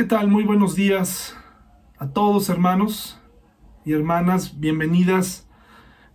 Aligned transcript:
¿Qué 0.00 0.06
tal? 0.06 0.28
Muy 0.28 0.44
buenos 0.44 0.76
días 0.76 1.36
a 1.98 2.08
todos 2.08 2.48
hermanos 2.48 3.20
y 3.84 3.92
hermanas. 3.92 4.58
Bienvenidas, 4.58 5.46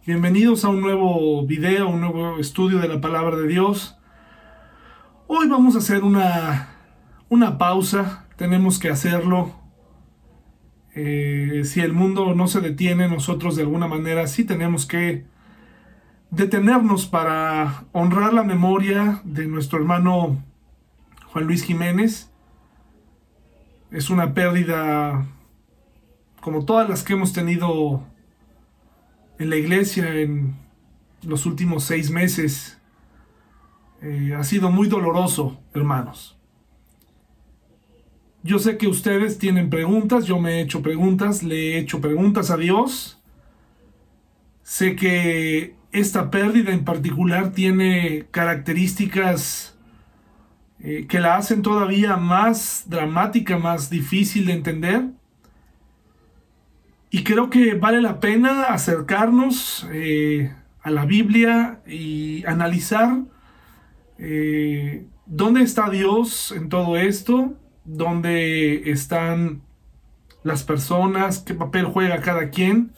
bienvenidos 0.08 0.66
a 0.66 0.70
un 0.70 0.82
nuevo 0.82 1.46
video, 1.46 1.90
un 1.90 2.02
nuevo 2.02 2.40
estudio 2.40 2.80
de 2.80 2.88
la 2.88 3.00
palabra 3.00 3.38
de 3.38 3.48
Dios. 3.48 3.96
Hoy 5.28 5.48
vamos 5.48 5.76
a 5.76 5.78
hacer 5.78 6.04
una, 6.04 6.70
una 7.30 7.60
pausa. 7.60 8.26
Tenemos 8.38 8.80
que 8.80 8.90
hacerlo. 8.90 9.54
Eh, 10.96 11.62
si 11.64 11.82
el 11.82 11.94
mundo 11.94 12.34
no 12.34 12.48
se 12.48 12.62
detiene, 12.62 13.08
nosotros 13.08 13.56
de 13.56 13.62
alguna 13.62 13.86
manera 13.86 14.26
sí 14.26 14.46
tenemos 14.46 14.88
que 14.88 15.28
detenernos 16.32 17.06
para 17.06 17.84
honrar 17.92 18.34
la 18.34 18.42
memoria 18.42 19.22
de 19.26 19.46
nuestro 19.46 19.78
hermano 19.78 20.44
Juan 21.28 21.46
Luis 21.46 21.64
Jiménez 21.64 22.32
es 23.96 24.10
una 24.10 24.34
pérdida 24.34 25.26
como 26.42 26.66
todas 26.66 26.90
las 26.90 27.02
que 27.02 27.14
hemos 27.14 27.32
tenido 27.32 28.04
en 29.40 29.50
la 29.50 29.56
iglesia 29.56 30.20
en 30.20 30.58
los 31.24 31.46
últimos 31.46 31.86
seis 31.86 32.12
meses. 32.12 32.78
Eh, 34.02 34.36
ha 34.38 34.44
sido 34.44 34.70
muy 34.70 34.90
doloroso, 34.90 35.58
hermanos. 35.74 36.38
Yo 38.44 38.60
sé 38.60 38.78
que 38.78 38.88
ustedes 38.88 39.40
tienen 39.40 39.70
preguntas, 39.70 40.26
yo 40.26 40.42
me 40.42 40.56
he 40.56 40.62
hecho 40.62 40.82
preguntas, 40.82 41.42
le 41.42 41.56
he 41.56 41.78
hecho 41.80 42.02
preguntas 42.02 42.52
a 42.52 42.58
Dios. 42.58 43.24
Sé 44.62 44.98
que 44.98 45.74
esta 45.94 46.30
pérdida 46.32 46.74
en 46.74 46.84
particular 46.84 47.54
tiene 47.54 48.26
características 48.32 49.75
eh, 50.80 51.08
que 51.08 51.20
la 51.20 51.36
hacen 51.38 51.62
todavía 51.62 52.18
más 52.18 52.84
dramática, 52.88 53.58
más 53.58 53.90
difícil 53.90 54.48
de 54.48 54.54
entender. 54.54 55.06
Y 57.10 57.24
creo 57.24 57.50
que 57.50 57.76
vale 57.76 58.02
la 58.02 58.20
pena 58.20 58.66
acercarnos 58.66 59.88
eh, 59.92 60.54
a 60.82 60.92
la 60.92 61.06
Biblia 61.06 61.82
y 61.88 62.46
analizar 62.46 63.24
eh, 64.18 65.08
dónde 65.26 65.62
está 65.62 65.90
Dios 65.90 66.52
en 66.52 66.70
todo 66.70 66.98
esto, 66.98 67.54
dónde 67.84 68.92
están 68.92 69.62
las 70.44 70.64
personas, 70.64 71.40
qué 71.40 71.56
papel 71.56 71.86
juega 71.86 72.22
cada 72.22 72.50
quien, 72.52 72.92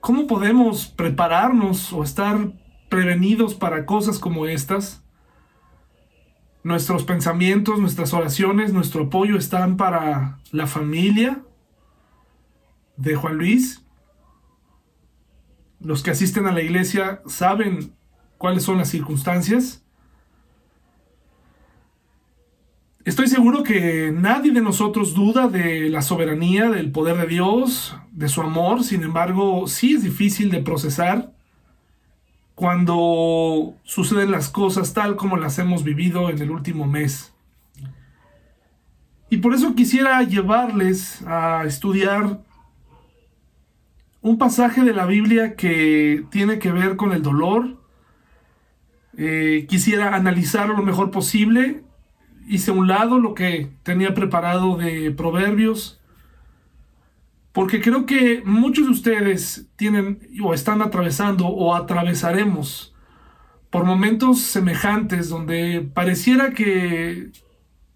cómo 0.00 0.26
podemos 0.26 0.86
prepararnos 0.86 1.92
o 1.92 2.02
estar 2.02 2.52
prevenidos 2.88 3.54
para 3.54 3.84
cosas 3.84 4.18
como 4.18 4.46
estas. 4.46 5.03
Nuestros 6.64 7.04
pensamientos, 7.04 7.78
nuestras 7.78 8.14
oraciones, 8.14 8.72
nuestro 8.72 9.04
apoyo 9.04 9.36
están 9.36 9.76
para 9.76 10.38
la 10.50 10.66
familia 10.66 11.42
de 12.96 13.16
Juan 13.16 13.36
Luis. 13.36 13.84
Los 15.78 16.02
que 16.02 16.10
asisten 16.10 16.46
a 16.46 16.52
la 16.52 16.62
iglesia 16.62 17.20
saben 17.26 17.92
cuáles 18.38 18.62
son 18.62 18.78
las 18.78 18.88
circunstancias. 18.88 19.84
Estoy 23.04 23.28
seguro 23.28 23.62
que 23.62 24.10
nadie 24.10 24.50
de 24.50 24.62
nosotros 24.62 25.12
duda 25.12 25.48
de 25.48 25.90
la 25.90 26.00
soberanía, 26.00 26.70
del 26.70 26.90
poder 26.90 27.18
de 27.18 27.26
Dios, 27.26 27.94
de 28.10 28.30
su 28.30 28.40
amor. 28.40 28.84
Sin 28.84 29.02
embargo, 29.02 29.68
sí 29.68 29.96
es 29.96 30.02
difícil 30.02 30.50
de 30.50 30.62
procesar 30.62 31.33
cuando 32.54 33.74
suceden 33.82 34.30
las 34.30 34.48
cosas 34.48 34.94
tal 34.94 35.16
como 35.16 35.36
las 35.36 35.58
hemos 35.58 35.82
vivido 35.82 36.30
en 36.30 36.40
el 36.40 36.50
último 36.50 36.86
mes. 36.86 37.32
Y 39.30 39.38
por 39.38 39.54
eso 39.54 39.74
quisiera 39.74 40.22
llevarles 40.22 41.22
a 41.26 41.64
estudiar 41.64 42.40
un 44.22 44.38
pasaje 44.38 44.82
de 44.82 44.92
la 44.92 45.06
Biblia 45.06 45.56
que 45.56 46.24
tiene 46.30 46.58
que 46.58 46.70
ver 46.70 46.96
con 46.96 47.12
el 47.12 47.22
dolor. 47.22 47.76
Eh, 49.16 49.66
quisiera 49.68 50.14
analizarlo 50.14 50.76
lo 50.76 50.82
mejor 50.82 51.10
posible. 51.10 51.82
Hice 52.46 52.70
un 52.70 52.86
lado 52.86 53.18
lo 53.18 53.34
que 53.34 53.70
tenía 53.82 54.14
preparado 54.14 54.76
de 54.76 55.10
proverbios 55.10 56.00
porque 57.54 57.80
creo 57.80 58.04
que 58.04 58.42
muchos 58.44 58.86
de 58.86 58.90
ustedes 58.90 59.70
tienen 59.76 60.18
o 60.42 60.54
están 60.54 60.82
atravesando 60.82 61.46
o 61.46 61.76
atravesaremos 61.76 62.92
por 63.70 63.84
momentos 63.84 64.40
semejantes 64.40 65.28
donde 65.28 65.88
pareciera 65.94 66.50
que, 66.50 67.30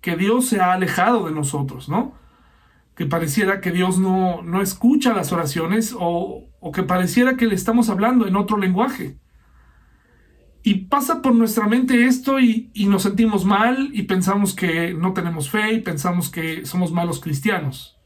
que 0.00 0.14
Dios 0.14 0.46
se 0.46 0.60
ha 0.60 0.74
alejado 0.74 1.26
de 1.26 1.32
nosotros, 1.32 1.88
¿no? 1.88 2.14
Que 2.94 3.06
pareciera 3.06 3.60
que 3.60 3.72
Dios 3.72 3.98
no, 3.98 4.42
no 4.42 4.62
escucha 4.62 5.12
las 5.12 5.32
oraciones 5.32 5.92
o, 5.98 6.44
o 6.60 6.72
que 6.72 6.84
pareciera 6.84 7.36
que 7.36 7.46
le 7.46 7.56
estamos 7.56 7.90
hablando 7.90 8.28
en 8.28 8.36
otro 8.36 8.58
lenguaje. 8.58 9.18
Y 10.62 10.86
pasa 10.86 11.20
por 11.20 11.34
nuestra 11.34 11.66
mente 11.66 12.06
esto 12.06 12.38
y, 12.38 12.70
y, 12.74 12.86
nos 12.86 13.02
sentimos 13.02 13.44
mal 13.44 13.90
y 13.92 14.04
pensamos 14.04 14.54
que 14.54 14.94
no 14.94 15.14
tenemos 15.14 15.50
fe 15.50 15.72
y 15.72 15.80
pensamos 15.80 16.30
que 16.30 16.64
somos 16.64 16.92
malos 16.92 17.18
cristianos. 17.18 17.97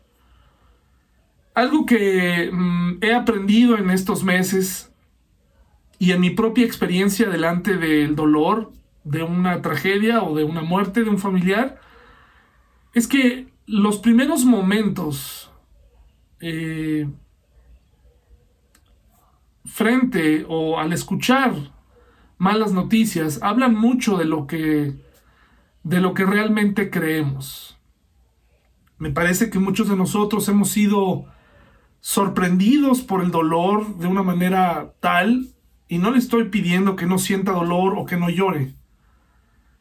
Algo 1.55 1.85
que 1.85 2.51
mm, 2.53 2.99
he 3.03 3.15
aprendido 3.15 3.77
en 3.77 3.91
estos 3.91 4.25
meses 4.25 4.93
y 5.99 6.13
en 6.13 6.21
mi 6.21 6.31
propia 6.31 6.65
experiencia 6.65 7.29
delante 7.29 7.77
del 7.77 8.17
dolor 8.17 8.73
de 9.05 9.23
una 9.23 9.63
tragedia 9.63 10.23
o 10.23 10.35
de 10.35 10.45
una 10.45 10.63
muerte 10.63 11.05
de 11.05 11.11
un 11.11 11.19
familiar, 11.19 11.81
es 12.95 13.07
que 13.07 13.49
los 13.67 13.99
primeros 13.99 14.45
momentos 14.45 15.51
eh, 16.41 17.09
frente 19.65 20.45
o 20.49 20.79
al 20.79 20.93
escuchar 20.93 21.55
malas 22.39 22.73
noticias 22.73 23.39
hablan 23.43 23.75
mucho 23.75 24.17
de 24.17 24.25
lo 24.25 24.47
que 24.47 24.95
de 25.85 26.01
lo 26.01 26.15
que 26.15 26.25
realmente 26.25 26.91
creemos. 26.91 27.79
Me 28.99 29.11
parece 29.11 29.51
que 29.51 29.59
muchos 29.59 29.89
de 29.89 29.97
nosotros 29.97 30.49
hemos 30.49 30.71
sido 30.71 31.27
sorprendidos 32.03 33.01
por 33.01 33.23
el 33.23 33.31
dolor 33.31 33.97
de 33.97 34.09
una 34.09 34.25
manera 34.25 34.93
tal, 34.99 35.55
y 35.87 35.99
no 35.99 36.11
le 36.11 36.19
estoy 36.19 36.49
pidiendo 36.49 36.97
que 36.97 37.07
no 37.07 37.17
sienta 37.17 37.53
dolor 37.53 37.95
o 37.97 38.05
que 38.05 38.17
no 38.17 38.29
llore, 38.29 38.75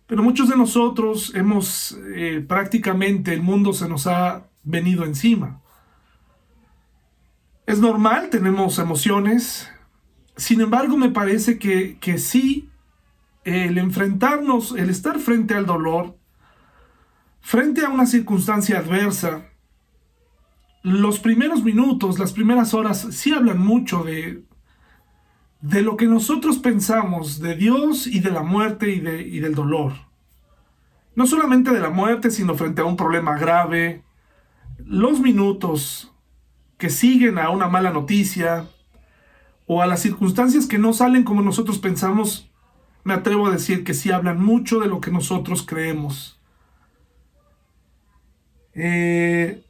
pero 0.05 0.21
muchos 0.21 0.49
de 0.49 0.55
nosotros 0.55 1.33
hemos 1.35 1.97
eh, 2.15 2.45
prácticamente, 2.47 3.33
el 3.33 3.41
mundo 3.41 3.73
se 3.73 3.89
nos 3.89 4.07
ha 4.07 4.45
venido 4.61 5.05
encima. 5.05 5.61
Es 7.65 7.79
normal, 7.79 8.29
tenemos 8.29 8.77
emociones, 8.77 9.71
sin 10.35 10.61
embargo 10.61 10.97
me 10.97 11.09
parece 11.09 11.57
que, 11.57 11.97
que 11.99 12.17
sí, 12.17 12.69
el 13.45 13.77
enfrentarnos, 13.77 14.73
el 14.73 14.89
estar 14.89 15.17
frente 15.17 15.55
al 15.55 15.65
dolor, 15.65 16.17
frente 17.39 17.83
a 17.85 17.89
una 17.89 18.05
circunstancia 18.05 18.77
adversa, 18.77 19.50
los 20.83 21.19
primeros 21.19 21.63
minutos, 21.63 22.19
las 22.19 22.33
primeras 22.33 22.73
horas, 22.73 23.07
sí 23.11 23.33
hablan 23.33 23.59
mucho 23.59 24.03
de, 24.03 24.43
de 25.61 25.81
lo 25.81 25.95
que 25.95 26.07
nosotros 26.07 26.57
pensamos 26.57 27.39
de 27.39 27.55
Dios 27.55 28.07
y 28.07 28.19
de 28.19 28.31
la 28.31 28.41
muerte 28.41 28.89
y, 28.89 28.99
de, 28.99 29.21
y 29.21 29.39
del 29.39 29.53
dolor. 29.53 29.93
No 31.15 31.27
solamente 31.27 31.71
de 31.71 31.79
la 31.79 31.89
muerte, 31.89 32.31
sino 32.31 32.55
frente 32.55 32.81
a 32.81 32.85
un 32.85 32.95
problema 32.95 33.37
grave. 33.37 34.03
Los 34.77 35.19
minutos 35.19 36.11
que 36.77 36.89
siguen 36.89 37.37
a 37.37 37.51
una 37.51 37.67
mala 37.67 37.91
noticia 37.91 38.67
o 39.67 39.81
a 39.81 39.87
las 39.87 40.01
circunstancias 40.01 40.65
que 40.65 40.79
no 40.79 40.93
salen 40.93 41.23
como 41.23 41.43
nosotros 41.43 41.77
pensamos, 41.77 42.49
me 43.03 43.13
atrevo 43.13 43.47
a 43.47 43.51
decir 43.51 43.83
que 43.83 43.93
sí 43.93 44.11
hablan 44.11 44.41
mucho 44.43 44.79
de 44.79 44.87
lo 44.87 44.99
que 44.99 45.11
nosotros 45.11 45.63
creemos. 45.63 46.39
Eh, 48.73 49.63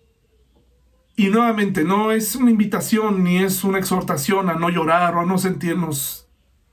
y 1.22 1.30
nuevamente, 1.30 1.84
no 1.84 2.12
es 2.12 2.36
una 2.36 2.50
invitación 2.50 3.24
ni 3.24 3.44
es 3.44 3.64
una 3.64 3.78
exhortación 3.78 4.50
a 4.50 4.56
no 4.56 4.72
llorar 4.72 5.14
o 5.16 5.20
a 5.20 5.26
no 5.26 5.38
sentirnos 5.38 6.28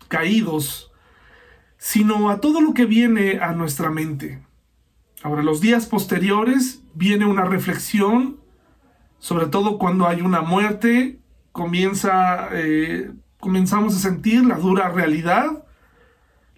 caídos, 0.08 0.90
sino 1.76 2.30
a 2.30 2.40
todo 2.40 2.62
lo 2.62 2.72
que 2.72 2.86
viene 2.86 3.40
a 3.42 3.52
nuestra 3.52 3.90
mente. 3.90 4.42
Ahora, 5.22 5.42
los 5.42 5.60
días 5.60 5.84
posteriores 5.84 6.82
viene 6.94 7.26
una 7.26 7.44
reflexión, 7.44 8.38
sobre 9.18 9.48
todo 9.48 9.76
cuando 9.76 10.08
hay 10.08 10.22
una 10.22 10.40
muerte, 10.40 11.18
comienza, 11.52 12.48
eh, 12.52 13.12
comenzamos 13.40 13.96
a 13.96 13.98
sentir 13.98 14.46
la 14.46 14.56
dura 14.56 14.88
realidad, 14.88 15.62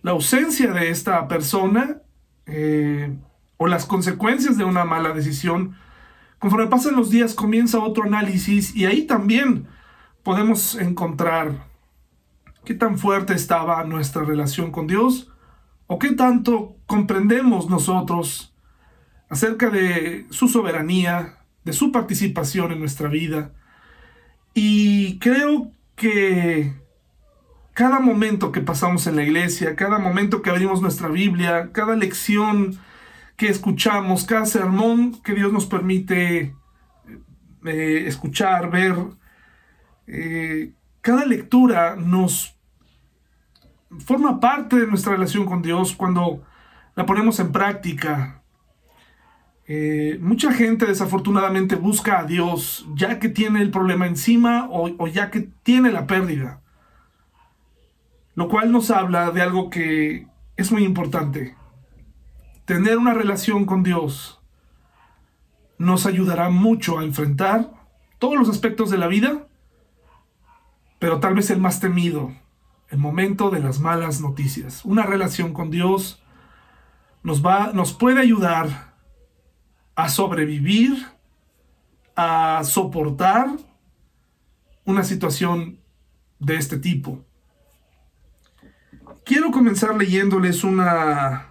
la 0.02 0.12
ausencia 0.12 0.70
de 0.70 0.90
esta 0.90 1.26
persona 1.26 2.02
eh, 2.46 3.16
o 3.56 3.66
las 3.66 3.84
consecuencias 3.84 4.56
de 4.56 4.62
una 4.62 4.84
mala 4.84 5.12
decisión 5.12 5.74
Conforme 6.40 6.68
pasan 6.68 6.96
los 6.96 7.10
días 7.10 7.34
comienza 7.34 7.78
otro 7.78 8.04
análisis 8.04 8.74
y 8.74 8.86
ahí 8.86 9.02
también 9.02 9.68
podemos 10.22 10.74
encontrar 10.74 11.66
qué 12.64 12.72
tan 12.74 12.98
fuerte 12.98 13.34
estaba 13.34 13.84
nuestra 13.84 14.24
relación 14.24 14.72
con 14.72 14.86
Dios 14.86 15.30
o 15.86 15.98
qué 15.98 16.12
tanto 16.12 16.76
comprendemos 16.86 17.68
nosotros 17.68 18.54
acerca 19.28 19.68
de 19.68 20.26
su 20.30 20.48
soberanía, 20.48 21.44
de 21.64 21.74
su 21.74 21.92
participación 21.92 22.72
en 22.72 22.80
nuestra 22.80 23.08
vida. 23.10 23.52
Y 24.54 25.18
creo 25.18 25.72
que 25.94 26.74
cada 27.74 28.00
momento 28.00 28.50
que 28.50 28.62
pasamos 28.62 29.06
en 29.06 29.16
la 29.16 29.24
iglesia, 29.24 29.76
cada 29.76 29.98
momento 29.98 30.40
que 30.40 30.48
abrimos 30.48 30.80
nuestra 30.80 31.08
Biblia, 31.08 31.70
cada 31.72 31.96
lección 31.96 32.78
que 33.40 33.48
escuchamos, 33.48 34.24
cada 34.24 34.44
sermón 34.44 35.22
que 35.22 35.32
Dios 35.32 35.50
nos 35.50 35.64
permite 35.64 36.54
eh, 37.64 38.04
escuchar, 38.06 38.70
ver, 38.70 38.94
eh, 40.06 40.74
cada 41.00 41.24
lectura 41.24 41.96
nos 41.96 42.54
forma 43.98 44.40
parte 44.40 44.76
de 44.76 44.86
nuestra 44.86 45.12
relación 45.12 45.46
con 45.46 45.62
Dios 45.62 45.94
cuando 45.96 46.44
la 46.94 47.06
ponemos 47.06 47.40
en 47.40 47.50
práctica, 47.50 48.42
eh, 49.66 50.18
mucha 50.20 50.52
gente 50.52 50.84
desafortunadamente 50.84 51.76
busca 51.76 52.18
a 52.18 52.24
Dios 52.24 52.86
ya 52.94 53.18
que 53.18 53.30
tiene 53.30 53.62
el 53.62 53.70
problema 53.70 54.06
encima 54.06 54.68
o, 54.68 54.90
o 54.98 55.06
ya 55.06 55.30
que 55.30 55.48
tiene 55.62 55.90
la 55.92 56.06
pérdida. 56.06 56.60
Lo 58.34 58.50
cual 58.50 58.70
nos 58.70 58.90
habla 58.90 59.30
de 59.30 59.40
algo 59.40 59.70
que 59.70 60.26
es 60.58 60.70
muy 60.70 60.84
importante. 60.84 61.58
Tener 62.70 62.98
una 62.98 63.14
relación 63.14 63.66
con 63.66 63.82
Dios 63.82 64.40
nos 65.76 66.06
ayudará 66.06 66.50
mucho 66.50 67.00
a 67.00 67.02
enfrentar 67.02 67.68
todos 68.20 68.38
los 68.38 68.48
aspectos 68.48 68.90
de 68.90 68.96
la 68.96 69.08
vida, 69.08 69.48
pero 71.00 71.18
tal 71.18 71.34
vez 71.34 71.50
el 71.50 71.58
más 71.58 71.80
temido, 71.80 72.32
el 72.88 72.98
momento 72.98 73.50
de 73.50 73.58
las 73.58 73.80
malas 73.80 74.20
noticias. 74.20 74.84
Una 74.84 75.02
relación 75.02 75.52
con 75.52 75.72
Dios 75.72 76.22
nos 77.24 77.44
va 77.44 77.72
nos 77.72 77.92
puede 77.92 78.20
ayudar 78.20 78.94
a 79.96 80.08
sobrevivir, 80.08 81.08
a 82.14 82.62
soportar 82.62 83.48
una 84.84 85.02
situación 85.02 85.80
de 86.38 86.54
este 86.54 86.78
tipo. 86.78 87.24
Quiero 89.24 89.50
comenzar 89.50 89.96
leyéndoles 89.96 90.62
una 90.62 91.49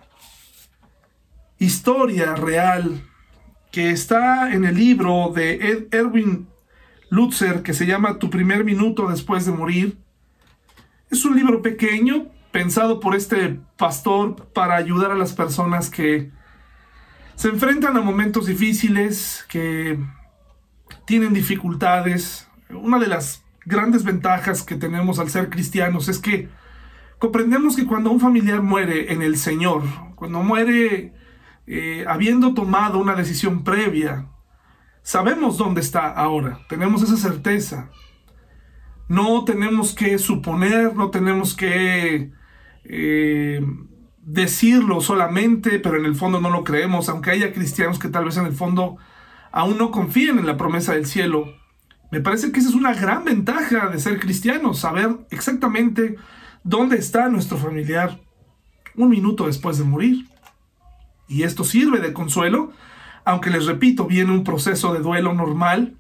historia 1.59 2.35
real 2.35 3.03
que 3.71 3.91
está 3.91 4.51
en 4.53 4.65
el 4.65 4.75
libro 4.75 5.31
de 5.35 5.87
Erwin 5.91 6.47
Lutzer 7.09 7.61
que 7.61 7.73
se 7.73 7.85
llama 7.85 8.17
Tu 8.17 8.29
primer 8.29 8.63
minuto 8.63 9.07
después 9.07 9.45
de 9.45 9.51
morir. 9.51 9.97
Es 11.11 11.25
un 11.25 11.35
libro 11.35 11.61
pequeño 11.61 12.27
pensado 12.51 12.99
por 12.99 13.15
este 13.15 13.59
pastor 13.77 14.47
para 14.53 14.75
ayudar 14.75 15.11
a 15.11 15.15
las 15.15 15.33
personas 15.33 15.89
que 15.89 16.31
se 17.35 17.49
enfrentan 17.49 17.95
a 17.95 18.01
momentos 18.01 18.47
difíciles, 18.47 19.45
que 19.49 19.99
tienen 21.05 21.33
dificultades. 21.33 22.47
Una 22.69 22.99
de 22.99 23.07
las 23.07 23.43
grandes 23.65 24.03
ventajas 24.03 24.63
que 24.63 24.75
tenemos 24.75 25.19
al 25.19 25.29
ser 25.29 25.49
cristianos 25.49 26.09
es 26.09 26.19
que 26.19 26.49
comprendemos 27.17 27.75
que 27.75 27.85
cuando 27.85 28.11
un 28.11 28.19
familiar 28.19 28.61
muere 28.61 29.13
en 29.13 29.21
el 29.21 29.37
Señor, 29.37 29.83
cuando 30.15 30.41
muere 30.41 31.13
eh, 31.71 32.03
habiendo 32.07 32.55
tomado 32.55 32.97
una 32.97 33.13
decisión 33.13 33.63
previa, 33.63 34.27
sabemos 35.03 35.59
dónde 35.59 35.81
está 35.81 36.09
ahora, 36.09 36.61
tenemos 36.67 37.03
esa 37.03 37.15
certeza. 37.15 37.91
No 39.07 39.43
tenemos 39.45 39.93
que 39.93 40.17
suponer, 40.17 40.95
no 40.95 41.11
tenemos 41.11 41.55
que 41.55 42.31
eh, 42.85 43.61
decirlo 44.17 44.99
solamente, 44.99 45.77
pero 45.77 45.97
en 45.97 46.05
el 46.05 46.15
fondo 46.15 46.41
no 46.41 46.49
lo 46.49 46.63
creemos, 46.63 47.07
aunque 47.07 47.29
haya 47.29 47.53
cristianos 47.53 47.99
que 47.99 48.09
tal 48.09 48.25
vez 48.25 48.37
en 48.37 48.47
el 48.47 48.53
fondo 48.53 48.97
aún 49.51 49.77
no 49.77 49.91
confíen 49.91 50.39
en 50.39 50.47
la 50.47 50.57
promesa 50.57 50.93
del 50.93 51.05
cielo. 51.05 51.53
Me 52.11 52.19
parece 52.19 52.51
que 52.51 52.61
esa 52.61 52.69
es 52.69 52.75
una 52.75 52.95
gran 52.95 53.25
ventaja 53.25 53.89
de 53.89 53.99
ser 53.99 54.19
cristianos, 54.19 54.79
saber 54.79 55.19
exactamente 55.29 56.15
dónde 56.63 56.97
está 56.97 57.29
nuestro 57.29 57.59
familiar 57.59 58.19
un 58.95 59.09
minuto 59.09 59.45
después 59.45 59.77
de 59.77 59.83
morir. 59.83 60.25
Y 61.29 61.43
esto 61.43 61.63
sirve 61.63 61.99
de 61.99 62.11
consuelo, 62.11 62.73
aunque 63.23 63.51
les 63.51 63.65
repito, 63.67 64.05
viene 64.05 64.33
un 64.33 64.43
proceso 64.43 64.93
de 64.93 64.99
duelo 64.99 65.33
normal, 65.33 65.95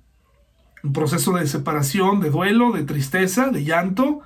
un 0.83 0.91
proceso 0.91 1.33
de 1.33 1.47
separación, 1.47 2.19
de 2.19 2.31
duelo, 2.31 2.71
de 2.71 2.83
tristeza, 2.83 3.49
de 3.49 3.63
llanto, 3.63 4.21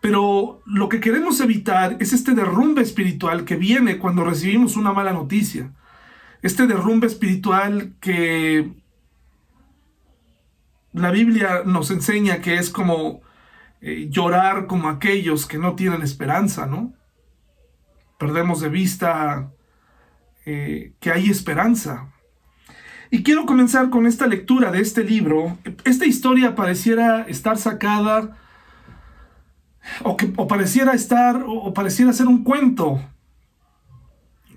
pero 0.00 0.60
lo 0.66 0.88
que 0.88 1.00
queremos 1.00 1.40
evitar 1.40 1.96
es 2.00 2.12
este 2.12 2.34
derrumbe 2.34 2.82
espiritual 2.82 3.44
que 3.44 3.56
viene 3.56 3.98
cuando 3.98 4.24
recibimos 4.24 4.76
una 4.76 4.92
mala 4.92 5.12
noticia. 5.12 5.72
Este 6.42 6.66
derrumbe 6.66 7.06
espiritual 7.06 7.94
que 8.00 8.72
la 10.92 11.10
Biblia 11.10 11.62
nos 11.64 11.90
enseña 11.90 12.40
que 12.40 12.56
es 12.56 12.70
como 12.70 13.22
eh, 13.80 14.08
llorar 14.10 14.66
como 14.66 14.88
aquellos 14.88 15.46
que 15.46 15.58
no 15.58 15.74
tienen 15.74 16.02
esperanza, 16.02 16.66
¿no? 16.66 16.92
Perdemos 18.18 18.60
de 18.60 18.68
vista 18.68 19.52
eh, 20.44 20.92
que 21.00 21.10
hay 21.10 21.30
esperanza. 21.30 22.12
Y 23.10 23.22
quiero 23.22 23.46
comenzar 23.46 23.88
con 23.90 24.06
esta 24.06 24.26
lectura 24.26 24.70
de 24.70 24.80
este 24.80 25.02
libro. 25.02 25.56
Esta 25.84 26.04
historia 26.04 26.54
pareciera 26.54 27.22
estar 27.22 27.56
sacada 27.56 28.36
o 30.02 30.16
que 30.16 30.26
pareciera 30.26 30.92
estar 30.92 31.44
o, 31.46 31.72
pareciera 31.72 32.12
ser 32.12 32.26
un 32.26 32.44
cuento. 32.44 33.00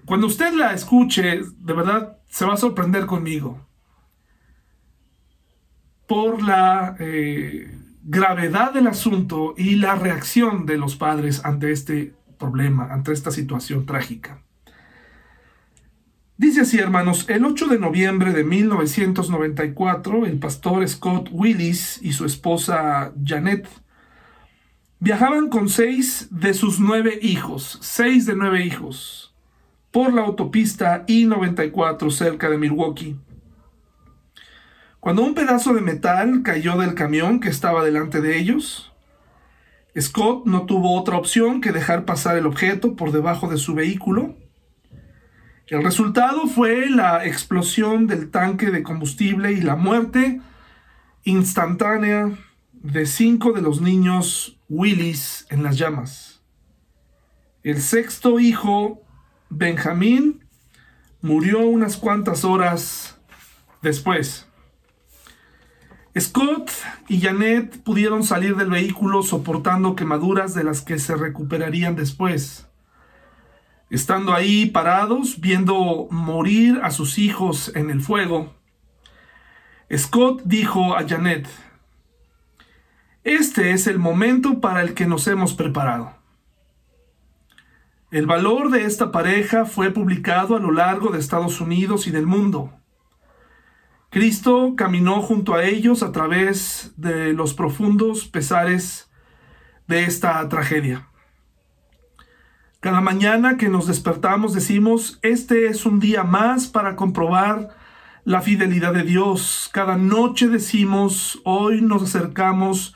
Cuando 0.05 0.27
usted 0.27 0.53
la 0.53 0.73
escuche, 0.73 1.41
de 1.57 1.73
verdad 1.73 2.17
se 2.27 2.45
va 2.45 2.55
a 2.55 2.57
sorprender 2.57 3.05
conmigo 3.05 3.65
por 6.07 6.41
la 6.41 6.97
eh, 6.99 7.77
gravedad 8.03 8.73
del 8.73 8.87
asunto 8.87 9.53
y 9.55 9.75
la 9.75 9.95
reacción 9.95 10.65
de 10.65 10.77
los 10.77 10.97
padres 10.97 11.45
ante 11.45 11.71
este 11.71 12.13
problema, 12.41 12.91
ante 12.91 13.13
esta 13.13 13.31
situación 13.31 13.85
trágica. 13.85 14.41
Dice 16.35 16.61
así, 16.61 16.79
hermanos, 16.79 17.25
el 17.29 17.45
8 17.45 17.67
de 17.67 17.79
noviembre 17.79 18.33
de 18.33 18.43
1994, 18.43 20.25
el 20.25 20.39
pastor 20.39 20.85
Scott 20.87 21.29
Willis 21.31 21.99
y 22.01 22.11
su 22.13 22.25
esposa 22.25 23.13
Janet 23.23 23.69
Viajaban 25.03 25.49
con 25.49 25.67
seis 25.67 26.27
de 26.29 26.53
sus 26.53 26.79
nueve 26.79 27.17
hijos, 27.23 27.79
seis 27.81 28.27
de 28.27 28.35
nueve 28.35 28.63
hijos, 28.63 29.33
por 29.89 30.13
la 30.13 30.21
autopista 30.21 31.05
I-94 31.07 32.11
cerca 32.11 32.51
de 32.51 32.59
Milwaukee. 32.59 33.17
Cuando 34.99 35.23
un 35.23 35.33
pedazo 35.33 35.73
de 35.73 35.81
metal 35.81 36.43
cayó 36.43 36.77
del 36.77 36.93
camión 36.93 37.39
que 37.39 37.49
estaba 37.49 37.83
delante 37.83 38.21
de 38.21 38.37
ellos, 38.37 38.90
Scott 39.99 40.45
no 40.45 40.65
tuvo 40.65 40.97
otra 40.97 41.17
opción 41.17 41.59
que 41.59 41.71
dejar 41.71 42.05
pasar 42.05 42.37
el 42.37 42.45
objeto 42.45 42.95
por 42.95 43.11
debajo 43.11 43.49
de 43.49 43.57
su 43.57 43.73
vehículo. 43.73 44.35
El 45.67 45.83
resultado 45.83 46.47
fue 46.47 46.89
la 46.89 47.25
explosión 47.25 48.07
del 48.07 48.29
tanque 48.29 48.71
de 48.71 48.83
combustible 48.83 49.51
y 49.53 49.61
la 49.61 49.75
muerte 49.75 50.41
instantánea 51.23 52.31
de 52.73 53.05
cinco 53.05 53.53
de 53.53 53.61
los 53.61 53.81
niños 53.81 54.57
Willis 54.69 55.45
en 55.49 55.63
las 55.63 55.77
llamas. 55.77 56.41
El 57.63 57.81
sexto 57.81 58.39
hijo, 58.39 59.01
Benjamín, 59.49 60.45
murió 61.21 61.59
unas 61.59 61.95
cuantas 61.97 62.43
horas 62.43 63.19
después. 63.81 64.47
Scott 66.19 66.71
y 67.07 67.21
Janet 67.21 67.81
pudieron 67.83 68.23
salir 68.23 68.57
del 68.57 68.69
vehículo 68.69 69.23
soportando 69.23 69.95
quemaduras 69.95 70.53
de 70.53 70.63
las 70.63 70.81
que 70.81 70.99
se 70.99 71.15
recuperarían 71.15 71.95
después. 71.95 72.67
Estando 73.89 74.33
ahí 74.33 74.65
parados, 74.65 75.39
viendo 75.39 76.07
morir 76.11 76.79
a 76.83 76.91
sus 76.91 77.17
hijos 77.17 77.71
en 77.75 77.89
el 77.89 78.01
fuego, 78.01 78.53
Scott 79.95 80.41
dijo 80.45 80.97
a 80.97 81.07
Janet, 81.07 81.47
este 83.23 83.71
es 83.71 83.87
el 83.87 83.99
momento 83.99 84.59
para 84.61 84.81
el 84.81 84.93
que 84.93 85.05
nos 85.05 85.27
hemos 85.27 85.53
preparado. 85.53 86.15
El 88.09 88.25
valor 88.25 88.71
de 88.71 88.85
esta 88.85 89.11
pareja 89.11 89.65
fue 89.65 89.91
publicado 89.91 90.57
a 90.57 90.59
lo 90.59 90.71
largo 90.71 91.11
de 91.11 91.19
Estados 91.19 91.61
Unidos 91.61 92.07
y 92.07 92.11
del 92.11 92.25
mundo. 92.25 92.80
Cristo 94.11 94.73
caminó 94.75 95.21
junto 95.21 95.55
a 95.55 95.63
ellos 95.63 96.03
a 96.03 96.11
través 96.11 96.93
de 96.97 97.31
los 97.31 97.53
profundos 97.53 98.25
pesares 98.27 99.09
de 99.87 100.03
esta 100.03 100.47
tragedia. 100.49 101.07
Cada 102.81 102.99
mañana 102.99 103.55
que 103.55 103.69
nos 103.69 103.87
despertamos 103.87 104.53
decimos, 104.53 105.17
este 105.21 105.67
es 105.67 105.85
un 105.85 106.01
día 106.01 106.25
más 106.25 106.67
para 106.67 106.97
comprobar 106.97 107.69
la 108.25 108.41
fidelidad 108.41 108.93
de 108.93 109.03
Dios. 109.03 109.69
Cada 109.71 109.95
noche 109.95 110.49
decimos, 110.49 111.39
hoy 111.45 111.81
nos 111.81 112.03
acercamos 112.03 112.93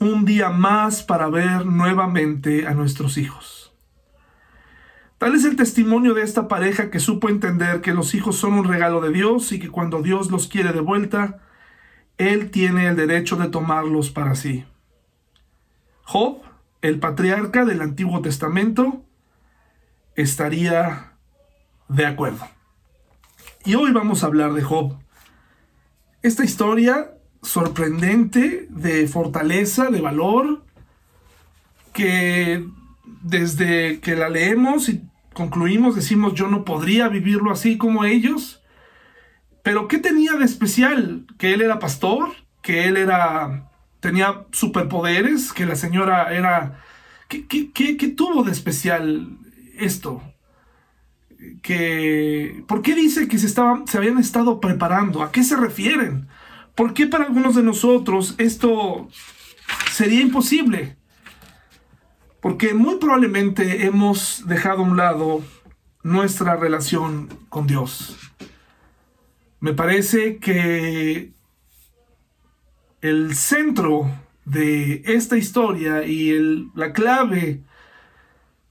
un 0.00 0.24
día 0.24 0.50
más 0.50 1.04
para 1.04 1.28
ver 1.28 1.64
nuevamente 1.64 2.66
a 2.66 2.74
nuestros 2.74 3.18
hijos. 3.18 3.55
Tal 5.18 5.34
es 5.34 5.44
el 5.44 5.56
testimonio 5.56 6.12
de 6.12 6.22
esta 6.22 6.46
pareja 6.46 6.90
que 6.90 7.00
supo 7.00 7.30
entender 7.30 7.80
que 7.80 7.94
los 7.94 8.14
hijos 8.14 8.36
son 8.36 8.52
un 8.54 8.68
regalo 8.68 9.00
de 9.00 9.10
Dios 9.10 9.50
y 9.52 9.58
que 9.58 9.70
cuando 9.70 10.02
Dios 10.02 10.30
los 10.30 10.46
quiere 10.46 10.72
de 10.72 10.80
vuelta, 10.80 11.40
Él 12.18 12.50
tiene 12.50 12.86
el 12.86 12.96
derecho 12.96 13.36
de 13.36 13.48
tomarlos 13.48 14.10
para 14.10 14.34
sí. 14.34 14.66
Job, 16.02 16.42
el 16.82 17.00
patriarca 17.00 17.64
del 17.64 17.80
Antiguo 17.80 18.20
Testamento, 18.20 19.04
estaría 20.16 21.12
de 21.88 22.04
acuerdo. 22.04 22.46
Y 23.64 23.74
hoy 23.74 23.92
vamos 23.92 24.22
a 24.22 24.26
hablar 24.26 24.52
de 24.52 24.62
Job. 24.62 24.98
Esta 26.22 26.44
historia 26.44 27.12
sorprendente 27.42 28.66
de 28.68 29.08
fortaleza, 29.08 29.90
de 29.90 30.00
valor, 30.00 30.62
que 31.92 32.68
desde 33.22 34.00
que 34.00 34.16
la 34.16 34.28
leemos 34.28 34.88
y 34.88 35.02
concluimos 35.32 35.94
decimos 35.94 36.34
yo 36.34 36.48
no 36.48 36.64
podría 36.64 37.08
vivirlo 37.08 37.52
así 37.52 37.78
como 37.78 38.04
ellos. 38.04 38.62
Pero 39.62 39.88
¿qué 39.88 39.98
tenía 39.98 40.34
de 40.34 40.44
especial? 40.44 41.26
Que 41.38 41.52
él 41.54 41.60
era 41.60 41.78
pastor, 41.78 42.30
que 42.62 42.86
él 42.86 42.96
era 42.96 43.70
tenía 44.00 44.44
superpoderes, 44.52 45.52
que 45.52 45.66
la 45.66 45.74
señora 45.74 46.32
era 46.32 46.80
¿Qué, 47.28 47.72
qué 47.72 48.08
tuvo 48.08 48.44
de 48.44 48.52
especial 48.52 49.38
esto? 49.78 50.22
Que, 51.62 52.64
¿Por 52.68 52.82
qué 52.82 52.94
dice 52.94 53.28
que 53.28 53.38
se, 53.38 53.46
estaban, 53.46 53.86
se 53.86 53.98
habían 53.98 54.18
estado 54.18 54.60
preparando? 54.60 55.22
¿A 55.22 55.32
qué 55.32 55.42
se 55.42 55.56
refieren? 55.56 56.28
¿Por 56.74 56.94
qué 56.94 57.06
para 57.06 57.24
algunos 57.24 57.56
de 57.56 57.62
nosotros 57.62 58.34
esto 58.38 59.08
sería 59.90 60.20
imposible? 60.20 60.96
Porque 62.46 62.74
muy 62.74 62.98
probablemente 62.98 63.86
hemos 63.86 64.46
dejado 64.46 64.78
a 64.78 64.82
un 64.82 64.96
lado 64.96 65.42
nuestra 66.04 66.54
relación 66.54 67.28
con 67.48 67.66
Dios. 67.66 68.16
Me 69.58 69.72
parece 69.72 70.36
que 70.36 71.32
el 73.00 73.34
centro 73.34 74.08
de 74.44 75.02
esta 75.06 75.36
historia 75.36 76.04
y 76.04 76.70
la 76.76 76.92
clave 76.92 77.64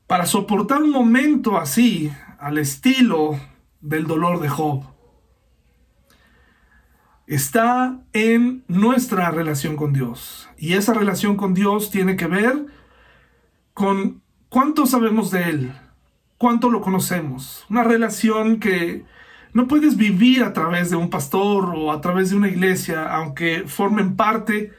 para 0.08 0.26
soportar 0.26 0.82
un 0.82 0.92
momento 0.92 1.58
así, 1.58 2.10
al 2.40 2.58
estilo 2.58 3.38
del 3.82 4.08
dolor 4.08 4.40
de 4.40 4.48
Job, 4.48 4.86
está 7.28 8.00
en 8.14 8.64
nuestra 8.70 9.32
relación 9.32 9.76
con 9.76 9.92
Dios. 9.92 10.48
Y 10.58 10.76
esa 10.76 10.94
relación 10.94 11.36
con 11.36 11.54
Dios 11.54 11.92
tiene 11.92 12.16
que 12.16 12.28
ver 12.28 12.68
con 13.76 14.24
cuánto 14.50 14.88
sabemos 14.88 15.30
de 15.30 15.44
Él, 15.44 15.74
cuánto 16.40 16.72
lo 16.72 16.82
conocemos. 16.82 17.66
Una 17.70 17.84
relación 17.84 18.60
que 18.60 19.06
no 19.54 19.68
puedes 19.68 19.98
vivir 19.98 20.44
a 20.44 20.54
través 20.54 20.90
de 20.90 20.96
un 20.96 21.12
pastor 21.12 21.74
o 21.76 21.92
a 21.92 22.02
través 22.02 22.32
de 22.32 22.38
una 22.38 22.48
iglesia, 22.48 23.14
aunque 23.14 23.66
formen 23.68 24.16
parte 24.16 24.74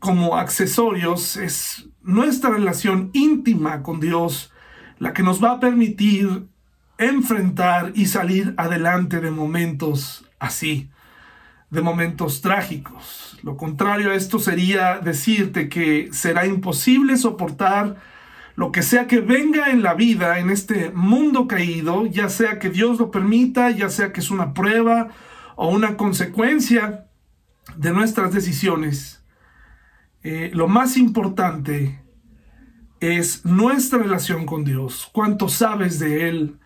como 0.00 0.36
accesorios. 0.36 1.36
Es 1.36 1.88
nuestra 2.02 2.50
relación 2.50 3.10
íntima 3.14 3.82
con 3.82 4.00
Dios 4.00 4.52
la 4.98 5.14
que 5.14 5.22
nos 5.22 5.42
va 5.42 5.52
a 5.52 5.60
permitir 5.60 6.46
enfrentar 6.98 7.92
y 7.94 8.06
salir 8.06 8.52
adelante 8.56 9.20
de 9.20 9.30
momentos 9.30 10.24
así 10.40 10.90
de 11.70 11.82
momentos 11.82 12.40
trágicos. 12.40 13.27
Lo 13.42 13.56
contrario 13.56 14.10
a 14.10 14.14
esto 14.14 14.38
sería 14.38 14.98
decirte 14.98 15.68
que 15.68 16.08
será 16.12 16.46
imposible 16.46 17.16
soportar 17.16 17.96
lo 18.56 18.72
que 18.72 18.82
sea 18.82 19.06
que 19.06 19.20
venga 19.20 19.70
en 19.70 19.84
la 19.84 19.94
vida, 19.94 20.40
en 20.40 20.50
este 20.50 20.90
mundo 20.90 21.46
caído, 21.46 22.06
ya 22.06 22.28
sea 22.28 22.58
que 22.58 22.70
Dios 22.70 22.98
lo 22.98 23.12
permita, 23.12 23.70
ya 23.70 23.88
sea 23.88 24.12
que 24.12 24.18
es 24.18 24.32
una 24.32 24.52
prueba 24.52 25.10
o 25.54 25.68
una 25.68 25.96
consecuencia 25.96 27.06
de 27.76 27.92
nuestras 27.92 28.32
decisiones. 28.32 29.22
Eh, 30.24 30.50
lo 30.52 30.66
más 30.66 30.96
importante 30.96 32.00
es 32.98 33.44
nuestra 33.44 34.00
relación 34.00 34.44
con 34.44 34.64
Dios, 34.64 35.08
cuánto 35.12 35.48
sabes 35.48 36.00
de 36.00 36.28
Él, 36.28 36.58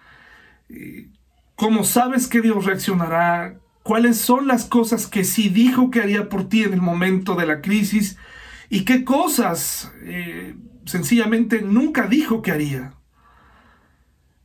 eh, 0.70 1.10
cómo 1.56 1.84
sabes 1.84 2.26
que 2.26 2.40
Dios 2.40 2.64
reaccionará, 2.64 3.58
cuáles 3.82 4.18
son 4.18 4.46
las 4.46 4.64
cosas 4.64 5.06
que 5.06 5.24
sí 5.24 5.48
dijo 5.48 5.90
que 5.90 6.00
haría 6.00 6.28
por 6.28 6.48
ti 6.48 6.62
en 6.62 6.72
el 6.72 6.80
momento 6.80 7.34
de 7.34 7.46
la 7.46 7.60
crisis 7.60 8.16
y 8.68 8.84
qué 8.84 9.04
cosas 9.04 9.92
eh, 10.02 10.56
sencillamente 10.84 11.62
nunca 11.62 12.06
dijo 12.06 12.42
que 12.42 12.52
haría. 12.52 12.94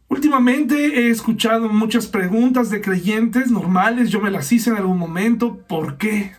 Últimamente 0.09 1.01
he 1.01 1.09
escuchado 1.09 1.69
muchas 1.69 2.07
preguntas 2.07 2.69
de 2.69 2.81
creyentes 2.81 3.51
normales, 3.51 4.09
yo 4.09 4.21
me 4.21 4.31
las 4.31 4.51
hice 4.51 4.69
en 4.69 4.77
algún 4.77 4.97
momento, 4.97 5.57
¿por 5.67 5.97
qué? 5.97 6.33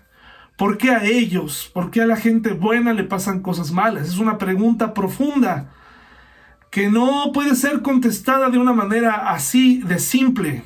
¿Por 0.57 0.77
qué 0.77 0.91
a 0.91 1.05
ellos? 1.05 1.71
¿Por 1.73 1.91
qué 1.91 2.03
a 2.03 2.07
la 2.07 2.17
gente 2.17 2.53
buena 2.53 2.93
le 2.93 3.05
pasan 3.05 3.43
cosas 3.43 3.71
malas? 3.71 4.09
Es 4.09 4.19
una 4.19 4.39
pregunta 4.39 4.93
profunda 4.93 5.71
que 6.71 6.91
no 6.91 7.31
puede 7.33 7.55
ser 7.55 7.83
contestada 7.83 8.51
de 8.51 8.59
una 8.59 8.73
manera 8.73 9.31
así 9.31 9.79
de 9.79 9.99
simple. 9.99 10.65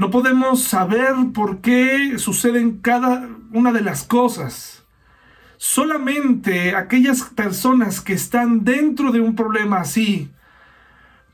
No 0.00 0.10
podemos 0.10 0.62
saber 0.62 1.12
por 1.34 1.60
qué 1.60 2.18
suceden 2.18 2.78
cada 2.78 3.28
una 3.52 3.70
de 3.70 3.82
las 3.82 4.02
cosas. 4.02 4.82
Solamente 5.58 6.74
aquellas 6.74 7.20
personas 7.24 8.00
que 8.00 8.14
están 8.14 8.64
dentro 8.64 9.12
de 9.12 9.20
un 9.20 9.36
problema 9.36 9.76
así 9.76 10.30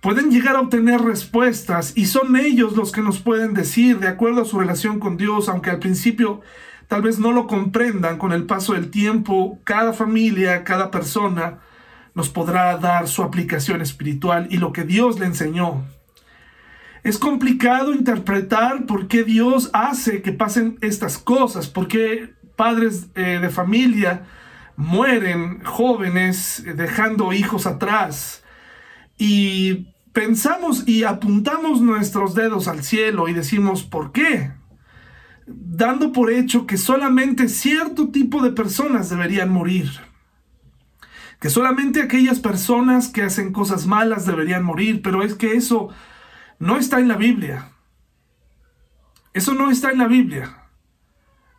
pueden 0.00 0.32
llegar 0.32 0.56
a 0.56 0.62
obtener 0.62 1.00
respuestas 1.00 1.92
y 1.94 2.06
son 2.06 2.34
ellos 2.34 2.76
los 2.76 2.90
que 2.90 3.02
nos 3.02 3.20
pueden 3.20 3.54
decir, 3.54 4.00
de 4.00 4.08
acuerdo 4.08 4.42
a 4.42 4.46
su 4.46 4.58
relación 4.58 4.98
con 4.98 5.16
Dios, 5.16 5.48
aunque 5.48 5.70
al 5.70 5.78
principio 5.78 6.40
tal 6.88 7.02
vez 7.02 7.20
no 7.20 7.30
lo 7.30 7.46
comprendan 7.46 8.18
con 8.18 8.32
el 8.32 8.46
paso 8.46 8.72
del 8.72 8.90
tiempo, 8.90 9.60
cada 9.62 9.92
familia, 9.92 10.64
cada 10.64 10.90
persona 10.90 11.60
nos 12.16 12.30
podrá 12.30 12.76
dar 12.78 13.06
su 13.06 13.22
aplicación 13.22 13.80
espiritual 13.80 14.48
y 14.50 14.56
lo 14.56 14.72
que 14.72 14.82
Dios 14.82 15.20
le 15.20 15.26
enseñó. 15.26 15.84
Es 17.06 17.18
complicado 17.18 17.94
interpretar 17.94 18.84
por 18.84 19.06
qué 19.06 19.22
Dios 19.22 19.70
hace 19.72 20.22
que 20.22 20.32
pasen 20.32 20.76
estas 20.80 21.18
cosas, 21.18 21.68
por 21.68 21.86
qué 21.86 22.34
padres 22.56 23.06
eh, 23.14 23.38
de 23.40 23.48
familia 23.48 24.24
mueren 24.74 25.62
jóvenes 25.62 26.64
eh, 26.66 26.74
dejando 26.74 27.32
hijos 27.32 27.64
atrás. 27.68 28.42
Y 29.16 29.94
pensamos 30.12 30.88
y 30.88 31.04
apuntamos 31.04 31.80
nuestros 31.80 32.34
dedos 32.34 32.66
al 32.66 32.82
cielo 32.82 33.28
y 33.28 33.34
decimos, 33.34 33.84
¿por 33.84 34.10
qué? 34.10 34.50
Dando 35.46 36.10
por 36.10 36.32
hecho 36.32 36.66
que 36.66 36.76
solamente 36.76 37.48
cierto 37.48 38.08
tipo 38.08 38.42
de 38.42 38.50
personas 38.50 39.10
deberían 39.10 39.52
morir. 39.52 39.92
Que 41.38 41.50
solamente 41.50 42.02
aquellas 42.02 42.40
personas 42.40 43.06
que 43.06 43.22
hacen 43.22 43.52
cosas 43.52 43.86
malas 43.86 44.26
deberían 44.26 44.64
morir, 44.64 45.02
pero 45.02 45.22
es 45.22 45.36
que 45.36 45.52
eso 45.52 45.90
no 46.58 46.76
está 46.78 46.98
en 47.00 47.08
la 47.08 47.16
Biblia. 47.16 47.72
Eso 49.32 49.54
no 49.54 49.70
está 49.70 49.90
en 49.90 49.98
la 49.98 50.06
Biblia. 50.06 50.68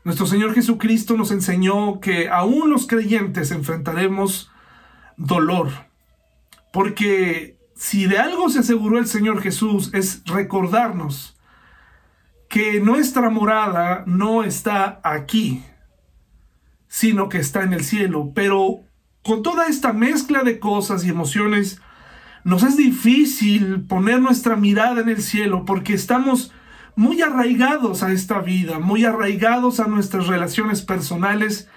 Nuestro 0.03 0.25
Señor 0.25 0.53
Jesucristo 0.53 1.17
nos 1.17 1.31
enseñó 1.31 1.99
que 1.99 2.29
aún 2.29 2.69
los 2.69 2.87
creyentes 2.87 3.51
enfrentaremos 3.51 4.49
dolor. 5.17 5.69
Porque 6.71 7.57
si 7.75 8.07
de 8.07 8.17
algo 8.17 8.49
se 8.49 8.59
aseguró 8.59 8.97
el 8.97 9.07
Señor 9.07 9.41
Jesús 9.41 9.91
es 9.93 10.23
recordarnos 10.25 11.37
que 12.49 12.79
nuestra 12.79 13.29
morada 13.29 14.03
no 14.07 14.43
está 14.43 14.99
aquí, 15.03 15.63
sino 16.87 17.29
que 17.29 17.39
está 17.39 17.63
en 17.63 17.73
el 17.73 17.83
cielo. 17.83 18.31
Pero 18.33 18.81
con 19.23 19.43
toda 19.43 19.67
esta 19.67 19.93
mezcla 19.93 20.43
de 20.43 20.59
cosas 20.59 21.03
y 21.03 21.09
emociones, 21.09 21.81
nos 22.47 22.63
es 22.63 22.77
difícil 22.77 23.81
poner 23.81 24.21
nuestra 24.21 24.55
mirada 24.55 25.01
en 25.01 25.09
el 25.09 25.21
cielo 25.21 25.65
porque 25.65 25.93
estamos 25.93 26.53
muy 26.95 27.21
arraigados 27.21 28.03
a 28.03 28.13
esta 28.13 28.39
vida, 28.39 28.79
muy 28.79 29.03
arraigados 29.03 29.81
a 29.81 29.87
nuestras 29.87 30.27
relaciones 30.27 30.81
personales 30.81 31.67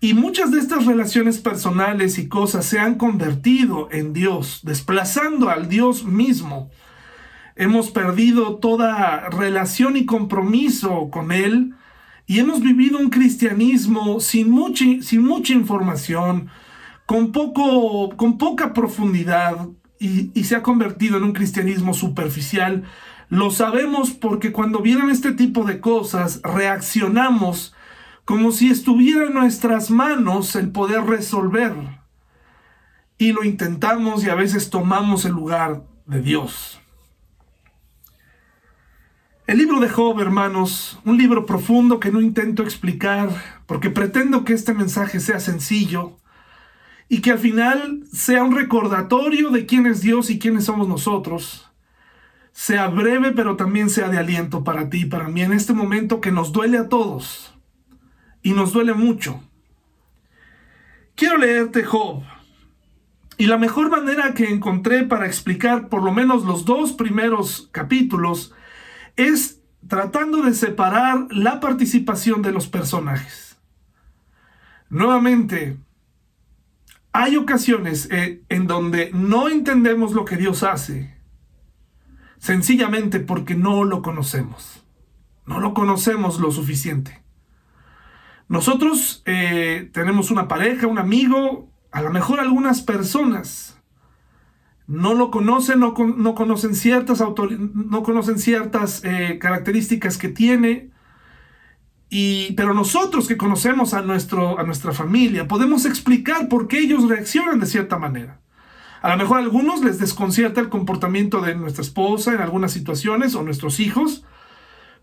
y 0.00 0.14
muchas 0.14 0.52
de 0.52 0.60
estas 0.60 0.86
relaciones 0.86 1.38
personales 1.38 2.16
y 2.20 2.28
cosas 2.28 2.64
se 2.64 2.78
han 2.78 2.94
convertido 2.94 3.88
en 3.90 4.12
Dios, 4.12 4.60
desplazando 4.62 5.50
al 5.50 5.68
Dios 5.68 6.04
mismo. 6.04 6.70
Hemos 7.56 7.90
perdido 7.90 8.58
toda 8.58 9.28
relación 9.30 9.96
y 9.96 10.06
compromiso 10.06 11.10
con 11.10 11.32
Él 11.32 11.74
y 12.24 12.38
hemos 12.38 12.60
vivido 12.60 13.00
un 13.00 13.10
cristianismo 13.10 14.20
sin 14.20 14.48
mucha, 14.48 14.84
sin 15.00 15.24
mucha 15.24 15.54
información, 15.54 16.50
con, 17.04 17.32
poco, 17.32 18.14
con 18.16 18.38
poca 18.38 18.72
profundidad, 18.72 19.66
y, 19.98 20.44
se 20.44 20.56
ha 20.56 20.62
convertido 20.62 21.16
en 21.16 21.24
un 21.24 21.32
cristianismo 21.32 21.94
superficial. 21.94 22.84
Lo 23.28 23.50
sabemos 23.50 24.10
porque 24.10 24.52
cuando 24.52 24.80
vienen 24.80 25.10
este 25.10 25.32
tipo 25.32 25.64
de 25.64 25.80
cosas 25.80 26.40
reaccionamos 26.42 27.74
como 28.24 28.52
si 28.52 28.70
estuviera 28.70 29.26
en 29.26 29.34
nuestras 29.34 29.90
manos 29.90 30.54
el 30.56 30.70
poder 30.70 31.02
resolver. 31.04 31.72
Y 33.18 33.32
lo 33.32 33.42
intentamos 33.42 34.24
y 34.24 34.28
a 34.28 34.34
veces 34.34 34.70
tomamos 34.70 35.24
el 35.24 35.32
lugar 35.32 35.82
de 36.06 36.22
Dios. 36.22 36.80
El 39.46 39.58
libro 39.58 39.80
de 39.80 39.88
Job, 39.88 40.20
hermanos, 40.20 41.00
un 41.06 41.16
libro 41.16 41.46
profundo 41.46 41.98
que 42.00 42.12
no 42.12 42.20
intento 42.20 42.62
explicar 42.62 43.30
porque 43.66 43.88
pretendo 43.88 44.44
que 44.44 44.52
este 44.52 44.74
mensaje 44.74 45.20
sea 45.20 45.40
sencillo 45.40 46.18
y 47.08 47.20
que 47.20 47.30
al 47.32 47.38
final 47.38 48.04
sea 48.12 48.42
un 48.42 48.54
recordatorio 48.54 49.50
de 49.50 49.66
quién 49.66 49.86
es 49.86 50.02
Dios 50.02 50.30
y 50.30 50.38
quiénes 50.38 50.64
somos 50.64 50.88
nosotros. 50.88 51.70
Sea 52.52 52.88
breve, 52.88 53.32
pero 53.32 53.56
también 53.56 53.88
sea 53.88 54.08
de 54.08 54.18
aliento 54.18 54.64
para 54.64 54.90
ti 54.90 55.02
y 55.02 55.06
para 55.06 55.28
mí 55.28 55.42
en 55.42 55.52
este 55.52 55.72
momento 55.72 56.20
que 56.20 56.32
nos 56.32 56.52
duele 56.52 56.76
a 56.76 56.88
todos 56.88 57.54
y 58.42 58.52
nos 58.52 58.72
duele 58.72 58.94
mucho. 58.94 59.42
Quiero 61.14 61.38
leerte 61.38 61.84
Job. 61.84 62.22
Y 63.38 63.46
la 63.46 63.56
mejor 63.56 63.90
manera 63.90 64.34
que 64.34 64.50
encontré 64.50 65.04
para 65.04 65.26
explicar 65.26 65.88
por 65.88 66.02
lo 66.02 66.12
menos 66.12 66.44
los 66.44 66.64
dos 66.64 66.92
primeros 66.92 67.68
capítulos 67.72 68.52
es 69.16 69.60
tratando 69.86 70.42
de 70.42 70.54
separar 70.54 71.28
la 71.30 71.60
participación 71.60 72.42
de 72.42 72.52
los 72.52 72.66
personajes. 72.66 73.56
Nuevamente, 74.90 75.78
hay 77.18 77.36
ocasiones 77.36 78.08
eh, 78.12 78.44
en 78.48 78.68
donde 78.68 79.10
no 79.12 79.48
entendemos 79.48 80.12
lo 80.12 80.24
que 80.24 80.36
Dios 80.36 80.62
hace, 80.62 81.16
sencillamente 82.38 83.18
porque 83.18 83.56
no 83.56 83.82
lo 83.82 84.02
conocemos. 84.02 84.86
No 85.44 85.58
lo 85.58 85.74
conocemos 85.74 86.38
lo 86.38 86.52
suficiente. 86.52 87.24
Nosotros 88.46 89.24
eh, 89.26 89.90
tenemos 89.92 90.30
una 90.30 90.46
pareja, 90.46 90.86
un 90.86 90.98
amigo, 90.98 91.72
a 91.90 92.02
lo 92.02 92.10
mejor 92.10 92.38
algunas 92.38 92.82
personas 92.82 93.82
no 94.86 95.14
lo 95.14 95.32
conocen, 95.32 95.80
no, 95.80 95.94
no 95.96 96.34
conocen 96.36 96.76
ciertas, 96.76 97.20
no 97.20 98.02
conocen 98.04 98.38
ciertas 98.38 99.02
eh, 99.04 99.38
características 99.40 100.18
que 100.18 100.28
tiene, 100.28 100.90
y, 102.10 102.52
pero 102.52 102.72
nosotros 102.72 103.28
que 103.28 103.36
conocemos 103.36 103.92
a, 103.92 104.02
nuestro, 104.02 104.58
a 104.58 104.62
nuestra 104.62 104.92
familia 104.92 105.46
podemos 105.46 105.84
explicar 105.84 106.48
por 106.48 106.66
qué 106.66 106.78
ellos 106.78 107.08
reaccionan 107.08 107.60
de 107.60 107.66
cierta 107.66 107.98
manera. 107.98 108.40
A 109.02 109.10
lo 109.10 109.16
mejor 109.16 109.38
a 109.38 109.42
algunos 109.42 109.84
les 109.84 109.98
desconcierta 109.98 110.60
el 110.60 110.70
comportamiento 110.70 111.40
de 111.40 111.54
nuestra 111.54 111.82
esposa 111.82 112.32
en 112.32 112.40
algunas 112.40 112.72
situaciones 112.72 113.34
o 113.34 113.42
nuestros 113.42 113.78
hijos, 113.78 114.24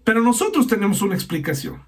pero 0.03 0.21
nosotros 0.21 0.67
tenemos 0.67 1.01
una 1.01 1.15
explicación. 1.15 1.83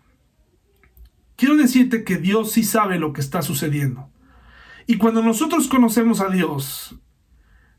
Quiero 1.36 1.56
decirte 1.58 2.04
que 2.04 2.18
Dios 2.18 2.52
sí 2.52 2.64
sabe 2.64 2.98
lo 2.98 3.14
que 3.14 3.22
está 3.22 3.42
sucediendo. 3.42 4.10
Y 4.88 4.98
cuando 4.98 5.22
nosotros 5.22 5.68
conocemos 5.68 6.22
a 6.22 6.30
Dios, 6.30 6.96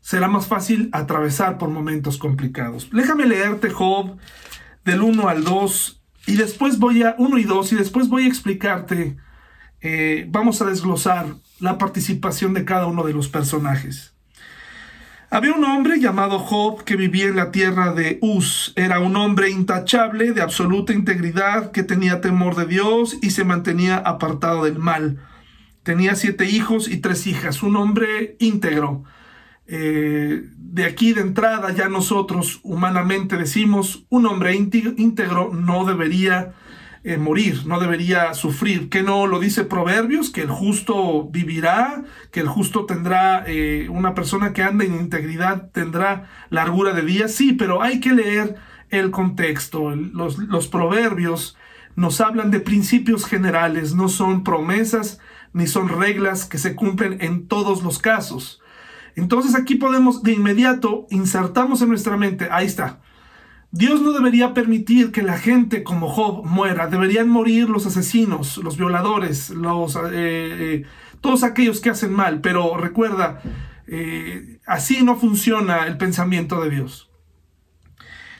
será 0.01 0.27
más 0.27 0.47
fácil 0.47 0.89
atravesar 0.91 1.57
por 1.57 1.69
momentos 1.69 2.17
complicados. 2.17 2.89
Déjame 2.91 3.25
leerte 3.25 3.69
Job 3.69 4.17
del 4.85 5.01
1 5.01 5.27
al 5.27 5.43
2 5.43 5.98
y 6.29 6.35
después 6.35 6.77
voy 6.77 7.01
a 7.01 7.15
1 7.17 7.37
y 7.39 7.43
2 7.43 7.73
y 7.73 7.75
después 7.75 8.07
voy 8.07 8.25
a 8.25 8.27
explicarte, 8.27 9.17
eh, 9.81 10.27
vamos 10.29 10.61
a 10.61 10.65
desglosar 10.65 11.25
la 11.59 11.79
participación 11.79 12.53
de 12.53 12.65
cada 12.65 12.85
uno 12.85 13.03
de 13.03 13.13
los 13.13 13.29
personajes. 13.29 14.13
Había 15.31 15.53
un 15.53 15.63
hombre 15.63 15.99
llamado 15.99 16.37
Job 16.37 16.83
que 16.83 16.95
vivía 16.95 17.25
en 17.25 17.35
la 17.35 17.51
tierra 17.51 17.93
de 17.93 18.19
Uz. 18.21 18.73
Era 18.75 18.99
un 18.99 19.15
hombre 19.15 19.49
intachable, 19.49 20.31
de 20.31 20.41
absoluta 20.41 20.93
integridad, 20.93 21.71
que 21.71 21.81
tenía 21.81 22.21
temor 22.21 22.55
de 22.55 22.67
Dios 22.67 23.17
y 23.23 23.31
se 23.31 23.43
mantenía 23.43 23.97
apartado 23.97 24.65
del 24.65 24.77
mal. 24.77 25.17
Tenía 25.81 26.13
siete 26.13 26.45
hijos 26.45 26.87
y 26.89 26.97
tres 26.97 27.25
hijas, 27.25 27.63
un 27.63 27.75
hombre 27.75 28.35
íntegro. 28.39 29.03
Eh, 29.71 30.49
de 30.55 30.85
aquí 30.85 31.13
de 31.13 31.21
entrada 31.21 31.71
ya 31.71 31.89
nosotros 31.89 32.59
humanamente 32.63 33.37
decimos, 33.37 34.05
un 34.09 34.25
hombre 34.25 34.55
íntegro 34.55 35.51
no 35.53 35.85
debería 35.85 36.53
eh, 37.03 37.17
morir, 37.17 37.67
no 37.67 37.79
debería 37.79 38.33
sufrir. 38.33 38.89
Que 38.89 39.03
no 39.03 39.27
lo 39.27 39.39
dice 39.39 39.63
Proverbios, 39.65 40.31
que 40.31 40.41
el 40.41 40.49
justo 40.49 41.29
vivirá, 41.29 42.03
que 42.31 42.39
el 42.39 42.47
justo 42.47 42.85
tendrá, 42.85 43.43
eh, 43.45 43.87
una 43.89 44.15
persona 44.15 44.53
que 44.53 44.63
anda 44.63 44.85
en 44.85 44.95
integridad 44.95 45.69
tendrá 45.71 46.27
largura 46.49 46.93
de 46.93 47.03
días. 47.03 47.31
Sí, 47.31 47.53
pero 47.53 47.83
hay 47.83 47.99
que 47.99 48.13
leer 48.13 48.55
el 48.89 49.11
contexto. 49.11 49.95
Los, 49.95 50.39
los 50.39 50.67
proverbios 50.67 51.55
nos 51.95 52.21
hablan 52.21 52.49
de 52.49 52.59
principios 52.59 53.25
generales, 53.25 53.93
no 53.93 54.09
son 54.09 54.43
promesas 54.43 55.19
ni 55.53 55.67
son 55.67 55.89
reglas 55.89 56.45
que 56.45 56.57
se 56.57 56.75
cumplen 56.75 57.17
en 57.21 57.47
todos 57.47 57.83
los 57.83 57.99
casos. 57.99 58.61
Entonces 59.15 59.55
aquí 59.55 59.75
podemos 59.75 60.23
de 60.23 60.33
inmediato 60.33 61.07
insertamos 61.09 61.81
en 61.81 61.89
nuestra 61.89 62.17
mente, 62.17 62.47
ahí 62.51 62.65
está, 62.65 62.99
Dios 63.71 64.01
no 64.01 64.13
debería 64.13 64.55
permitir 64.55 65.11
que 65.11 65.21
la 65.21 65.37
gente 65.37 65.83
como 65.83 66.09
Job 66.09 66.43
muera. 66.43 66.87
Deberían 66.87 67.29
morir 67.29 67.69
los 67.69 67.85
asesinos, 67.85 68.57
los 68.57 68.77
violadores, 68.77 69.51
los, 69.51 69.95
eh, 69.95 69.99
eh, 70.11 70.83
todos 71.21 71.43
aquellos 71.43 71.79
que 71.79 71.91
hacen 71.91 72.11
mal. 72.11 72.41
Pero 72.41 72.77
recuerda, 72.77 73.41
eh, 73.85 74.59
así 74.65 75.03
no 75.03 75.17
funciona 75.17 75.85
el 75.85 75.97
pensamiento 75.97 76.61
de 76.61 76.71
Dios. 76.71 77.11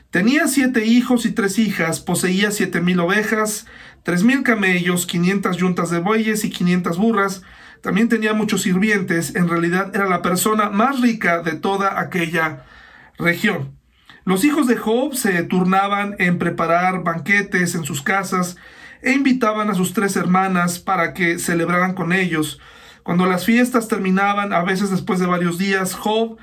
Tenía 0.09 0.47
siete 0.47 0.87
hijos 0.87 1.27
y 1.27 1.31
tres 1.31 1.59
hijas, 1.59 1.99
poseía 1.99 2.49
siete 2.49 2.81
mil 2.81 2.99
ovejas, 2.99 3.67
tres 4.01 4.23
mil 4.23 4.41
camellos, 4.41 5.05
quinientas 5.05 5.57
yuntas 5.57 5.91
de 5.91 5.99
bueyes 5.99 6.43
y 6.43 6.49
quinientas 6.49 6.97
burras. 6.97 7.43
También 7.81 8.09
tenía 8.09 8.33
muchos 8.33 8.63
sirvientes. 8.63 9.35
En 9.35 9.47
realidad 9.47 9.95
era 9.95 10.07
la 10.07 10.21
persona 10.21 10.69
más 10.69 11.01
rica 11.01 11.41
de 11.41 11.53
toda 11.53 11.99
aquella 11.99 12.65
región. 13.17 13.77
Los 14.25 14.43
hijos 14.43 14.67
de 14.67 14.77
Job 14.77 15.15
se 15.15 15.43
turnaban 15.43 16.15
en 16.19 16.37
preparar 16.37 17.03
banquetes 17.03 17.75
en 17.75 17.83
sus 17.83 18.01
casas 18.01 18.57
e 19.01 19.13
invitaban 19.13 19.69
a 19.69 19.75
sus 19.75 19.93
tres 19.93 20.15
hermanas 20.15 20.79
para 20.79 21.13
que 21.13 21.39
celebraran 21.39 21.93
con 21.93 22.11
ellos. 22.13 22.59
Cuando 23.03 23.25
las 23.25 23.45
fiestas 23.45 23.87
terminaban, 23.87 24.53
a 24.53 24.61
veces 24.61 24.91
después 24.91 25.19
de 25.19 25.25
varios 25.25 25.57
días, 25.57 25.95
Job 25.95 26.37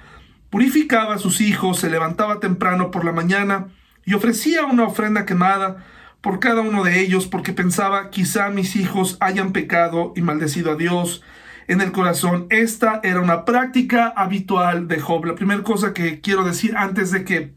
purificaba 0.51 1.15
a 1.15 1.19
sus 1.19 1.41
hijos, 1.41 1.79
se 1.79 1.91
levantaba 1.91 2.41
temprano 2.41 2.91
por 2.91 3.05
la 3.05 3.13
mañana 3.13 3.69
y 4.05 4.15
ofrecía 4.15 4.65
una 4.65 4.85
ofrenda 4.85 5.27
quemada 5.27 5.85
por 6.27 6.41
cada 6.41 6.61
uno 6.61 6.83
de 6.83 7.01
ellos 7.03 7.29
porque 7.29 7.53
pensaba 7.53 8.11
quizá 8.11 8.49
mis 8.49 8.75
hijos 8.75 9.17
hayan 9.21 9.53
pecado 9.53 10.13
y 10.17 10.23
maldecido 10.23 10.73
a 10.73 10.75
Dios 10.75 11.23
en 11.69 11.81
el 11.81 11.93
corazón. 11.93 12.49
Esta 12.51 12.99
era 13.05 13.21
una 13.21 13.45
práctica 13.45 14.09
habitual 14.09 14.89
de 14.89 14.99
Job. 14.99 15.25
La 15.25 15.37
primera 15.37 15.63
cosa 15.63 15.95
que 15.95 16.21
quiero 16.21 16.43
decir 16.43 16.77
antes 16.77 17.13
de 17.13 17.25
que 17.25 17.55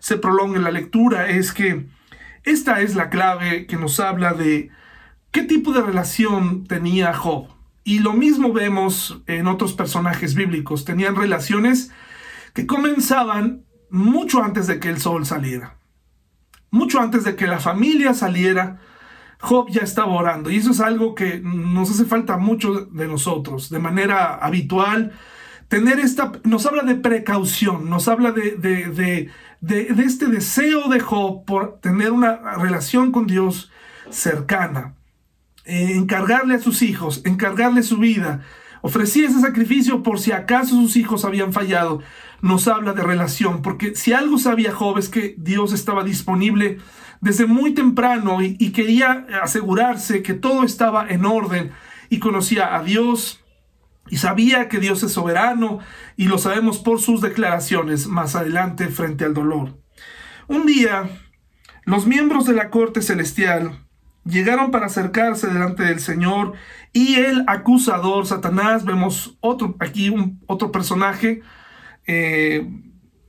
se 0.00 0.18
prolongue 0.18 0.58
la 0.58 0.70
lectura 0.70 1.30
es 1.30 1.54
que 1.54 1.86
esta 2.44 2.82
es 2.82 2.94
la 2.94 3.08
clave 3.08 3.64
que 3.66 3.78
nos 3.78 3.98
habla 4.00 4.34
de 4.34 4.68
qué 5.30 5.44
tipo 5.44 5.72
de 5.72 5.80
relación 5.80 6.66
tenía 6.66 7.14
Job. 7.14 7.48
Y 7.84 8.00
lo 8.00 8.12
mismo 8.12 8.52
vemos 8.52 9.22
en 9.28 9.46
otros 9.46 9.72
personajes 9.72 10.34
bíblicos. 10.34 10.84
Tenían 10.84 11.16
relaciones 11.16 11.90
que 12.52 12.66
comenzaban 12.66 13.64
mucho 13.88 14.42
antes 14.44 14.66
de 14.66 14.78
que 14.78 14.90
el 14.90 15.00
sol 15.00 15.24
saliera. 15.24 15.79
Mucho 16.70 17.00
antes 17.00 17.24
de 17.24 17.36
que 17.36 17.46
la 17.46 17.58
familia 17.58 18.14
saliera, 18.14 18.78
Job 19.38 19.68
ya 19.70 19.82
estaba 19.82 20.12
orando. 20.12 20.50
Y 20.50 20.56
eso 20.56 20.70
es 20.70 20.80
algo 20.80 21.14
que 21.14 21.40
nos 21.42 21.90
hace 21.90 22.04
falta 22.04 22.36
mucho 22.36 22.86
de 22.86 23.08
nosotros. 23.08 23.70
De 23.70 23.78
manera 23.78 24.34
habitual, 24.34 25.12
tener 25.68 25.98
esta, 25.98 26.32
nos 26.44 26.66
habla 26.66 26.82
de 26.82 26.96
precaución, 26.96 27.88
nos 27.88 28.06
habla 28.08 28.32
de, 28.32 28.52
de 28.56 29.30
de, 29.60 29.94
este 30.04 30.26
deseo 30.26 30.88
de 30.88 31.00
Job 31.00 31.44
por 31.44 31.78
tener 31.80 32.12
una 32.12 32.36
relación 32.56 33.12
con 33.12 33.26
Dios 33.26 33.70
cercana, 34.10 34.94
eh, 35.64 35.92
encargarle 35.94 36.54
a 36.54 36.60
sus 36.60 36.82
hijos, 36.82 37.22
encargarle 37.24 37.82
su 37.82 37.98
vida, 37.98 38.42
ofrecía 38.82 39.28
ese 39.28 39.40
sacrificio 39.40 40.02
por 40.02 40.18
si 40.18 40.32
acaso 40.32 40.74
sus 40.74 40.96
hijos 40.96 41.24
habían 41.24 41.52
fallado. 41.52 42.02
Nos 42.42 42.68
habla 42.68 42.92
de 42.92 43.02
relación, 43.02 43.62
porque 43.62 43.94
si 43.94 44.12
algo 44.12 44.38
sabía 44.38 44.72
Job 44.72 44.98
es 44.98 45.08
que 45.08 45.34
Dios 45.38 45.72
estaba 45.72 46.04
disponible 46.04 46.78
desde 47.20 47.46
muy 47.46 47.74
temprano 47.74 48.42
y, 48.42 48.56
y 48.58 48.72
quería 48.72 49.26
asegurarse 49.42 50.22
que 50.22 50.34
todo 50.34 50.64
estaba 50.64 51.06
en 51.08 51.26
orden 51.26 51.72
y 52.08 52.18
conocía 52.18 52.74
a 52.76 52.82
Dios, 52.82 53.40
y 54.10 54.16
sabía 54.16 54.68
que 54.68 54.78
Dios 54.78 55.02
es 55.02 55.12
soberano 55.12 55.78
y 56.16 56.26
lo 56.26 56.36
sabemos 56.38 56.78
por 56.78 57.00
sus 57.00 57.20
declaraciones 57.20 58.08
más 58.08 58.34
adelante 58.34 58.88
frente 58.88 59.24
al 59.24 59.34
dolor. 59.34 59.78
Un 60.48 60.66
día, 60.66 61.08
los 61.84 62.06
miembros 62.06 62.44
de 62.44 62.54
la 62.54 62.70
corte 62.70 63.02
celestial 63.02 63.86
llegaron 64.24 64.72
para 64.72 64.86
acercarse 64.86 65.46
delante 65.46 65.84
del 65.84 66.00
Señor 66.00 66.54
y 66.92 67.14
el 67.14 67.44
acusador, 67.46 68.26
Satanás, 68.26 68.84
vemos 68.84 69.38
otro, 69.40 69.76
aquí 69.78 70.10
un, 70.10 70.42
otro 70.46 70.72
personaje, 70.72 71.42
eh, 72.12 72.68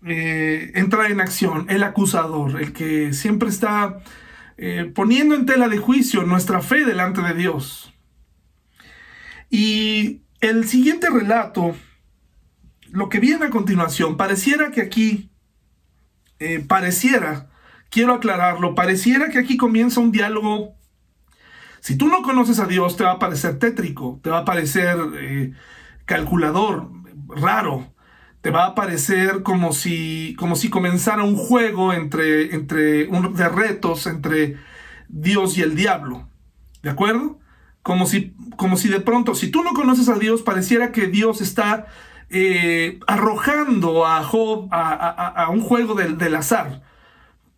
eh, 0.08 0.72
entra 0.74 1.08
en 1.08 1.22
acción, 1.22 1.68
el 1.70 1.84
acusador, 1.84 2.60
el 2.60 2.74
que 2.74 3.14
siempre 3.14 3.50
está 3.50 4.00
eh, 4.58 4.92
poniendo 4.96 5.36
en 5.36 5.46
tela 5.46 5.70
de 5.70 5.78
juicio 5.78 6.24
nuestra 6.24 6.62
fe 6.62 6.84
delante 6.84 7.22
de 7.22 7.36
Dios. 7.36 7.94
Y 9.52 10.24
el 10.40 10.68
siguiente 10.68 11.12
relato 11.12 11.76
lo 12.90 13.08
que 13.08 13.20
viene 13.20 13.46
a 13.46 13.50
continuación, 13.52 14.18
pareciera 14.18 14.72
que 14.72 14.82
aquí, 14.82 15.30
pareciera, 16.68 17.52
quiero 17.92 18.16
aclararlo, 18.16 18.74
pareciera 18.74 19.30
que 19.30 19.38
aquí 19.38 19.58
comienza 19.58 20.00
un 20.00 20.12
diálogo. 20.12 20.74
Si 21.82 21.96
tú 21.98 22.08
no 22.08 22.24
conoces 22.24 22.60
a 22.60 22.66
Dios, 22.66 22.98
te 22.98 23.04
va 23.04 23.12
a 23.12 23.20
parecer 23.20 23.60
tétrico, 23.60 24.20
te 24.24 24.32
va 24.32 24.40
a 24.40 24.46
parecer 24.46 24.98
calculador, 26.06 26.90
raro, 27.30 27.94
te 28.42 28.50
va 28.50 28.66
a 28.66 28.76
parecer 28.76 29.44
como 29.44 29.72
si, 29.72 30.36
como 30.38 30.56
si 30.56 30.70
comenzara 30.70 31.24
un 31.24 31.36
juego 31.36 31.94
entre, 31.94 32.56
entre 32.56 33.08
un, 33.08 33.36
de 33.36 33.48
retos 33.48 34.08
entre 34.08 34.58
Dios 35.08 35.58
y 35.58 35.62
el 35.62 35.76
diablo. 35.76 36.28
¿De 36.82 36.90
acuerdo? 36.90 37.40
Como 37.84 38.08
si, 38.08 38.34
como 38.58 38.78
si 38.78 38.90
de 38.90 39.00
pronto, 39.00 39.36
si 39.36 39.50
tú 39.50 39.64
no 39.64 39.74
conoces 39.74 40.10
a 40.10 40.16
Dios, 40.16 40.42
pareciera 40.42 40.92
que 40.92 41.08
Dios 41.08 41.42
está 41.42 41.88
eh, 42.30 43.00
arrojando 43.08 44.08
a 44.08 44.24
Job 44.24 44.68
a, 44.72 45.48
un 45.52 45.62
juego 45.62 45.94
del, 45.94 46.18
del 46.18 46.36
azar. 46.36 46.82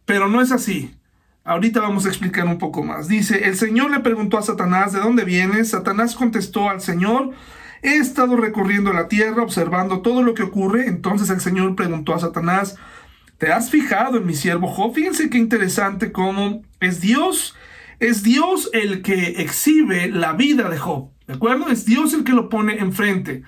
Pero 0.06 0.28
no 0.28 0.42
es 0.42 0.52
así. 0.52 0.96
Ahorita 1.46 1.82
vamos 1.82 2.06
a 2.06 2.10
explicar 2.10 2.46
un 2.46 2.58
poco 2.58 2.84
más. 2.84 3.08
Dice, 3.08 3.48
el 3.48 3.56
Señor 3.56 3.92
le 3.92 4.00
preguntó 4.00 4.38
a 4.38 4.42
Satanás, 4.42 4.94
¿de 4.94 5.00
dónde 5.00 5.26
vienes? 5.26 5.70
Satanás 5.70 6.16
contestó 6.16 6.70
al 6.70 6.82
Señor, 6.82 7.32
he 7.84 7.98
estado 7.98 8.36
recorriendo 8.36 8.92
la 8.94 9.08
tierra, 9.08 9.44
observando 9.44 10.02
todo 10.02 10.24
lo 10.24 10.34
que 10.34 10.44
ocurre. 10.44 10.88
Entonces 10.88 11.30
el 11.30 11.42
Señor 11.42 11.76
preguntó 11.76 12.16
a 12.16 12.20
Satanás, 12.20 12.78
¿te 13.38 13.52
has 13.52 13.70
fijado 13.70 14.18
en 14.18 14.26
mi 14.26 14.34
siervo 14.34 14.68
Job? 14.68 14.96
Fíjense 14.96 15.30
qué 15.30 15.38
interesante 15.38 16.12
cómo 16.12 16.64
es 16.80 17.02
Dios 17.02 17.56
es 18.04 18.22
Dios 18.22 18.70
el 18.74 19.02
que 19.02 19.42
exhibe 19.42 20.10
la 20.10 20.34
vida 20.34 20.70
de 20.70 20.78
Job, 20.78 21.10
¿de 21.26 21.36
acuerdo? 21.36 21.70
Es 21.70 21.86
Dios 21.86 22.14
el 22.14 22.26
que 22.26 22.34
lo 22.34 22.50
pone 22.50 22.80
enfrente. 22.80 23.44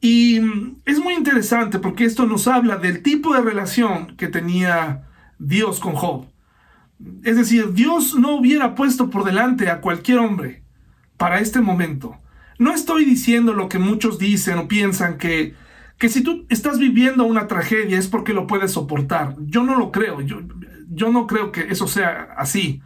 Y 0.00 0.40
es 0.84 1.00
muy 1.00 1.14
interesante 1.14 1.78
porque 1.78 2.04
esto 2.04 2.26
nos 2.26 2.46
habla 2.46 2.76
del 2.76 3.02
tipo 3.02 3.34
de 3.34 3.40
relación 3.40 4.14
que 4.16 4.28
tenía 4.28 5.08
Dios 5.38 5.80
con 5.80 5.94
Job. 5.94 6.26
Es 7.24 7.36
decir, 7.36 7.72
Dios 7.72 8.14
no 8.14 8.36
hubiera 8.36 8.74
puesto 8.74 9.08
por 9.08 9.24
delante 9.24 9.70
a 9.70 9.80
cualquier 9.80 10.18
hombre 10.18 10.62
para 11.16 11.40
este 11.40 11.60
momento. 11.60 12.18
No 12.58 12.74
estoy 12.74 13.04
diciendo 13.04 13.54
lo 13.54 13.68
que 13.68 13.78
muchos 13.78 14.18
dicen 14.18 14.58
o 14.58 14.68
piensan 14.68 15.16
que, 15.16 15.54
que 15.98 16.08
si 16.08 16.22
tú 16.22 16.46
estás 16.48 16.78
viviendo 16.78 17.24
una 17.24 17.46
tragedia 17.46 17.98
es 17.98 18.08
porque 18.08 18.32
lo 18.32 18.46
puedes 18.46 18.72
soportar. 18.72 19.36
Yo 19.40 19.62
no 19.62 19.76
lo 19.76 19.92
creo. 19.92 20.20
Yo, 20.20 20.40
yo 20.90 21.10
no 21.10 21.26
creo 21.26 21.52
que 21.52 21.62
eso 21.70 21.86
sea 21.86 22.34
así 22.36 22.82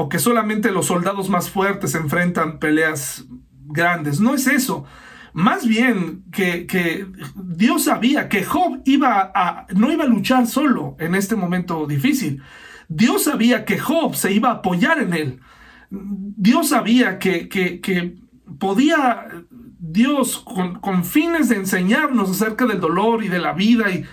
o 0.00 0.08
que 0.08 0.20
solamente 0.20 0.70
los 0.70 0.86
soldados 0.86 1.28
más 1.28 1.50
fuertes 1.50 1.96
enfrentan 1.96 2.60
peleas 2.60 3.26
grandes. 3.66 4.20
No 4.20 4.32
es 4.32 4.46
eso. 4.46 4.84
Más 5.32 5.66
bien 5.66 6.22
que, 6.30 7.04
Dios 7.34 7.82
sabía 7.82 8.28
que 8.28 8.44
Job 8.44 8.80
iba 8.84 9.32
a, 9.34 9.66
no 9.74 9.92
iba 9.92 10.04
a 10.04 10.06
luchar 10.06 10.46
solo 10.46 10.96
en 11.00 11.16
este 11.16 11.34
momento 11.34 11.84
difícil. 11.88 12.40
Dios 12.88 13.24
sabía 13.24 13.64
que 13.64 13.80
Job 13.80 14.14
se 14.14 14.32
iba 14.32 14.50
a 14.50 14.54
apoyar 14.54 15.02
en 15.02 15.14
él. 15.14 15.40
Dios 15.90 16.68
sabía 16.68 17.18
que, 17.18 17.48
que, 17.48 18.14
podía 18.58 19.26
Dios 19.78 20.38
con, 20.38 21.04
fines 21.04 21.48
de 21.48 21.56
enseñarnos 21.56 22.30
acerca 22.30 22.66
del 22.66 22.80
dolor 22.80 23.22
y 23.22 23.28
de 23.28 23.38
la 23.38 23.52
vida 23.52 23.90
y, 23.90 24.04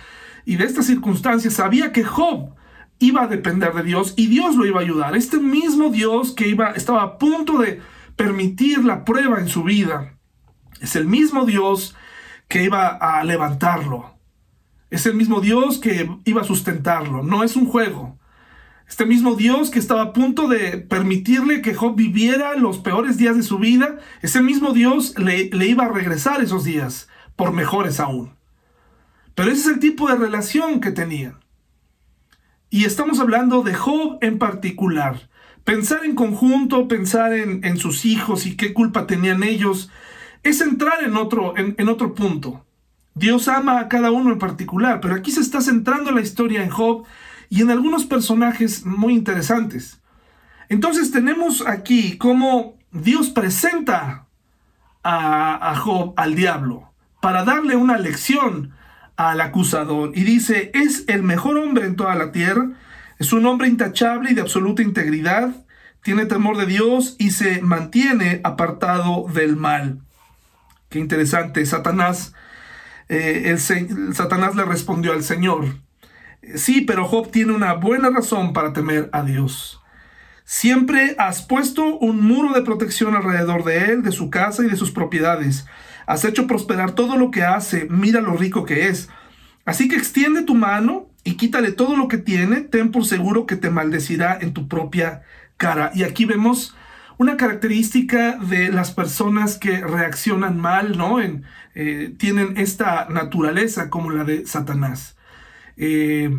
y 0.44 0.56
de 0.56 0.64
estas 0.64 0.86
circunstancias, 0.86 1.54
sabía 1.54 1.92
que 1.92 2.04
Job 2.04 2.54
iba 2.98 3.22
a 3.22 3.26
depender 3.26 3.72
de 3.74 3.82
Dios 3.82 4.14
y 4.16 4.26
Dios 4.26 4.56
lo 4.56 4.66
iba 4.66 4.80
a 4.80 4.84
ayudar. 4.84 5.16
Este 5.16 5.38
mismo 5.38 5.90
Dios 5.90 6.32
que 6.32 6.48
iba, 6.48 6.70
estaba 6.70 7.02
a 7.02 7.18
punto 7.18 7.58
de 7.58 7.80
permitir 8.16 8.84
la 8.84 9.04
prueba 9.04 9.38
en 9.38 9.48
su 9.48 9.62
vida, 9.62 10.16
es 10.80 10.96
el 10.96 11.06
mismo 11.06 11.46
Dios 11.46 11.94
que 12.48 12.64
iba 12.64 12.88
a 12.88 13.24
levantarlo. 13.24 14.16
Es 14.90 15.06
el 15.06 15.14
mismo 15.14 15.40
Dios 15.40 15.78
que 15.78 16.08
iba 16.24 16.42
a 16.42 16.44
sustentarlo. 16.44 17.22
No 17.22 17.42
es 17.42 17.56
un 17.56 17.66
juego. 17.66 18.18
Este 18.88 19.04
mismo 19.04 19.34
Dios 19.34 19.70
que 19.70 19.80
estaba 19.80 20.02
a 20.02 20.12
punto 20.12 20.46
de 20.46 20.78
permitirle 20.78 21.60
que 21.60 21.74
Job 21.74 21.96
viviera 21.96 22.54
los 22.56 22.78
peores 22.78 23.16
días 23.16 23.36
de 23.36 23.42
su 23.42 23.58
vida, 23.58 23.98
ese 24.22 24.40
mismo 24.42 24.72
Dios 24.72 25.18
le, 25.18 25.50
iba 25.66 25.84
a 25.84 25.92
regresar 25.92 26.40
esos 26.40 26.64
días, 26.64 27.08
por 27.34 27.52
mejores 27.52 27.98
aún. 27.98 28.36
Pero 29.34 29.50
ese 29.50 29.62
es 29.62 29.66
el 29.66 29.80
tipo 29.80 30.08
de 30.08 30.16
relación 30.16 30.80
que 30.80 30.92
tenían. 30.92 31.40
Y 32.70 32.84
estamos 32.84 33.18
hablando 33.18 33.62
de 33.62 33.74
Job 33.74 34.18
en 34.20 34.38
particular. 34.38 35.28
Pensar 35.64 36.04
en 36.04 36.14
conjunto, 36.14 36.86
pensar 36.86 37.32
en, 37.32 37.76
sus 37.76 38.04
hijos 38.04 38.46
y 38.46 38.56
qué 38.56 38.72
culpa 38.72 39.08
tenían 39.08 39.42
ellos, 39.42 39.90
es 40.44 40.60
entrar 40.60 41.02
en 41.02 41.16
otro, 41.16 41.56
en, 41.56 41.74
en 41.78 41.88
otro 41.88 42.14
punto. 42.14 42.64
Dios 43.14 43.48
ama 43.48 43.80
a 43.80 43.88
cada 43.88 44.12
uno 44.12 44.30
en 44.30 44.38
particular, 44.38 45.00
pero 45.00 45.14
aquí 45.14 45.32
se 45.32 45.40
está 45.40 45.60
centrando 45.60 46.12
la 46.12 46.20
historia 46.20 46.62
en 46.62 46.70
Job 46.70 47.04
y 47.48 47.62
en 47.62 47.70
algunos 47.70 48.04
personajes 48.04 48.84
muy 48.84 49.14
interesantes. 49.14 50.00
Entonces 50.68 51.10
tenemos 51.12 51.66
aquí 51.66 52.16
cómo 52.18 52.76
Dios 52.90 53.30
presenta 53.30 54.26
a, 55.02 55.76
Job 55.76 56.14
al 56.16 56.34
diablo 56.34 56.90
para 57.20 57.44
darle 57.44 57.76
una 57.76 57.98
lección 57.98 58.72
al 59.16 59.40
acusador 59.40 60.10
y 60.14 60.24
dice, 60.24 60.70
es 60.74 61.04
el 61.06 61.22
mejor 61.22 61.58
hombre 61.58 61.86
en 61.86 61.96
toda 61.96 62.14
la 62.16 62.32
tierra, 62.32 62.70
es 63.18 63.32
un 63.32 63.46
hombre 63.46 63.68
intachable 63.68 64.30
y 64.30 64.34
de 64.34 64.40
absoluta 64.40 64.82
integridad, 64.82 65.54
tiene 66.02 66.26
temor 66.26 66.56
de 66.56 66.66
Dios 66.66 67.16
y 67.18 67.30
se 67.30 67.62
mantiene 67.62 68.40
apartado 68.44 69.26
del 69.32 69.56
mal. 69.56 70.00
Qué 70.88 70.98
interesante, 70.98 71.64
Satanás, 71.66 72.34
eh, 73.08 73.44
el, 73.46 74.14
Satanás 74.14 74.54
le 74.54 74.64
respondió 74.64 75.12
al 75.12 75.22
Señor, 75.22 75.66
sí, 76.54 76.82
pero 76.82 77.04
Job 77.04 77.30
tiene 77.30 77.52
una 77.52 77.74
buena 77.74 78.10
razón 78.10 78.52
para 78.52 78.72
temer 78.72 79.10
a 79.12 79.22
Dios. 79.22 79.80
Siempre 80.44 81.16
has 81.18 81.42
puesto 81.42 81.96
un 81.98 82.20
muro 82.20 82.52
de 82.52 82.62
protección 82.62 83.16
alrededor 83.16 83.64
de 83.64 83.86
él, 83.86 84.02
de 84.02 84.12
su 84.12 84.30
casa 84.30 84.64
y 84.64 84.68
de 84.68 84.76
sus 84.76 84.92
propiedades. 84.92 85.66
Has 86.06 86.24
hecho 86.24 86.46
prosperar 86.46 86.92
todo 86.92 87.16
lo 87.16 87.32
que 87.32 87.42
hace, 87.42 87.88
mira 87.90 88.20
lo 88.20 88.36
rico 88.36 88.64
que 88.64 88.88
es. 88.88 89.08
Así 89.64 89.88
que 89.88 89.96
extiende 89.96 90.42
tu 90.42 90.54
mano 90.54 91.08
y 91.24 91.34
quítale 91.34 91.72
todo 91.72 91.96
lo 91.96 92.06
que 92.06 92.18
tiene, 92.18 92.60
ten 92.60 92.92
por 92.92 93.04
seguro 93.04 93.46
que 93.46 93.56
te 93.56 93.70
maldecirá 93.70 94.38
en 94.40 94.52
tu 94.52 94.68
propia 94.68 95.22
cara. 95.56 95.90
Y 95.94 96.04
aquí 96.04 96.24
vemos 96.24 96.76
una 97.18 97.36
característica 97.36 98.36
de 98.36 98.68
las 98.70 98.92
personas 98.92 99.58
que 99.58 99.80
reaccionan 99.80 100.58
mal, 100.60 100.96
¿no? 100.96 101.18
Eh, 101.20 102.14
tienen 102.18 102.56
esta 102.56 103.08
naturaleza 103.08 103.90
como 103.90 104.10
la 104.10 104.22
de 104.22 104.46
Satanás. 104.46 105.15
Eh, 105.76 106.30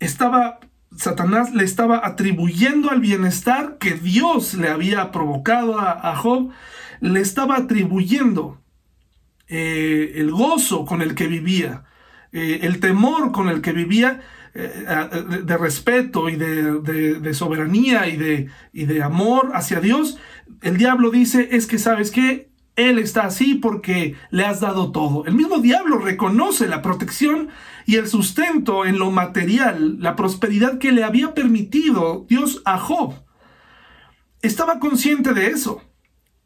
estaba, 0.00 0.60
Satanás 0.96 1.54
le 1.54 1.64
estaba 1.64 2.06
atribuyendo 2.06 2.90
al 2.90 3.00
bienestar 3.00 3.78
que 3.78 3.92
Dios 3.92 4.54
le 4.54 4.68
había 4.68 5.10
provocado 5.10 5.78
a 5.78 6.16
Job 6.16 6.50
le 7.00 7.20
estaba 7.20 7.56
atribuyendo 7.56 8.60
eh, 9.48 10.12
el 10.16 10.30
gozo 10.30 10.84
con 10.84 11.02
el 11.02 11.14
que 11.14 11.28
vivía, 11.28 11.84
eh, 12.32 12.60
el 12.62 12.80
temor 12.80 13.32
con 13.32 13.48
el 13.48 13.60
que 13.60 13.72
vivía 13.72 14.20
de 14.54 15.58
respeto 15.58 16.30
y 16.30 16.36
de, 16.36 17.34
soberanía 17.34 18.08
y 18.08 18.16
de 18.86 19.02
amor 19.02 19.50
hacia 19.52 19.80
Dios, 19.80 20.18
el 20.62 20.78
diablo 20.78 21.10
dice, 21.10 21.50
es 21.52 21.66
que 21.66 21.78
sabes 21.78 22.10
que 22.10 22.48
Él 22.74 22.98
está 22.98 23.26
así 23.26 23.56
porque 23.56 24.14
le 24.30 24.46
has 24.46 24.60
dado 24.60 24.92
todo. 24.92 25.26
El 25.26 25.34
mismo 25.34 25.58
diablo 25.58 25.98
reconoce 25.98 26.68
la 26.68 26.80
protección 26.80 27.50
y 27.86 27.96
el 27.96 28.08
sustento 28.08 28.84
en 28.84 28.98
lo 28.98 29.12
material, 29.12 29.98
la 30.00 30.16
prosperidad 30.16 30.78
que 30.78 30.90
le 30.90 31.04
había 31.04 31.34
permitido 31.34 32.26
Dios 32.28 32.60
a 32.64 32.78
Job. 32.78 33.14
Estaba 34.42 34.80
consciente 34.80 35.32
de 35.32 35.46
eso 35.46 35.80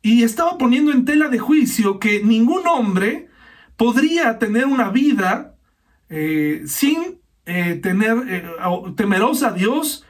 y 0.03 0.23
estaba 0.23 0.59
poniendo 0.59 0.93
en 0.93 1.07
tela 1.07 1.29
de 1.29 1.39
juicio 1.39 1.99
que 1.99 2.23
ningún 2.23 2.67
hombre 2.67 3.29
podría 3.77 4.39
tener 4.39 4.67
una 4.67 4.91
vida 4.91 5.55
eh, 6.11 6.63
sin 6.67 7.21
eh, 7.47 7.75
tener 7.83 8.19
eh, 8.29 8.45
temerosa 8.95 9.49
a 9.49 9.53
Dios 9.53 10.05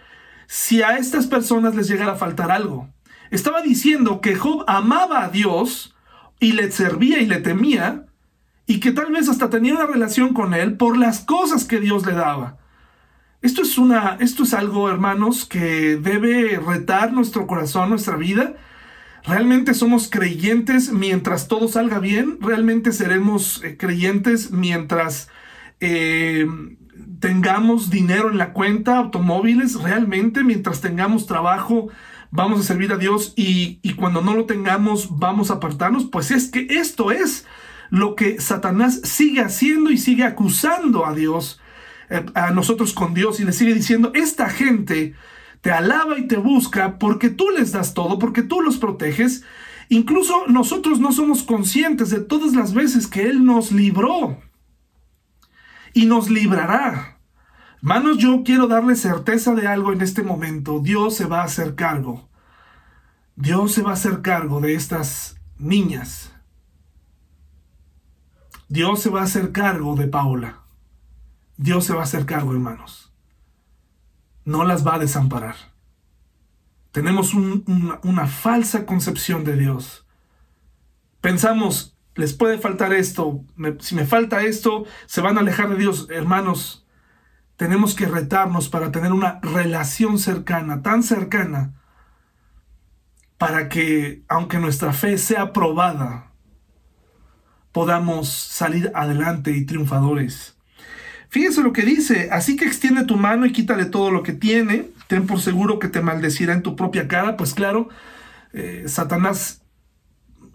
si 0.49 0.83
a 0.83 0.97
estas 0.97 1.29
personas 1.29 1.77
les 1.77 1.89
llegara 1.89 2.13
a 2.13 2.17
faltar 2.17 2.51
algo. 2.51 2.89
Estaba 3.31 3.63
diciendo 3.63 4.21
que 4.21 4.35
Job 4.35 4.65
amaba 4.67 5.25
a 5.25 5.29
Dios 5.29 5.95
y 6.41 6.53
le 6.53 6.73
servía 6.73 7.21
y 7.21 7.27
le 7.27 7.39
temía 7.39 8.07
y 8.71 8.79
que 8.79 8.93
tal 8.93 9.11
vez 9.11 9.29
hasta 9.29 9.51
tenía 9.51 9.75
una 9.75 9.87
relación 9.87 10.33
con 10.33 10.55
él 10.55 10.77
por 10.77 10.97
las 10.97 11.21
cosas 11.21 11.65
que 11.65 11.81
Dios 11.81 12.07
le 12.07 12.13
daba. 12.13 12.59
Esto 13.43 13.63
es 13.63 13.79
una 13.79 14.17
esto 14.21 14.45
es 14.45 14.55
algo, 14.55 14.89
hermanos, 14.89 15.45
que 15.45 15.97
debe 15.97 16.61
retar 16.65 17.13
nuestro 17.13 17.47
corazón, 17.47 17.91
nuestra 17.91 18.17
vida 18.17 18.55
¿Realmente 19.25 19.75
somos 19.75 20.09
creyentes 20.09 20.93
mientras 20.93 21.49
todo 21.49 21.69
salga 21.69 21.99
bien? 21.99 22.39
¿Realmente 22.41 22.93
seremos 22.93 23.63
eh, 23.63 23.77
creyentes 23.77 24.51
mientras 24.51 25.29
eh, 25.81 26.47
tengamos 27.19 27.91
dinero 27.91 28.31
en 28.31 28.39
la 28.39 28.53
cuenta, 28.53 28.97
automóviles? 28.97 29.75
¿Realmente 29.83 30.43
mientras 30.43 30.81
tengamos 30.81 31.27
trabajo 31.27 31.89
vamos 32.31 32.61
a 32.61 32.63
servir 32.63 32.93
a 32.93 32.97
Dios 32.97 33.35
y, 33.37 33.81
y 33.83 33.95
cuando 33.95 34.23
no 34.23 34.35
lo 34.35 34.47
tengamos 34.47 35.19
vamos 35.19 35.51
a 35.51 35.55
apartarnos? 35.55 36.07
Pues 36.07 36.31
es 36.31 36.49
que 36.49 36.67
esto 36.71 37.11
es 37.11 37.47
lo 37.91 38.15
que 38.15 38.41
Satanás 38.41 39.01
sigue 39.05 39.41
haciendo 39.41 39.91
y 39.91 39.99
sigue 39.99 40.25
acusando 40.25 41.07
a 41.07 41.15
Dios, 41.15 41.61
eh, 42.09 42.25
a 42.35 42.51
nosotros 42.53 42.93
con 42.93 43.15
Dios, 43.15 43.41
y 43.41 43.45
le 43.45 43.53
sigue 43.53 43.75
diciendo, 43.75 44.13
esta 44.15 44.49
gente 44.49 45.15
te 45.61 45.71
alaba 45.71 46.19
y 46.19 46.27
te 46.27 46.37
busca 46.37 46.99
porque 46.99 47.29
tú 47.29 47.51
les 47.51 47.73
das 47.73 47.93
todo, 47.95 48.19
porque 48.19 48.43
tú 48.43 48.63
los 48.63 48.79
proteges. 48.79 49.45
Incluso 49.89 50.47
nosotros 50.47 51.01
no 51.01 51.13
somos 51.13 51.43
conscientes 51.43 52.11
de 52.11 52.21
todas 52.21 52.55
las 52.55 52.73
veces 52.73 53.07
que 53.07 53.29
Él 53.29 53.45
nos 53.45 53.73
libró 53.73 54.39
y 55.93 56.07
nos 56.07 56.31
librará. 56.31 57.19
Hermanos, 57.79 58.19
yo 58.19 58.43
quiero 58.45 58.69
darle 58.69 58.95
certeza 58.95 59.55
de 59.55 59.67
algo 59.67 59.93
en 59.93 60.01
este 60.01 60.23
momento. 60.23 60.81
Dios 60.81 61.17
se 61.17 61.25
va 61.27 61.41
a 61.41 61.45
hacer 61.45 61.75
cargo. 61.75 62.29
Dios 63.37 63.73
se 63.73 63.83
va 63.83 63.91
a 63.91 63.95
hacer 63.95 64.23
cargo 64.23 64.61
de 64.61 64.75
estas 64.75 65.41
niñas. 65.59 66.30
Dios 68.71 69.03
se 69.03 69.11
va 69.11 69.23
a 69.23 69.25
hacer 69.25 69.51
cargo 69.51 69.97
de 69.97 70.07
Paula. 70.07 70.61
Dios 71.57 71.85
se 71.85 71.93
va 71.93 72.03
a 72.03 72.05
hacer 72.05 72.25
cargo, 72.25 72.53
hermanos. 72.53 73.13
No 74.45 74.65
las 74.65 74.87
va 74.87 74.95
a 74.95 74.99
desamparar. 75.01 75.57
Tenemos 76.93 77.35
una, 77.35 78.27
falsa 78.29 78.87
concepción 78.87 79.43
de 79.43 79.57
Dios. 79.57 80.07
Pensamos, 81.21 81.97
les 82.15 82.33
puede 82.33 82.59
faltar 82.59 82.93
esto, 82.93 83.45
si 83.81 83.97
me 83.97 84.07
falta 84.07 84.45
esto, 84.45 84.85
se 85.07 85.21
van 85.21 85.37
a 85.37 85.41
alejar 85.41 85.69
de 85.71 85.77
Dios. 85.77 86.07
Hermanos, 86.09 86.87
tenemos 87.57 87.97
que 87.97 88.07
retarnos 88.07 88.69
para 88.69 88.93
tener 88.93 89.13
una 89.13 89.41
relación 89.43 90.17
cercana, 90.17 90.81
tan 90.81 91.03
cercana, 91.03 91.75
para 93.37 93.69
que, 93.69 94.23
aunque 94.29 94.59
nuestra 94.59 94.93
fe 94.93 95.19
sea 95.19 95.53
probada, 95.53 96.30
podamos 97.73 98.29
salir 98.29 98.91
adelante 98.95 99.53
y 99.53 99.65
triunfadores. 99.65 100.57
Fíjese 101.29 101.63
lo 101.63 101.73
que 101.73 101.83
dice, 101.83 102.29
así 102.33 102.57
que 102.57 102.65
extiende 102.65 103.05
tu 103.05 103.17
mano 103.17 103.47
y 103.47 103.53
quítale 103.53 103.85
todo 103.85 104.11
lo 104.11 104.23
que 104.23 104.33
tiene, 104.33 104.91
ten 105.07 105.27
por 105.27 105.41
seguro 105.41 105.79
que 105.79 105.89
te 105.89 106.01
maldecirá 106.01 106.53
en 106.53 106.63
tu 106.63 106.75
propia 106.75 107.07
cara, 107.07 107.37
pues 107.37 107.55
claro, 107.55 107.89
eh, 108.53 108.85
Satanás 108.87 109.63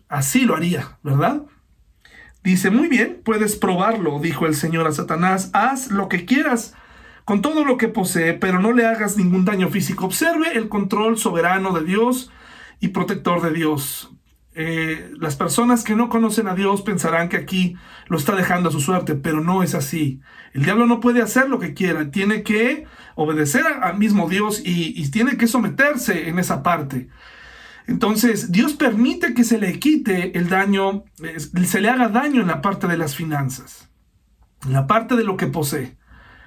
así 0.09 0.41
lo 0.41 0.55
haría, 0.55 0.97
¿verdad? 1.01 1.43
Dice, 2.43 2.69
muy 2.69 2.89
bien, 2.89 3.21
puedes 3.23 3.55
probarlo, 3.55 4.19
dijo 4.19 4.45
el 4.45 4.55
Señor 4.55 4.85
a 4.85 4.91
Satanás, 4.91 5.49
haz 5.53 5.91
lo 5.91 6.09
que 6.09 6.25
quieras 6.25 6.75
con 7.25 7.41
todo 7.41 7.65
lo 7.65 7.77
que 7.77 7.87
posee, 7.87 8.33
pero 8.33 8.59
no 8.59 8.71
le 8.71 8.85
hagas 8.85 9.17
ningún 9.17 9.45
daño 9.45 9.69
físico. 9.69 10.05
Observe 10.05 10.55
el 10.55 10.69
control 10.69 11.17
soberano 11.17 11.73
de 11.73 11.83
Dios 11.83 12.31
y 12.79 12.89
protector 12.89 13.41
de 13.41 13.51
Dios. 13.51 14.11
Eh, 14.57 15.11
las 15.19 15.35
personas 15.35 15.83
que 15.83 15.95
no 15.95 16.07
conocen 16.07 16.47
a 16.47 16.55
Dios 16.55 16.81
pensarán 16.81 17.27
que 17.27 17.35
aquí 17.35 17.75
lo 18.07 18.17
está 18.17 18.35
dejando 18.35 18.69
a 18.69 18.71
su 18.71 18.79
suerte, 18.79 19.15
pero 19.15 19.41
no 19.41 19.63
es 19.63 19.75
así. 19.75 20.21
El 20.53 20.63
diablo 20.63 20.87
no 20.87 21.01
puede 21.01 21.21
hacer 21.21 21.49
lo 21.49 21.59
que 21.59 21.73
quiera, 21.73 22.09
tiene 22.09 22.41
que 22.41 22.85
obedecer 23.15 23.65
al 23.65 23.97
mismo 23.97 24.29
Dios 24.29 24.61
y, 24.63 24.93
y 24.95 25.11
tiene 25.11 25.35
que 25.35 25.47
someterse 25.47 26.29
en 26.29 26.39
esa 26.39 26.63
parte. 26.63 27.09
Entonces, 27.87 28.51
Dios 28.51 28.73
permite 28.73 29.33
que 29.33 29.43
se 29.43 29.59
le 29.59 29.77
quite 29.77 30.37
el 30.37 30.49
daño, 30.49 31.03
se 31.65 31.81
le 31.81 31.89
haga 31.89 32.07
daño 32.07 32.41
en 32.41 32.47
la 32.47 32.61
parte 32.61 32.87
de 32.87 32.97
las 32.97 33.15
finanzas, 33.15 33.89
en 34.65 34.73
la 34.73 34.87
parte 34.87 35.15
de 35.15 35.23
lo 35.23 35.37
que 35.37 35.47
posee. 35.47 35.97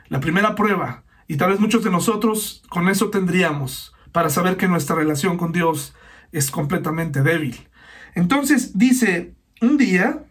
La 0.08 0.20
primera 0.20 0.54
prueba, 0.54 1.04
y 1.28 1.36
tal 1.36 1.50
vez 1.50 1.60
muchos 1.60 1.84
de 1.84 1.90
nosotros 1.90 2.62
con 2.70 2.88
eso 2.88 3.10
tendríamos 3.10 3.94
para 4.12 4.30
saber 4.30 4.56
que 4.56 4.66
nuestra 4.66 4.96
relación 4.96 5.36
con 5.36 5.52
Dios 5.52 5.94
es 6.32 6.50
completamente 6.50 7.22
débil. 7.22 7.67
Entonces 8.14 8.76
dice, 8.78 9.34
un 9.60 9.76
día, 9.76 10.24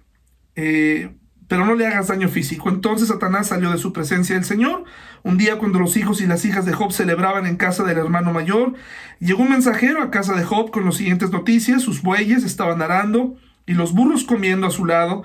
eh, 0.55 1.11
pero 1.47 1.65
no 1.65 1.75
le 1.75 1.87
hagas 1.87 2.07
daño 2.07 2.27
físico. 2.27 2.69
Entonces 2.69 3.07
Satanás 3.07 3.47
salió 3.47 3.71
de 3.71 3.77
su 3.77 3.93
presencia 3.93 4.35
del 4.35 4.43
Señor. 4.43 4.83
Un 5.23 5.37
día 5.37 5.57
cuando 5.57 5.79
los 5.79 5.95
hijos 5.97 6.21
y 6.21 6.27
las 6.27 6.43
hijas 6.45 6.65
de 6.65 6.73
Job 6.73 6.91
celebraban 6.91 7.45
en 7.45 7.55
casa 7.55 7.83
del 7.83 7.97
hermano 7.97 8.33
mayor, 8.33 8.73
llegó 9.19 9.43
un 9.43 9.51
mensajero 9.51 10.01
a 10.01 10.11
casa 10.11 10.35
de 10.35 10.43
Job 10.43 10.71
con 10.71 10.85
las 10.85 10.95
siguientes 10.95 11.31
noticias. 11.31 11.81
Sus 11.81 12.01
bueyes 12.01 12.43
estaban 12.43 12.81
arando 12.81 13.37
y 13.65 13.73
los 13.73 13.93
burros 13.93 14.23
comiendo 14.23 14.67
a 14.67 14.71
su 14.71 14.85
lado. 14.85 15.23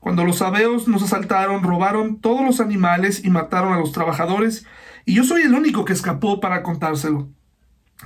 Cuando 0.00 0.24
los 0.24 0.36
sabeos 0.36 0.86
nos 0.86 1.02
asaltaron, 1.02 1.62
robaron 1.62 2.20
todos 2.20 2.44
los 2.44 2.60
animales 2.60 3.24
y 3.24 3.30
mataron 3.30 3.72
a 3.72 3.78
los 3.78 3.92
trabajadores, 3.92 4.66
y 5.06 5.14
yo 5.14 5.24
soy 5.24 5.42
el 5.42 5.54
único 5.54 5.86
que 5.86 5.94
escapó 5.94 6.40
para 6.40 6.62
contárselo. 6.62 7.30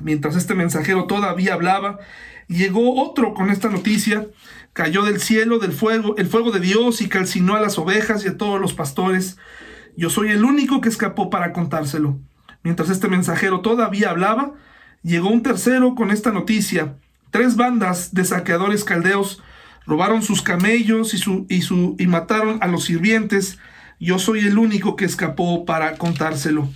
Mientras 0.01 0.37
este 0.37 0.55
mensajero 0.55 1.07
todavía 1.07 1.55
hablaba, 1.55 1.99
llegó 2.47 3.03
otro 3.03 3.35
con 3.35 3.51
esta 3.51 3.69
noticia, 3.69 4.27
cayó 4.73 5.03
del 5.03 5.21
cielo 5.21 5.59
del 5.59 5.73
fuego, 5.73 6.17
el 6.17 6.27
fuego 6.27 6.51
de 6.51 6.61
Dios 6.61 7.01
y 7.01 7.09
calcinó 7.09 7.57
a 7.57 7.61
las 7.61 7.79
ovejas 7.79 8.25
y 8.25 8.29
a 8.29 8.37
todos 8.37 8.61
los 8.61 8.75
pastores. 8.75 9.39
Yo 9.97 10.11
soy 10.11 10.31
el 10.31 10.45
único 10.45 10.81
que 10.81 10.89
escapó 10.89 11.31
para 11.31 11.53
contárselo. 11.53 12.19
Mientras 12.63 12.91
este 12.91 13.09
mensajero 13.09 13.61
todavía 13.61 14.11
hablaba, 14.11 14.55
llegó 15.03 15.29
un 15.29 15.43
tercero 15.43 15.95
con 15.95 16.11
esta 16.11 16.33
noticia. 16.33 16.97
Tres 17.31 17.57
bandas 17.57 18.15
de 18.15 18.25
saqueadores 18.25 18.85
caldeos 18.85 19.43
robaron 19.87 20.23
sus 20.23 20.43
camellos 20.43 21.15
y, 21.15 21.19
su, 21.19 21.47
y, 21.49 21.63
su, 21.63 21.97
y 21.99 22.07
mataron 22.07 22.59
a 22.63 22.67
los 22.69 22.85
sirvientes. 22.85 23.59
Yo 23.99 24.19
soy 24.19 24.41
el 24.41 24.59
único 24.59 24.97
que 24.97 25.05
escapó 25.05 25.65
para 25.65 25.97
contárselo. 25.97 26.69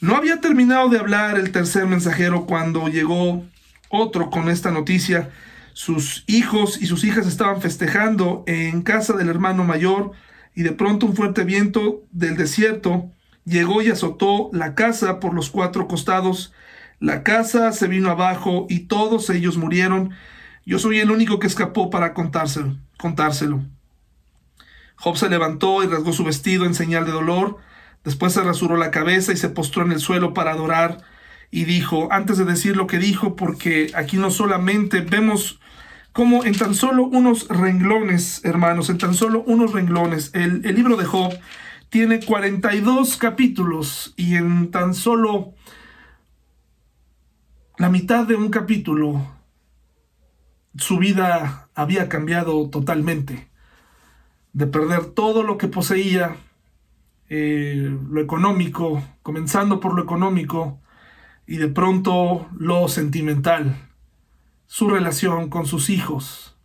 No 0.00 0.16
había 0.16 0.40
terminado 0.40 0.88
de 0.88 0.98
hablar 0.98 1.38
el 1.38 1.52
tercer 1.52 1.86
mensajero 1.86 2.44
cuando 2.46 2.88
llegó 2.88 3.44
otro 3.88 4.30
con 4.30 4.48
esta 4.48 4.70
noticia. 4.70 5.30
Sus 5.72 6.24
hijos 6.26 6.80
y 6.80 6.86
sus 6.86 7.04
hijas 7.04 7.26
estaban 7.26 7.60
festejando 7.62 8.44
en 8.46 8.82
casa 8.82 9.14
del 9.14 9.28
hermano 9.28 9.64
mayor 9.64 10.12
y 10.54 10.62
de 10.62 10.72
pronto 10.72 11.06
un 11.06 11.16
fuerte 11.16 11.44
viento 11.44 12.02
del 12.12 12.36
desierto 12.36 13.10
llegó 13.44 13.80
y 13.80 13.90
azotó 13.90 14.50
la 14.52 14.74
casa 14.74 15.18
por 15.18 15.32
los 15.32 15.50
cuatro 15.50 15.88
costados. 15.88 16.52
La 16.98 17.22
casa 17.22 17.72
se 17.72 17.88
vino 17.88 18.10
abajo 18.10 18.66
y 18.68 18.80
todos 18.80 19.30
ellos 19.30 19.56
murieron. 19.56 20.10
Yo 20.66 20.78
soy 20.78 20.98
el 20.98 21.10
único 21.10 21.38
que 21.38 21.46
escapó 21.46 21.88
para 21.88 22.12
contárselo. 22.12 22.76
contárselo. 22.98 23.62
Job 24.96 25.16
se 25.16 25.28
levantó 25.28 25.82
y 25.82 25.86
rasgó 25.86 26.12
su 26.12 26.24
vestido 26.24 26.64
en 26.64 26.74
señal 26.74 27.04
de 27.04 27.12
dolor. 27.12 27.58
Después 28.06 28.34
se 28.34 28.42
rasuró 28.44 28.76
la 28.76 28.92
cabeza 28.92 29.32
y 29.32 29.36
se 29.36 29.48
postró 29.48 29.84
en 29.84 29.90
el 29.90 29.98
suelo 29.98 30.32
para 30.32 30.52
adorar. 30.52 30.98
Y 31.50 31.64
dijo, 31.64 32.06
antes 32.12 32.38
de 32.38 32.44
decir 32.44 32.76
lo 32.76 32.86
que 32.86 33.00
dijo, 33.00 33.34
porque 33.34 33.90
aquí 33.96 34.16
no 34.16 34.30
solamente 34.30 35.00
vemos 35.00 35.58
como 36.12 36.44
en 36.44 36.56
tan 36.56 36.76
solo 36.76 37.02
unos 37.02 37.48
renglones, 37.48 38.44
hermanos, 38.44 38.90
en 38.90 38.98
tan 38.98 39.12
solo 39.12 39.42
unos 39.44 39.72
renglones, 39.72 40.30
el, 40.34 40.62
libro 40.62 40.96
de 40.96 41.04
Job 41.04 41.36
tiene 41.90 42.24
42 42.24 43.16
capítulos 43.16 44.14
y 44.16 44.36
en 44.36 44.70
tan 44.70 44.94
solo 44.94 45.54
la 47.76 47.90
mitad 47.90 48.24
de 48.24 48.36
un 48.36 48.50
capítulo 48.50 49.26
su 50.78 50.98
vida 50.98 51.68
había 51.74 52.08
cambiado 52.08 52.70
totalmente. 52.70 53.48
De 54.52 54.68
perder 54.68 55.06
todo 55.06 55.42
lo 55.42 55.58
que 55.58 55.66
poseía, 55.66 56.36
eh, 57.28 57.96
lo 58.10 58.20
económico, 58.20 59.02
comenzando 59.22 59.80
por 59.80 59.94
lo 59.94 60.02
económico, 60.02 60.80
y 61.46 61.56
de 61.58 61.68
pronto 61.68 62.48
lo 62.58 62.88
sentimental 62.88 63.76
su 64.66 64.88
relación 64.88 65.48
con 65.48 65.66
sus 65.66 65.90
hijos. 65.90 66.56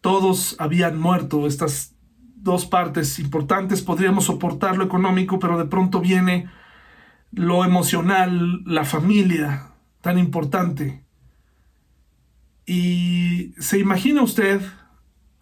Todos 0.00 0.56
habían 0.58 0.98
muerto, 0.98 1.46
estas 1.46 1.94
dos 2.36 2.66
partes 2.66 3.18
importantes, 3.18 3.82
podríamos 3.82 4.24
soportar 4.24 4.76
lo 4.76 4.84
económico, 4.84 5.38
pero 5.38 5.56
de 5.56 5.66
pronto 5.66 6.00
viene 6.00 6.50
lo 7.30 7.64
emocional, 7.64 8.62
la 8.64 8.84
familia, 8.84 9.68
tan 10.00 10.18
importante. 10.18 11.04
Y 12.66 13.54
se 13.58 13.78
imagina 13.78 14.22
usted 14.22 14.60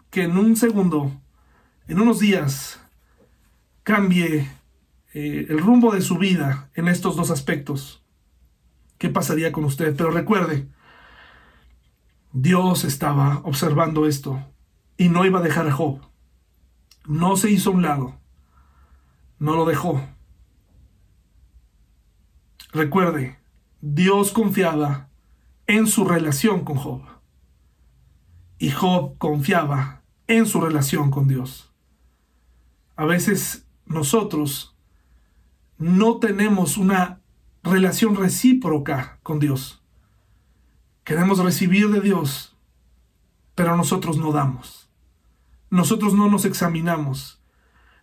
que 0.09 0.23
en 0.23 0.37
un 0.37 0.55
segundo, 0.55 1.11
en 1.87 1.99
unos 1.99 2.19
días, 2.19 2.80
cambie 3.83 4.49
eh, 5.13 5.45
el 5.49 5.59
rumbo 5.59 5.93
de 5.93 6.01
su 6.01 6.17
vida 6.17 6.69
en 6.75 6.87
estos 6.87 7.15
dos 7.15 7.31
aspectos. 7.31 8.03
¿Qué 8.97 9.09
pasaría 9.09 9.51
con 9.51 9.65
usted? 9.65 9.95
Pero 9.95 10.11
recuerde, 10.11 10.67
Dios 12.33 12.83
estaba 12.83 13.39
observando 13.43 14.05
esto 14.05 14.43
y 14.97 15.09
no 15.09 15.25
iba 15.25 15.39
a 15.39 15.43
dejar 15.43 15.67
a 15.67 15.71
Job. 15.71 16.01
No 17.05 17.35
se 17.35 17.49
hizo 17.49 17.71
a 17.71 17.73
un 17.73 17.81
lado. 17.81 18.19
No 19.39 19.55
lo 19.55 19.65
dejó. 19.65 20.07
Recuerde, 22.71 23.39
Dios 23.81 24.31
confiaba 24.31 25.09
en 25.67 25.87
su 25.87 26.05
relación 26.05 26.63
con 26.63 26.77
Job. 26.77 27.01
Y 28.59 28.69
Job 28.69 29.17
confiaba 29.17 30.03
en 30.27 30.45
su 30.45 30.61
relación 30.61 31.09
con 31.09 31.27
Dios. 31.27 31.73
A 32.95 33.05
veces 33.05 33.65
nosotros 33.91 34.75
no 35.77 36.17
tenemos 36.17 36.77
una 36.77 37.21
relación 37.63 38.15
recíproca 38.15 39.19
con 39.23 39.39
Dios. 39.39 39.83
Queremos 41.03 41.39
recibir 41.39 41.89
de 41.89 42.01
Dios, 42.01 42.55
pero 43.55 43.75
nosotros 43.75 44.17
no 44.17 44.31
damos. 44.31 44.89
nosotros 45.69 46.13
no 46.13 46.29
nos 46.29 46.43
examinamos. 46.43 47.41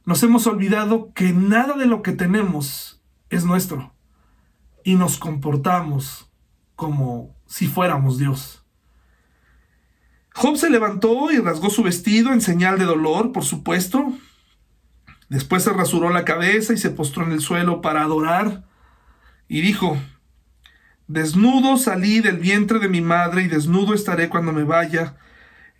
Nos 0.06 0.22
hemos 0.22 0.46
olvidado 0.46 1.12
que 1.12 1.34
nada 1.34 1.76
de 1.76 1.84
lo 1.84 2.00
que 2.00 2.12
tenemos 2.12 3.02
es 3.28 3.44
nuestro 3.44 3.92
y 4.82 4.94
nos 4.94 5.18
comportamos 5.18 6.30
como 6.76 7.36
si 7.44 7.66
fuéramos 7.66 8.16
Dios. 8.16 8.64
Job 10.34 10.56
se 10.56 10.70
levantó 10.70 11.30
y 11.30 11.38
rasgó 11.38 11.68
su 11.68 11.82
vestido 11.82 12.32
en 12.32 12.40
señal 12.40 12.78
de 12.78 12.86
dolor, 12.86 13.32
por 13.32 13.44
supuesto. 13.44 14.14
Después 15.28 15.62
se 15.62 15.72
rasuró 15.72 16.10
la 16.10 16.24
cabeza 16.24 16.72
y 16.72 16.78
se 16.78 16.90
postró 16.90 17.24
en 17.24 17.32
el 17.32 17.40
suelo 17.40 17.80
para 17.80 18.02
adorar 18.02 18.64
y 19.48 19.60
dijo, 19.60 19.98
Desnudo 21.06 21.78
salí 21.78 22.20
del 22.20 22.38
vientre 22.38 22.78
de 22.78 22.88
mi 22.88 23.00
madre 23.00 23.42
y 23.42 23.48
desnudo 23.48 23.94
estaré 23.94 24.28
cuando 24.28 24.52
me 24.52 24.64
vaya. 24.64 25.16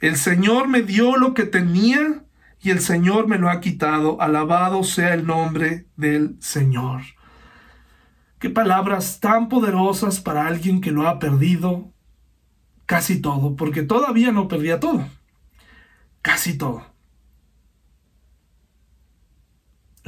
El 0.01 0.17
Señor 0.17 0.69
me 0.69 0.83
dio 0.83 1.17
lo 1.17 1.35
que 1.35 1.45
tenía 1.45 2.25
y 2.61 2.71
el 2.71 2.81
Señor 2.81 3.29
me 3.29 3.39
lo 3.39 3.51
ha 3.51 3.61
quitado. 3.61 4.21
Alabado 4.23 4.85
sea 4.85 5.13
el 5.13 5.27
nombre 5.27 5.87
del 5.97 6.37
Señor. 6.41 7.03
Qué 8.39 8.49
palabras 8.49 9.21
tan 9.21 9.49
poderosas 9.49 10.21
para 10.21 10.47
alguien 10.47 10.81
que 10.81 10.93
lo 10.93 11.07
ha 11.07 11.19
perdido 11.19 11.93
casi 12.87 13.21
todo, 13.21 13.55
porque 13.55 13.83
todavía 13.83 14.33
no 14.33 14.49
perdía 14.49 14.81
todo. 14.81 15.07
Casi 16.23 16.57
todo. 16.57 16.87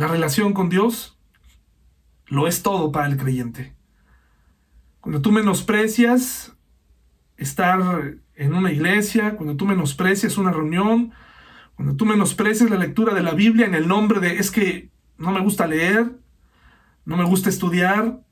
La 0.00 0.08
relación 0.08 0.54
con 0.54 0.70
Dios 0.70 1.18
lo 2.26 2.48
es 2.48 2.62
todo 2.62 2.90
para 2.90 3.06
el 3.06 3.18
creyente. 3.18 3.74
Cuando 5.02 5.20
tú 5.20 5.30
menosprecias 5.30 6.56
estar 7.36 8.14
en 8.34 8.54
una 8.54 8.72
iglesia, 8.72 9.36
cuando 9.36 9.56
tú 9.56 9.66
menosprecias 9.66 10.38
una 10.38 10.52
reunión, 10.52 11.12
cuando 11.74 11.96
tú 11.96 12.06
menosprecias 12.06 12.70
la 12.70 12.78
lectura 12.78 13.12
de 13.12 13.22
la 13.22 13.32
Biblia 13.32 13.66
en 13.66 13.74
el 13.74 13.88
nombre 13.88 14.20
de 14.20 14.38
es 14.38 14.50
que 14.50 14.88
no 15.18 15.32
me 15.32 15.40
gusta 15.40 15.66
leer, 15.66 16.10
no 17.04 17.18
me 17.18 17.24
gusta 17.24 17.50
estudiar, 17.50 18.22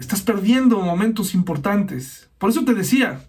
estás 0.00 0.22
perdiendo 0.22 0.80
momentos 0.80 1.34
importantes. 1.34 2.30
Por 2.38 2.48
eso 2.48 2.64
te 2.64 2.72
decía, 2.72 3.28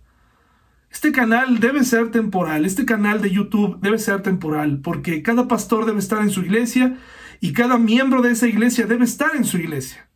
este 0.89 1.11
canal 1.11 1.59
debe 1.59 1.83
ser 1.83 2.09
temporal, 2.09 2.63
este 2.63 2.85
canal 2.85 3.21
de 3.21 3.31
YouTube 3.31 3.81
debe 3.81 3.99
ser 3.99 4.21
temporal, 4.21 4.79
porque 4.79 5.21
cada 5.21 5.49
pastor 5.49 5.85
debe 5.85 5.99
estar 5.99 6.21
en 6.21 6.29
su 6.29 6.39
iglesia 6.39 6.97
y 7.45 7.53
cada 7.53 7.77
miembro 7.77 8.23
de 8.23 8.31
esa 8.31 8.47
iglesia 8.47 8.87
debe 8.87 9.05
estar 9.05 9.35
en 9.35 9.45
su 9.45 9.59
iglesia. 9.59 10.09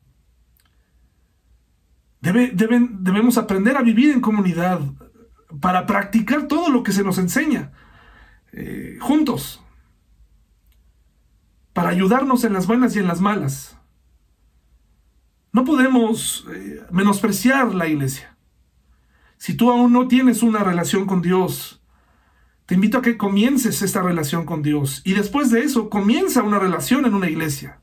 debemos 2.21 3.37
aprender 3.37 3.77
a 3.77 3.83
vivir 3.83 4.11
en 4.11 4.19
comunidad 4.19 4.81
para 5.61 5.85
practicar 5.85 6.47
todo 6.47 6.69
lo 6.69 6.81
que 6.81 6.91
se 6.91 7.03
nos 7.03 7.19
enseña 7.19 7.71
eh, 8.51 8.97
juntos, 8.99 9.63
para 11.71 11.89
ayudarnos 11.89 12.43
en 12.45 12.53
las 12.53 12.65
buenas 12.65 12.95
y 12.95 12.99
en 12.99 13.05
las 13.07 13.21
malas. 13.21 13.77
No 15.51 15.65
podemos 15.65 16.47
eh, 16.51 16.81
menospreciar 16.89 17.75
la 17.75 17.87
iglesia. 17.87 18.35
Si 19.37 19.53
tú 19.53 19.69
aún 19.69 19.93
no 19.93 20.07
tienes 20.07 20.41
una 20.41 20.63
relación 20.63 21.05
con 21.05 21.21
Dios, 21.21 21.78
te 22.69 22.75
invito 22.75 22.99
a 22.99 23.01
que 23.01 23.17
comiences 23.17 23.81
esta 23.81 24.03
relación 24.03 24.45
con 24.45 24.61
Dios 24.61 25.01
y 25.03 25.15
después 25.15 25.49
de 25.49 25.61
eso 25.61 25.89
comienza 25.89 26.43
una 26.43 26.59
relación 26.59 27.03
en 27.07 27.15
una 27.15 27.27
iglesia. 27.27 27.81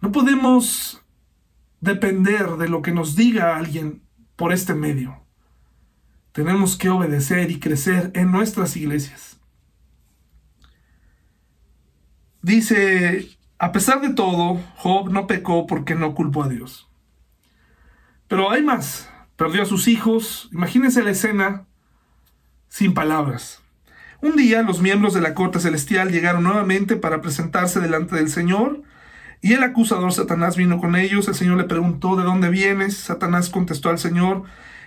No 0.00 0.10
podemos 0.10 1.00
depender 1.80 2.56
de 2.56 2.68
lo 2.68 2.82
que 2.82 2.90
nos 2.90 3.14
diga 3.14 3.56
alguien 3.56 4.02
por 4.34 4.52
este 4.52 4.74
medio. 4.74 5.24
Tenemos 6.32 6.76
que 6.76 6.90
obedecer 6.90 7.52
y 7.52 7.60
crecer 7.60 8.10
en 8.14 8.32
nuestras 8.32 8.76
iglesias. 8.76 9.38
Dice, 12.40 13.28
a 13.58 13.70
pesar 13.70 14.00
de 14.00 14.12
todo, 14.12 14.60
Job 14.78 15.08
no 15.12 15.28
pecó 15.28 15.68
porque 15.68 15.94
no 15.94 16.16
culpó 16.16 16.42
a 16.42 16.48
Dios. 16.48 16.90
Pero 18.26 18.50
hay 18.50 18.64
más 18.64 19.08
perdió 19.36 19.62
a 19.62 19.66
sus 19.66 19.86
hijos. 19.86 20.48
Imagínense 20.50 21.04
la 21.04 21.12
escena 21.12 21.68
sin 22.72 22.94
palabras. 22.94 23.60
Un 24.22 24.34
día 24.34 24.62
los 24.62 24.80
miembros 24.80 25.12
de 25.12 25.20
la 25.20 25.34
corte 25.34 25.60
celestial 25.60 26.10
llegaron 26.10 26.44
nuevamente 26.44 26.96
para 26.96 27.20
presentarse 27.20 27.80
delante 27.80 28.16
del 28.16 28.30
Señor, 28.30 28.82
y 29.42 29.52
el 29.52 29.62
acusador 29.62 30.10
Satanás 30.10 30.56
vino 30.56 30.80
con 30.80 30.96
ellos. 30.96 31.28
El 31.28 31.34
Señor 31.34 31.58
le 31.58 31.64
preguntó, 31.64 32.16
¿de 32.16 32.24
dónde 32.24 32.48
vienes? 32.48 32.96
Satanás 32.96 33.50
contestó 33.50 33.90
al 33.90 33.98
Señor, 33.98 34.44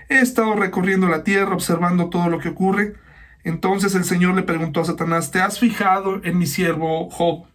he 0.10 0.18
estado 0.18 0.56
recorriendo 0.56 1.08
la 1.08 1.24
tierra 1.24 1.54
observando 1.54 2.10
todo 2.10 2.28
lo 2.28 2.40
que 2.40 2.50
ocurre. 2.50 2.96
Entonces 3.44 3.94
el 3.94 4.04
Señor 4.04 4.34
le 4.34 4.42
preguntó 4.42 4.82
a 4.82 4.86
Satanás, 4.86 5.30
¿te 5.30 5.40
has 5.40 5.60
fijado 5.60 6.22
en 6.24 6.40
mi 6.40 6.48
siervo 6.48 7.12
Job? 7.12 7.46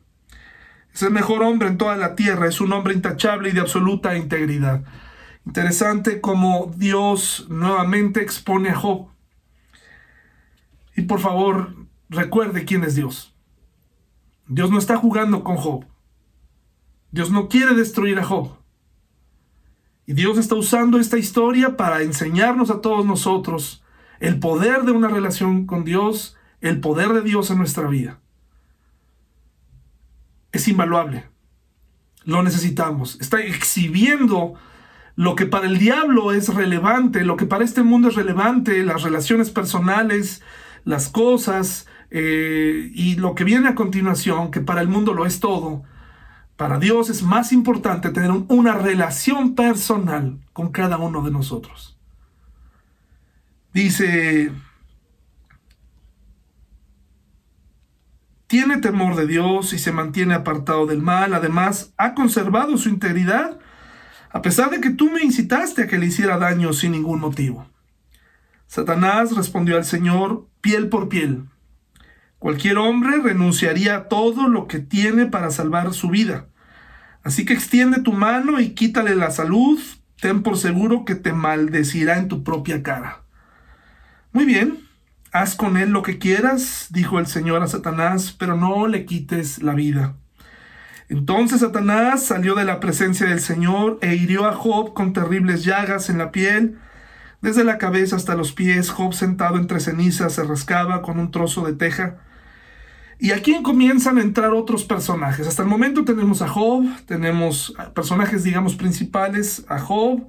Es 0.94 1.02
el 1.02 1.10
mejor 1.10 1.42
hombre 1.42 1.66
en 1.66 1.76
toda 1.76 1.96
la 1.96 2.14
tierra, 2.14 2.46
es 2.46 2.60
un 2.60 2.72
hombre 2.72 2.94
intachable 2.94 3.48
y 3.48 3.52
de 3.52 3.62
absoluta 3.62 4.16
integridad. 4.16 4.84
Interesante 5.44 6.20
como 6.20 6.72
Dios 6.76 7.46
nuevamente 7.48 8.22
expone 8.22 8.70
a 8.70 8.76
Job. 8.76 9.09
Y 11.00 11.04
por 11.04 11.18
favor, 11.18 11.76
recuerde 12.10 12.66
quién 12.66 12.84
es 12.84 12.94
Dios. 12.94 13.34
Dios 14.46 14.70
no 14.70 14.78
está 14.78 14.98
jugando 14.98 15.42
con 15.42 15.56
Job. 15.56 15.86
Dios 17.10 17.30
no 17.30 17.48
quiere 17.48 17.74
destruir 17.74 18.18
a 18.18 18.24
Job. 18.24 18.50
Y 20.04 20.12
Dios 20.12 20.36
está 20.36 20.56
usando 20.56 20.98
esta 20.98 21.16
historia 21.16 21.78
para 21.78 22.02
enseñarnos 22.02 22.70
a 22.70 22.82
todos 22.82 23.06
nosotros 23.06 23.82
el 24.18 24.40
poder 24.40 24.82
de 24.82 24.92
una 24.92 25.08
relación 25.08 25.64
con 25.64 25.84
Dios, 25.84 26.36
el 26.60 26.80
poder 26.80 27.14
de 27.14 27.22
Dios 27.22 27.50
en 27.50 27.56
nuestra 27.56 27.88
vida. 27.88 28.20
Es 30.52 30.68
invaluable. 30.68 31.24
Lo 32.24 32.42
necesitamos. 32.42 33.18
Está 33.22 33.40
exhibiendo 33.40 34.52
lo 35.16 35.34
que 35.34 35.46
para 35.46 35.66
el 35.66 35.78
diablo 35.78 36.32
es 36.32 36.54
relevante, 36.54 37.24
lo 37.24 37.38
que 37.38 37.46
para 37.46 37.64
este 37.64 37.82
mundo 37.82 38.08
es 38.08 38.16
relevante, 38.16 38.84
las 38.84 39.02
relaciones 39.02 39.48
personales, 39.48 40.42
las 40.84 41.08
cosas 41.08 41.86
eh, 42.10 42.90
y 42.94 43.16
lo 43.16 43.34
que 43.34 43.44
viene 43.44 43.68
a 43.68 43.74
continuación, 43.74 44.50
que 44.50 44.60
para 44.60 44.80
el 44.80 44.88
mundo 44.88 45.14
lo 45.14 45.26
es 45.26 45.40
todo, 45.40 45.82
para 46.56 46.78
Dios 46.78 47.08
es 47.08 47.22
más 47.22 47.52
importante 47.52 48.10
tener 48.10 48.30
una 48.30 48.74
relación 48.74 49.54
personal 49.54 50.38
con 50.52 50.70
cada 50.70 50.98
uno 50.98 51.22
de 51.22 51.30
nosotros. 51.30 51.96
Dice, 53.72 54.52
tiene 58.46 58.78
temor 58.78 59.14
de 59.14 59.26
Dios 59.26 59.72
y 59.72 59.78
se 59.78 59.92
mantiene 59.92 60.34
apartado 60.34 60.86
del 60.86 61.00
mal, 61.00 61.32
además 61.34 61.94
ha 61.96 62.14
conservado 62.14 62.76
su 62.76 62.88
integridad 62.88 63.58
a 64.32 64.42
pesar 64.42 64.70
de 64.70 64.80
que 64.80 64.90
tú 64.90 65.10
me 65.10 65.22
incitaste 65.22 65.84
a 65.84 65.86
que 65.86 65.98
le 65.98 66.06
hiciera 66.06 66.36
daño 66.36 66.72
sin 66.72 66.92
ningún 66.92 67.20
motivo. 67.20 67.69
Satanás 68.70 69.35
respondió 69.35 69.76
al 69.76 69.85
Señor 69.85 70.46
piel 70.61 70.90
por 70.90 71.09
piel. 71.09 71.46
Cualquier 72.38 72.78
hombre 72.78 73.18
renunciaría 73.20 73.96
a 73.96 74.04
todo 74.04 74.46
lo 74.46 74.68
que 74.68 74.78
tiene 74.78 75.26
para 75.26 75.50
salvar 75.50 75.92
su 75.92 76.09
vida. 76.09 76.46
Así 77.24 77.44
que 77.44 77.52
extiende 77.52 78.00
tu 78.00 78.12
mano 78.12 78.61
y 78.61 78.70
quítale 78.70 79.16
la 79.16 79.33
salud, 79.33 79.80
ten 80.20 80.44
por 80.44 80.56
seguro 80.56 81.04
que 81.04 81.16
te 81.16 81.33
maldecirá 81.33 82.18
en 82.18 82.28
tu 82.28 82.44
propia 82.44 82.85
cara. 82.85 83.22
Muy 84.30 84.44
bien, 84.44 84.78
haz 85.33 85.56
con 85.56 85.76
él 85.76 85.90
lo 85.90 86.02
que 86.02 86.18
quieras, 86.20 86.87
dijo 86.90 87.18
el 87.18 87.26
Señor 87.26 87.64
a 87.64 87.66
Satanás, 87.66 88.37
pero 88.38 88.56
no 88.56 88.87
le 88.87 89.04
quites 89.04 89.64
la 89.64 89.74
vida. 89.74 90.14
Entonces 91.09 91.59
Satanás 91.59 92.22
salió 92.22 92.54
de 92.54 92.64
la 92.64 92.78
presencia 92.78 93.26
del 93.26 93.40
Señor 93.40 93.98
e 94.00 94.14
hirió 94.14 94.46
a 94.46 94.52
Job 94.52 94.94
con 94.94 95.12
terribles 95.12 95.64
llagas 95.64 96.09
en 96.09 96.18
la 96.18 96.30
piel. 96.30 96.78
Desde 97.40 97.64
la 97.64 97.79
cabeza 97.79 98.16
hasta 98.16 98.35
los 98.35 98.53
pies, 98.53 98.90
Job 98.90 99.14
sentado 99.14 99.57
entre 99.57 99.81
cenizas 99.81 100.35
se 100.35 100.44
rascaba 100.44 101.00
con 101.00 101.18
un 101.18 101.31
trozo 101.31 101.64
de 101.64 101.72
teja. 101.72 102.18
Y 103.18 103.32
aquí 103.32 103.62
comienzan 103.62 104.18
a 104.18 104.22
entrar 104.22 104.53
otros 104.53 104.84
personajes. 104.84 105.47
Hasta 105.47 105.62
el 105.62 105.68
momento 105.68 106.05
tenemos 106.05 106.43
a 106.43 106.49
Job, 106.49 106.84
tenemos 107.07 107.74
personajes, 107.95 108.45
digamos, 108.45 108.76
principales, 108.76 109.64
a 109.68 109.78
Job, 109.78 110.26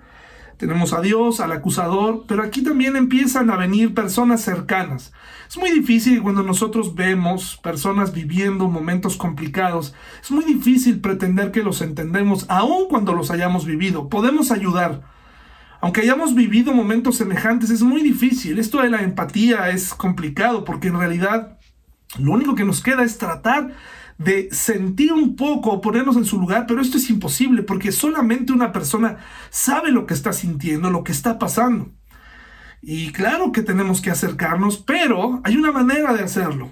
tenemos 0.55 0.93
a 0.93 1.01
Dios, 1.01 1.39
al 1.39 1.51
acusador, 1.51 2.25
pero 2.27 2.43
aquí 2.43 2.61
también 2.61 2.95
empiezan 2.95 3.49
a 3.49 3.57
venir 3.57 3.93
personas 3.93 4.41
cercanas. 4.41 5.11
Es 5.49 5.57
muy 5.57 5.71
difícil 5.71 6.21
cuando 6.21 6.43
nosotros 6.43 6.95
vemos 6.95 7.57
personas 7.63 8.13
viviendo 8.13 8.69
momentos 8.69 9.17
complicados, 9.17 9.93
es 10.21 10.31
muy 10.31 10.45
difícil 10.45 11.01
pretender 11.01 11.51
que 11.51 11.63
los 11.63 11.81
entendemos, 11.81 12.45
aun 12.47 12.87
cuando 12.89 13.13
los 13.13 13.31
hayamos 13.31 13.65
vivido. 13.65 14.07
Podemos 14.07 14.51
ayudar. 14.51 15.01
Aunque 15.81 16.01
hayamos 16.01 16.35
vivido 16.35 16.73
momentos 16.73 17.17
semejantes, 17.17 17.71
es 17.71 17.81
muy 17.81 18.03
difícil. 18.03 18.59
Esto 18.59 18.81
de 18.81 18.89
la 18.89 19.01
empatía 19.01 19.69
es 19.69 19.95
complicado 19.95 20.63
porque 20.63 20.89
en 20.89 20.99
realidad 20.99 21.57
lo 22.19 22.33
único 22.33 22.53
que 22.53 22.63
nos 22.63 22.83
queda 22.83 23.03
es 23.03 23.17
tratar 23.17 23.73
de 24.19 24.49
sentir 24.51 25.11
un 25.11 25.35
poco, 25.35 25.81
ponernos 25.81 26.15
en 26.17 26.25
su 26.25 26.39
lugar, 26.39 26.65
pero 26.67 26.81
esto 26.81 26.97
es 26.97 27.09
imposible 27.09 27.63
porque 27.63 27.91
solamente 27.91 28.53
una 28.53 28.71
persona 28.71 29.17
sabe 29.49 29.91
lo 29.91 30.05
que 30.05 30.13
está 30.13 30.33
sintiendo, 30.33 30.91
lo 30.91 31.03
que 31.03 31.11
está 31.11 31.39
pasando. 31.39 31.91
Y 32.83 33.11
claro 33.11 33.51
que 33.51 33.63
tenemos 33.63 34.01
que 34.01 34.11
acercarnos, 34.11 34.77
pero 34.77 35.41
hay 35.43 35.57
una 35.57 35.71
manera 35.71 36.13
de 36.13 36.23
hacerlo. 36.23 36.69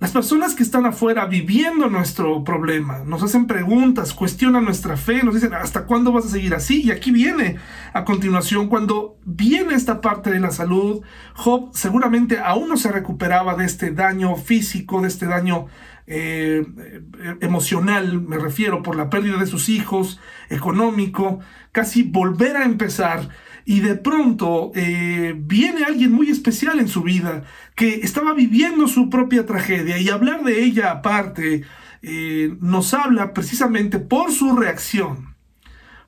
Las 0.00 0.12
personas 0.12 0.54
que 0.54 0.62
están 0.62 0.86
afuera 0.86 1.26
viviendo 1.26 1.88
nuestro 1.88 2.44
problema 2.44 3.00
nos 3.04 3.24
hacen 3.24 3.48
preguntas, 3.48 4.14
cuestionan 4.14 4.64
nuestra 4.64 4.96
fe, 4.96 5.24
nos 5.24 5.34
dicen, 5.34 5.54
¿hasta 5.54 5.86
cuándo 5.86 6.12
vas 6.12 6.26
a 6.26 6.28
seguir 6.28 6.54
así? 6.54 6.82
Y 6.84 6.92
aquí 6.92 7.10
viene 7.10 7.56
a 7.92 8.04
continuación, 8.04 8.68
cuando 8.68 9.18
viene 9.24 9.74
esta 9.74 10.00
parte 10.00 10.30
de 10.30 10.38
la 10.38 10.52
salud, 10.52 11.02
Job 11.34 11.70
seguramente 11.74 12.38
aún 12.38 12.68
no 12.68 12.76
se 12.76 12.92
recuperaba 12.92 13.56
de 13.56 13.64
este 13.64 13.90
daño 13.90 14.36
físico, 14.36 15.00
de 15.00 15.08
este 15.08 15.26
daño 15.26 15.66
eh, 16.06 16.64
emocional, 17.40 18.20
me 18.20 18.38
refiero, 18.38 18.84
por 18.84 18.94
la 18.94 19.10
pérdida 19.10 19.36
de 19.36 19.46
sus 19.46 19.68
hijos, 19.68 20.20
económico, 20.48 21.40
casi 21.72 22.04
volver 22.04 22.56
a 22.56 22.64
empezar 22.64 23.30
y 23.68 23.80
de 23.80 23.96
pronto 23.96 24.72
eh, 24.74 25.34
viene 25.36 25.84
alguien 25.84 26.10
muy 26.10 26.30
especial 26.30 26.80
en 26.80 26.88
su 26.88 27.02
vida 27.02 27.44
que 27.74 27.96
estaba 27.96 28.32
viviendo 28.32 28.88
su 28.88 29.10
propia 29.10 29.44
tragedia 29.44 29.98
y 29.98 30.08
hablar 30.08 30.42
de 30.42 30.64
ella 30.64 30.90
aparte 30.90 31.64
eh, 32.00 32.56
nos 32.62 32.94
habla 32.94 33.34
precisamente 33.34 33.98
por 33.98 34.32
su 34.32 34.56
reacción. 34.56 35.34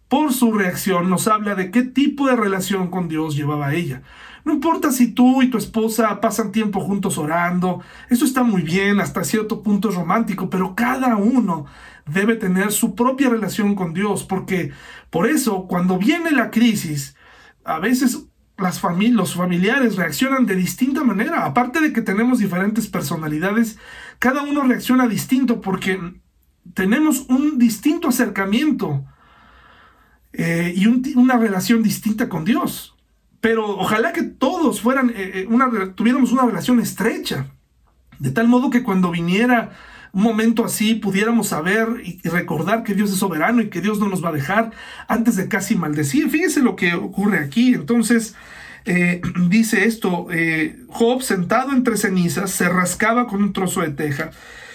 Por 0.09 0.33
su 0.33 0.53
reacción 0.55 1.11
nos 1.11 1.29
habla 1.29 1.55
de 1.55 1.71
qué 1.71 1.83
tipo 1.83 2.29
de 2.29 2.37
relación 2.37 2.89
con 2.89 3.09
Dios 3.09 3.37
llevaba 3.37 3.75
ella. 3.75 4.01
No 4.47 4.55
importa 4.55 4.91
si 4.91 5.09
tú 5.09 5.43
y 5.43 5.51
tu 5.51 5.59
esposa 5.59 6.19
pasan 6.23 6.53
tiempo 6.53 6.81
juntos 6.81 7.19
orando, 7.19 7.83
eso 8.09 8.25
está 8.25 8.43
muy 8.43 8.63
bien, 8.63 9.01
hasta 9.01 9.23
cierto 9.23 9.63
punto 9.63 9.91
es 9.91 9.97
romántico, 9.97 10.49
pero 10.49 10.75
cada 10.75 11.19
uno 11.19 11.67
debe 12.07 12.37
tener 12.37 12.73
su 12.73 12.95
propia 12.95 13.29
relación 13.29 13.75
con 13.75 13.93
Dios, 13.93 14.25
porque 14.25 14.73
por 15.11 15.27
eso 15.27 15.67
cuando 15.69 15.99
viene 15.99 16.31
la 16.31 16.51
crisis, 16.51 17.17
a 17.65 17.79
veces 17.79 18.27
las 18.61 18.81
los 18.83 19.35
familiares 19.35 19.97
reaccionan 19.97 20.47
de 20.47 20.55
distinta 20.55 21.03
manera. 21.03 21.47
Aparte 21.47 21.81
de 21.81 21.93
que 21.93 22.03
tenemos 22.03 22.39
diferentes 22.39 22.87
personalidades, 22.87 23.79
cada 24.19 24.43
uno 24.43 24.63
reacciona 24.65 25.09
distinto 25.09 25.61
porque 25.61 25.99
tenemos 26.75 27.27
un 27.29 27.59
distinto 27.59 28.09
acercamiento 28.09 29.05
eh, 30.33 30.75
y 30.77 30.87
una 31.17 31.39
relación 31.39 31.83
distinta 31.83 32.29
con 32.29 32.45
Dios. 32.45 32.95
Pero 33.41 33.67
ojalá 33.67 34.13
que 34.13 34.23
todos 34.23 34.83
fueran, 34.83 35.11
eh, 35.11 35.49
eh, 35.49 35.93
tuviéramos 35.95 36.31
una 36.31 36.45
relación 36.45 36.79
estrecha, 36.79 37.47
de 38.19 38.31
tal 38.31 38.49
modo 38.49 38.69
que 38.69 38.83
cuando 38.83 39.11
viniera 39.11 39.71
un 40.13 40.23
momento 40.23 40.65
así 40.65 40.95
pudiéramos 40.95 41.49
saber 41.49 41.89
y 42.03 42.21
recordar 42.29 42.83
que 42.83 42.95
Dios 42.95 43.11
es 43.11 43.19
soberano 43.19 43.63
y 43.63 43.71
que 43.71 43.81
Dios 43.81 43.99
no 44.01 44.09
nos 44.09 44.25
va 44.25 44.31
a 44.31 44.33
dejar 44.33 44.73
antes 45.09 45.37
de 45.37 45.49
casi 45.49 45.77
maldecir. 45.77 46.31
Fíjese 46.31 46.61
lo 46.61 46.77
que 46.77 46.95
ocurre 46.95 47.39
aquí. 47.39 47.75
Entonces, 47.75 48.35
eh, 48.85 49.21
dice 49.49 49.85
esto, 49.85 50.27
eh, 50.31 50.81
Job 50.89 51.23
sentado 51.23 51.73
entre 51.73 51.97
cenizas 51.97 52.51
se 52.51 52.69
rascaba 52.69 53.27
con 53.27 53.43
un 53.43 53.53
trozo 53.53 53.83
de 53.83 53.91
teja. 53.91 54.31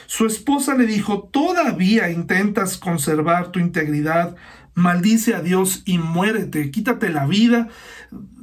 Su 0.07 0.25
esposa 0.25 0.75
le 0.75 0.85
dijo, 0.85 1.29
todavía 1.31 2.11
intentas 2.11 2.77
conservar 2.77 3.51
tu 3.51 3.59
integridad, 3.59 4.35
maldice 4.75 5.33
a 5.33 5.41
Dios 5.41 5.81
y 5.85 5.97
muérete, 5.97 6.69
quítate 6.69 7.09
la 7.09 7.25
vida, 7.25 7.69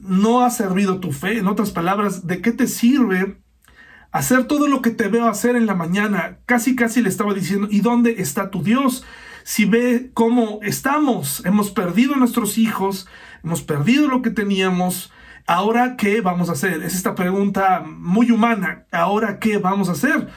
no 0.00 0.44
ha 0.44 0.50
servido 0.50 0.98
tu 0.98 1.12
fe. 1.12 1.38
En 1.38 1.46
otras 1.46 1.70
palabras, 1.70 2.26
¿de 2.26 2.40
qué 2.40 2.50
te 2.50 2.66
sirve 2.66 3.41
hacer 4.12 4.44
todo 4.44 4.68
lo 4.68 4.82
que 4.82 4.90
te 4.90 5.08
veo 5.08 5.26
hacer 5.26 5.56
en 5.56 5.66
la 5.66 5.74
mañana. 5.74 6.38
Casi, 6.46 6.76
casi 6.76 7.02
le 7.02 7.08
estaba 7.08 7.34
diciendo, 7.34 7.66
¿y 7.70 7.80
dónde 7.80 8.16
está 8.18 8.50
tu 8.50 8.62
Dios? 8.62 9.04
Si 9.42 9.64
ve 9.64 10.10
cómo 10.14 10.60
estamos, 10.62 11.44
hemos 11.44 11.70
perdido 11.70 12.14
a 12.14 12.18
nuestros 12.18 12.58
hijos, 12.58 13.08
hemos 13.42 13.62
perdido 13.62 14.06
lo 14.06 14.22
que 14.22 14.30
teníamos, 14.30 15.10
¿ahora 15.46 15.96
qué 15.96 16.20
vamos 16.20 16.48
a 16.50 16.52
hacer? 16.52 16.82
Es 16.82 16.94
esta 16.94 17.14
pregunta 17.14 17.82
muy 17.84 18.30
humana, 18.30 18.84
¿ahora 18.92 19.40
qué 19.40 19.58
vamos 19.58 19.88
a 19.88 19.92
hacer? 19.92 20.28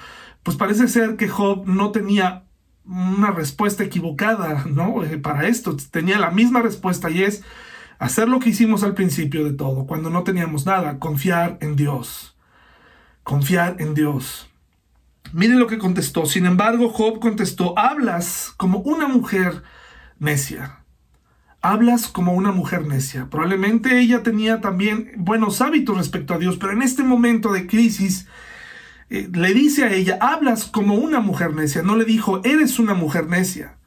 Pues 0.42 0.58
parece 0.58 0.88
ser 0.88 1.18
que 1.18 1.28
Job 1.28 1.68
no 1.68 1.92
tenía 1.92 2.46
una 2.86 3.32
respuesta 3.32 3.84
equivocada, 3.84 4.66
¿no? 4.70 5.04
Eh, 5.04 5.18
para 5.18 5.48
esto, 5.48 5.76
tenía 5.92 6.18
la 6.18 6.32
misma 6.32 6.62
respuesta 6.62 7.10
y 7.10 7.24
es 7.24 7.44
hacer 8.00 8.30
lo 8.30 8.40
que 8.40 8.50
hicimos 8.50 8.84
al 8.84 8.94
principio 8.94 9.44
de 9.44 9.54
todo, 9.54 9.86
cuando 9.86 10.10
no 10.10 10.24
teníamos 10.24 10.66
nada, 10.66 10.98
confiar 10.98 11.58
en 11.62 11.76
Dios 11.76 12.35
confiar 13.26 13.78
en 13.80 13.96
Dios. 13.96 14.48
Miren 15.34 15.60
lo 15.60 15.68
que 15.68 15.80
contestó. 15.80 16.26
Sin 16.28 16.46
embargo, 16.46 16.90
Job 16.90 17.20
contestó, 17.20 17.78
hablas 17.78 18.54
como 18.56 18.80
una 18.80 19.08
mujer 19.08 19.64
necia. 20.20 20.86
Hablas 21.62 22.08
como 22.08 22.34
una 22.34 22.52
mujer 22.52 22.88
necia. 22.88 23.28
Probablemente 23.30 24.00
ella 24.00 24.22
tenía 24.22 24.62
también 24.62 25.12
buenos 25.18 25.60
hábitos 25.60 25.98
respecto 25.98 26.36
a 26.36 26.38
Dios, 26.38 26.58
pero 26.58 26.72
en 26.72 26.84
este 26.84 27.04
momento 27.04 27.52
de 27.52 27.66
crisis 27.66 28.28
eh, 29.10 29.28
le 29.34 29.54
dice 29.56 29.84
a 29.86 29.92
ella, 29.92 30.20
hablas 30.22 30.66
como 30.66 30.94
una 30.94 31.20
mujer 31.20 31.56
necia. 31.56 31.82
No 31.82 31.96
le 31.96 32.06
dijo, 32.06 32.42
eres 32.44 32.78
una 32.78 32.94
mujer 32.94 33.28
necia. 33.28 33.78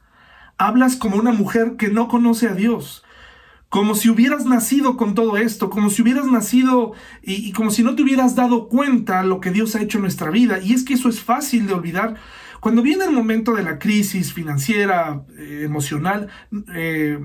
Hablas 0.59 0.97
como 0.97 1.17
una 1.17 1.31
mujer 1.31 1.77
que 1.79 1.89
no 1.89 2.09
conoce 2.09 2.49
a 2.49 2.55
Dios 2.55 3.05
como 3.69 3.95
si 3.95 4.09
hubieras 4.09 4.47
nacido 4.47 4.97
con 4.97 5.15
todo 5.15 5.37
esto, 5.37 5.69
como 5.69 5.91
si 5.91 6.03
hubieras 6.03 6.27
nacido 6.27 6.93
y, 7.23 7.53
como 7.53 7.71
si 7.71 7.83
no 7.83 7.95
te 7.95 8.03
hubieras 8.03 8.35
dado 8.35 8.69
cuenta 8.69 9.23
lo 9.23 9.41
que 9.41 9.51
Dios 9.51 9.75
ha 9.75 9.83
hecho 9.83 9.99
en 9.99 10.03
nuestra 10.03 10.31
vida. 10.31 10.59
Y 10.61 10.73
es 10.73 10.85
que 10.85 10.95
eso 10.95 11.09
es 11.09 11.21
fácil 11.21 11.67
de 11.67 11.75
olvidar. 11.75 12.17
Cuando 12.61 12.83
viene 12.83 13.05
el 13.05 13.13
momento 13.13 13.55
de 13.55 13.63
la 13.63 13.79
crisis 13.79 14.33
financiera, 14.33 15.23
eh, 15.37 15.63
emocional, 15.65 16.29
eh, 16.75 17.19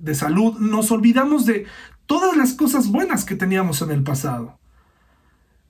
de 0.00 0.14
salud, 0.14 0.58
nos 0.58 0.90
olvidamos 0.90 1.44
de 1.44 1.66
todas 2.06 2.36
las 2.36 2.54
cosas 2.54 2.88
buenas 2.88 3.24
que 3.24 3.34
teníamos 3.34 3.82
en 3.82 3.90
el 3.90 4.02
pasado. 4.02 4.58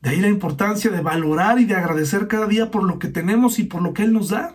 De 0.01 0.11
ahí 0.11 0.21
la 0.21 0.29
importancia 0.29 0.93
de 0.93 1.01
valorar 1.01 1.59
y 1.59 1.65
de 1.65 1.75
agradecer 1.75 2.29
cada 2.29 2.47
día 2.47 2.71
por 2.71 2.85
lo 2.85 3.01
que 3.01 3.09
tenemos 3.09 3.59
y 3.59 3.65
por 3.65 3.83
lo 3.83 3.95
que 3.95 4.05
Él 4.05 4.13
nos 4.13 4.29
da. 4.29 4.55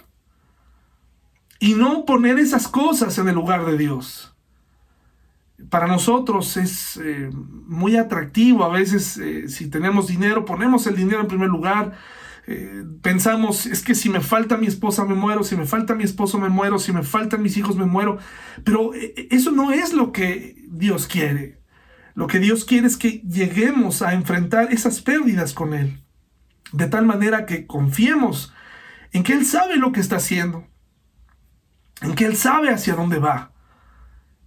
Y 1.60 1.74
no 1.74 2.06
poner 2.06 2.40
esas 2.40 2.70
cosas 2.70 3.18
en 3.18 3.28
el 3.28 3.36
lugar 3.36 3.66
de 3.66 3.78
Dios 3.78 4.33
para 5.70 5.88
nosotros 5.88 6.58
es 6.58 6.98
eh, 6.98 7.30
muy 7.32 7.96
atractivo. 7.98 8.64
A 8.64 8.70
veces, 8.70 9.18
eh, 9.18 9.48
si 9.48 9.70
tenemos 9.70 10.08
dinero, 10.08 10.46
ponemos 10.46 10.88
el 10.88 10.96
dinero 10.96 11.22
en 11.22 11.28
primer 11.28 11.50
lugar. 11.50 11.94
Eh, 12.48 12.84
pensamos, 13.02 13.66
es 13.66 13.82
que 13.84 13.96
si 13.96 14.10
me 14.10 14.20
falta 14.20 14.58
mi 14.58 14.68
esposa 14.68 15.06
me 15.06 15.16
muero, 15.16 15.44
si 15.44 15.56
me 15.56 15.66
falta 15.66 15.96
mi 15.96 16.04
esposo 16.04 16.40
me 16.40 16.50
muero, 16.50 16.80
si 16.80 16.92
me 16.92 17.04
faltan 17.04 17.42
mis 17.42 17.58
hijos 17.58 17.78
me 17.78 17.86
muero. 17.86 18.18
Pero 18.64 18.92
eso 18.94 19.52
no 19.52 19.72
es 19.72 19.94
lo 19.94 20.12
que 20.12 20.64
Dios 20.70 21.08
quiere. 21.08 21.62
Lo 22.16 22.28
que 22.28 22.40
Dios 22.40 22.66
quiere 22.66 22.88
es 22.88 22.98
que 22.98 23.22
lleguemos 23.22 24.02
a 24.02 24.14
enfrentar 24.14 24.72
esas 24.72 25.02
pérdidas 25.02 25.54
con 25.54 25.74
Él. 25.74 26.04
De 26.72 26.88
tal 26.88 27.06
manera 27.06 27.46
que 27.46 27.66
confiemos 27.68 28.54
en 29.12 29.24
que 29.24 29.34
Él 29.34 29.46
sabe 29.46 29.78
lo 29.78 29.92
que 29.92 30.00
está 30.00 30.18
haciendo. 30.18 30.68
En 32.02 32.16
que 32.16 32.26
Él 32.26 32.36
sabe 32.36 32.70
hacia 32.72 32.96
dónde 32.96 33.20
va 33.20 33.53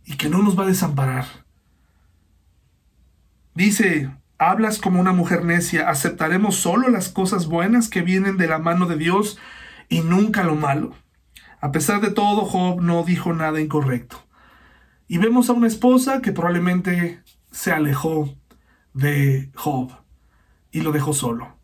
y 0.06 0.16
que 0.16 0.30
no 0.30 0.38
nos 0.42 0.58
va 0.58 0.62
a 0.62 0.68
desamparar. 0.68 1.26
Dice, 3.54 4.10
hablas 4.38 4.78
como 4.78 5.00
una 5.00 5.12
mujer 5.12 5.44
necia, 5.44 5.90
aceptaremos 5.90 6.56
solo 6.56 6.88
las 6.88 7.08
cosas 7.08 7.46
buenas 7.46 7.88
que 7.88 8.02
vienen 8.02 8.36
de 8.36 8.46
la 8.46 8.58
mano 8.58 8.86
de 8.86 8.96
Dios 8.96 9.38
y 9.88 10.00
nunca 10.00 10.44
lo 10.44 10.54
malo. 10.54 10.94
A 11.60 11.72
pesar 11.72 12.00
de 12.00 12.10
todo, 12.10 12.44
Job 12.44 12.80
no 12.80 13.02
dijo 13.02 13.32
nada 13.32 13.60
incorrecto. 13.60 14.24
Y 15.08 15.18
vemos 15.18 15.50
a 15.50 15.54
una 15.54 15.66
esposa 15.66 16.20
que 16.20 16.32
probablemente 16.32 17.22
se 17.50 17.72
alejó 17.72 18.34
de 18.92 19.50
Job 19.54 19.90
y 20.70 20.82
lo 20.82 20.92
dejó 20.92 21.12
solo. 21.12 21.56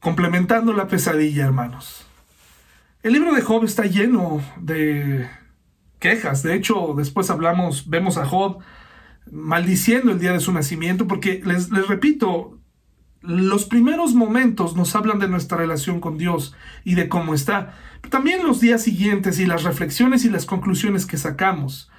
Complementando 0.00 0.72
la 0.72 0.86
pesadilla, 0.88 1.44
hermanos. 1.44 2.06
El 3.02 3.12
libro 3.12 3.32
de 3.32 3.42
Job 3.42 3.64
está 3.64 3.84
lleno 3.84 4.42
de 4.60 5.28
quejas. 5.98 6.42
De 6.42 6.54
hecho, 6.54 6.94
después 6.96 7.30
hablamos, 7.30 7.88
vemos 7.88 8.16
a 8.18 8.26
Job 8.26 8.58
maldiciendo 9.30 10.12
el 10.12 10.18
día 10.18 10.32
de 10.32 10.40
su 10.40 10.52
nacimiento, 10.52 11.06
porque 11.06 11.42
les, 11.44 11.70
repito, 11.70 12.58
los 13.20 13.64
primeros 13.64 14.14
momentos 14.14 14.76
nos 14.76 14.94
hablan 14.94 15.18
de 15.18 15.28
nuestra 15.28 15.58
relación 15.58 16.00
con 16.00 16.18
Dios 16.18 16.54
y 16.84 16.94
de 16.94 17.08
cómo 17.08 17.34
está. 17.34 17.74
También 18.10 18.46
los 18.46 18.60
días 18.60 18.82
siguientes 18.82 19.38
y 19.38 19.46
las 19.46 19.64
reflexiones 19.64 20.24
y 20.24 20.30
las 20.30 20.46
conclusiones 20.46 21.04
que 21.04 21.16
sacamos. 21.16 21.90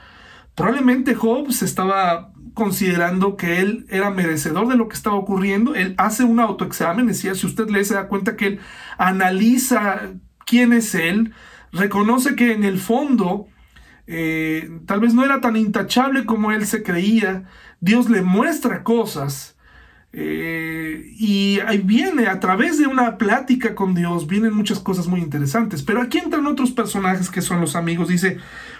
Probablemente 0.55 1.15
Job 1.15 1.51
se 1.51 1.65
estaba 1.65 2.33
considerando 2.53 3.37
que 3.37 3.59
él 3.59 3.85
era 3.89 4.09
merecedor 4.09 4.67
de 4.67 4.75
lo 4.75 4.87
que 4.87 4.95
estaba 4.95 5.15
ocurriendo. 5.15 5.75
Él 5.75 5.93
hace 5.97 6.23
un 6.23 6.39
autoexamen, 6.39 7.07
decía, 7.07 7.35
si 7.35 7.45
usted 7.45 7.69
lee 7.69 7.85
se 7.85 7.93
da 7.93 8.07
cuenta 8.07 8.35
que 8.35 8.47
él 8.47 8.59
analiza 8.97 10.13
quién 10.45 10.73
es 10.73 10.95
él, 10.95 11.33
reconoce 11.71 12.35
que 12.35 12.53
en 12.53 12.63
el 12.63 12.79
fondo 12.79 13.47
eh, 14.11 14.69
tal 14.87 14.99
vez 14.99 15.13
no 15.13 15.23
era 15.23 15.39
tan 15.39 15.55
intachable 15.55 16.25
como 16.25 16.51
él 16.51 16.65
se 16.65 16.81
creía, 16.81 17.43
Dios 17.79 18.09
le 18.09 18.23
muestra 18.23 18.83
cosas 18.83 19.55
eh, 20.11 21.13
y 21.17 21.59
ahí 21.67 21.77
viene, 21.77 22.27
a 22.27 22.39
través 22.39 22.79
de 22.79 22.87
una 22.87 23.17
plática 23.17 23.75
con 23.75 23.93
Dios, 23.93 24.25
vienen 24.25 24.53
muchas 24.53 24.79
cosas 24.79 25.07
muy 25.07 25.19
interesantes. 25.19 25.83
Pero 25.83 26.01
aquí 26.01 26.17
entran 26.17 26.47
otros 26.47 26.71
personajes 26.71 27.29
que 27.29 27.41
son 27.41 27.61
los 27.61 27.75
amigos. 27.75 28.07
Dice, 28.07 28.37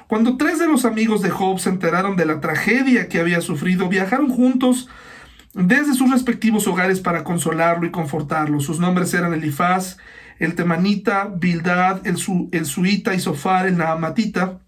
cuando 0.08 0.38
tres 0.38 0.60
de 0.60 0.68
los 0.68 0.86
amigos 0.86 1.22
de 1.22 1.30
Job 1.30 1.60
se 1.60 1.70
enteraron 1.70 2.16
de 2.16 2.26
la 2.26 2.42
tragedia 2.42 3.08
que 3.08 3.20
había 3.20 3.42
sufrido, 3.42 3.90
viajaron 3.90 4.30
juntos 4.30 4.90
desde 5.54 5.94
sus 5.94 6.12
respectivos 6.12 6.68
hogares 6.68 7.00
para 7.00 7.24
consolarlo 7.24 7.86
y 7.86 7.92
confortarlo. 7.92 8.60
Sus 8.60 8.80
nombres 8.80 9.14
eran 9.14 9.34
Elifaz, 9.34 9.98
el 10.40 10.56
temanita, 10.56 11.32
Bildad, 11.36 12.06
el, 12.08 12.18
su, 12.18 12.50
el 12.52 12.66
suita 12.66 13.14
y 13.14 13.20
Sofar, 13.20 13.68
el 13.68 13.78
naamatita. 13.78 14.62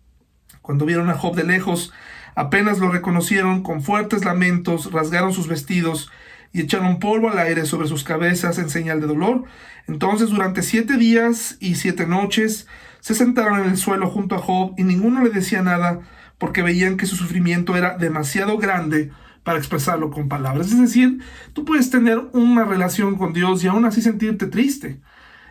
Cuando 0.62 0.86
vieron 0.86 1.09
a 1.09 1.16
Job 1.16 1.36
de 1.36 1.43
lejos, 1.43 1.91
apenas 2.36 2.80
lo 2.80 2.91
reconocieron 2.91 3.64
con 3.64 3.82
fuertes 3.82 4.26
lamentos, 4.26 4.91
rasgaron 4.91 5.34
sus 5.34 5.47
vestidos 5.47 6.12
y 6.53 6.62
echaron 6.62 6.99
polvo 6.99 7.30
al 7.30 7.39
aire 7.39 7.66
sobre 7.66 7.88
sus 7.88 8.03
cabezas 8.03 8.57
en 8.57 8.70
señal 8.70 9.01
de 9.01 9.07
dolor. 9.07 9.43
Entonces 9.88 10.30
durante 10.30 10.62
siete 10.62 10.97
días 10.97 11.57
y 11.59 11.76
siete 11.76 12.05
noches 12.05 12.68
se 12.99 13.16
sentaron 13.16 13.59
en 13.59 13.70
el 13.70 13.78
suelo 13.78 14.09
junto 14.09 14.36
a 14.36 14.39
Job 14.39 14.74
y 14.78 14.84
ninguno 14.84 15.24
le 15.24 15.30
decía 15.30 15.62
nada 15.62 16.01
porque 16.38 16.62
veían 16.62 16.97
que 16.97 17.05
su 17.05 17.16
sufrimiento 17.16 17.76
era 17.76 17.97
demasiado 17.97 18.57
grande 18.57 19.12
para 19.43 19.57
expresarlo 19.57 20.12
con 20.12 20.30
palabras. 20.30 20.68
Es 20.72 20.80
decir, 20.80 21.20
tú 21.53 21.66
puedes 21.66 21.89
tener 21.89 22.20
una 22.34 22.66
relación 22.66 23.16
con 23.18 23.34
Dios 23.34 23.64
y 23.64 23.68
aún 23.68 23.86
así 23.86 24.01
sentirte 24.01 24.47
triste. 24.47 25.01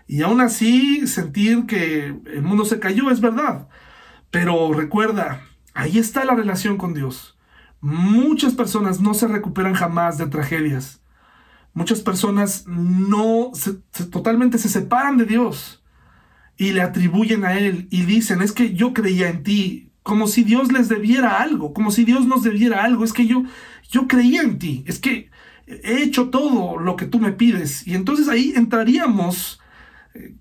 Y 0.07 0.23
aún 0.23 0.41
así 0.41 1.07
sentir 1.07 1.67
que 1.67 2.07
el 2.07 2.43
mundo 2.43 2.65
se 2.65 2.81
cayó, 2.81 3.11
es 3.11 3.21
verdad. 3.21 3.69
Pero 4.31 4.73
recuerda, 4.73 5.43
ahí 5.75 5.99
está 5.99 6.25
la 6.25 6.35
relación 6.35 6.77
con 6.77 6.95
Dios. 6.95 7.39
Muchas 7.81 8.55
personas 8.55 9.01
no 9.01 9.15
se 9.15 9.27
recuperan 9.27 9.75
jamás 9.75 10.19
de 10.19 10.27
tragedias. 10.27 11.01
Muchas 11.73 12.01
personas 12.01 12.65
no 12.67 13.53
totalmente 14.11 14.59
se 14.59 14.69
separan 14.69 15.17
de 15.17 15.25
Dios 15.25 15.83
y 16.57 16.73
le 16.73 16.83
atribuyen 16.83 17.45
a 17.45 17.59
Él 17.59 17.89
y 17.91 18.03
dicen, 18.03 18.43
es 18.43 18.53
que 18.53 18.75
yo 18.75 18.93
creía 18.93 19.31
en 19.31 19.43
ti, 19.43 19.93
como 20.03 20.27
si 20.27 20.43
Dios 20.45 20.73
les 20.73 20.89
debiera 20.89 21.41
algo, 21.41 21.73
como 21.73 21.91
si 21.91 22.05
Dios 22.05 22.27
nos 22.27 22.43
debiera 22.43 22.85
algo, 22.85 23.05
es 23.05 23.13
que 23.13 23.27
yo, 23.27 23.45
yo 23.89 24.09
creía 24.09 24.43
en 24.43 24.59
ti, 24.59 24.85
es 24.87 24.99
que 24.99 25.31
he 25.67 26.03
hecho 26.03 26.29
todo 26.29 26.79
lo 26.79 26.97
que 26.97 27.07
tú 27.07 27.19
me 27.19 27.33
pides. 27.33 27.87
Y 27.87 27.95
entonces 27.95 28.29
ahí 28.29 28.53
entraríamos 28.57 29.61
eh, 30.15 30.35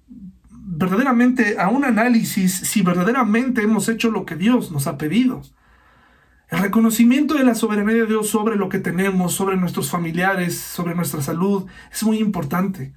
verdaderamente 0.79 1.59
a 1.59 1.67
un 1.67 1.83
análisis 1.83 2.53
si 2.53 2.81
verdaderamente 2.81 3.61
hemos 3.61 3.89
hecho 3.89 4.09
lo 4.11 4.25
que 4.25 4.37
Dios 4.37 4.71
nos 4.71 4.87
ha 4.87 4.97
pedido. 4.97 5.41
El 6.47 6.59
reconocimiento 6.59 7.33
de 7.33 7.43
la 7.43 7.53
soberanía 7.53 7.95
de 7.95 8.05
Dios 8.05 8.29
sobre 8.29 8.55
lo 8.55 8.69
que 8.69 8.79
tenemos, 8.79 9.33
sobre 9.33 9.57
nuestros 9.57 9.91
familiares, 9.91 10.57
sobre 10.57 10.95
nuestra 10.95 11.21
salud, 11.21 11.65
es 11.91 12.01
muy 12.03 12.19
importante. 12.19 12.93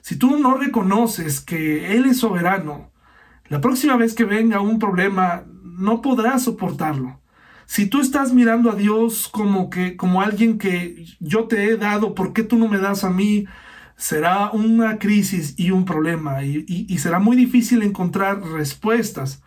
Si 0.00 0.16
tú 0.16 0.38
no 0.38 0.54
reconoces 0.54 1.40
que 1.40 1.96
Él 1.96 2.06
es 2.06 2.18
soberano, 2.18 2.92
la 3.48 3.60
próxima 3.60 3.96
vez 3.96 4.14
que 4.14 4.24
venga 4.24 4.60
un 4.60 4.78
problema, 4.78 5.42
no 5.64 6.02
podrás 6.02 6.44
soportarlo. 6.44 7.20
Si 7.66 7.86
tú 7.86 8.00
estás 8.00 8.32
mirando 8.32 8.70
a 8.70 8.76
Dios 8.76 9.28
como 9.28 9.70
que 9.70 9.96
como 9.96 10.22
alguien 10.22 10.56
que 10.56 11.04
yo 11.18 11.44
te 11.44 11.64
he 11.64 11.76
dado, 11.76 12.14
¿por 12.14 12.32
qué 12.32 12.44
tú 12.44 12.56
no 12.56 12.68
me 12.68 12.78
das 12.78 13.02
a 13.02 13.10
mí? 13.10 13.46
Será 13.96 14.50
una 14.50 14.98
crisis 14.98 15.54
y 15.56 15.70
un 15.70 15.84
problema 15.84 16.42
y, 16.42 16.98
será 16.98 17.18
muy 17.18 17.36
difícil 17.36 17.82
encontrar 17.82 18.42
respuestas 18.42 19.42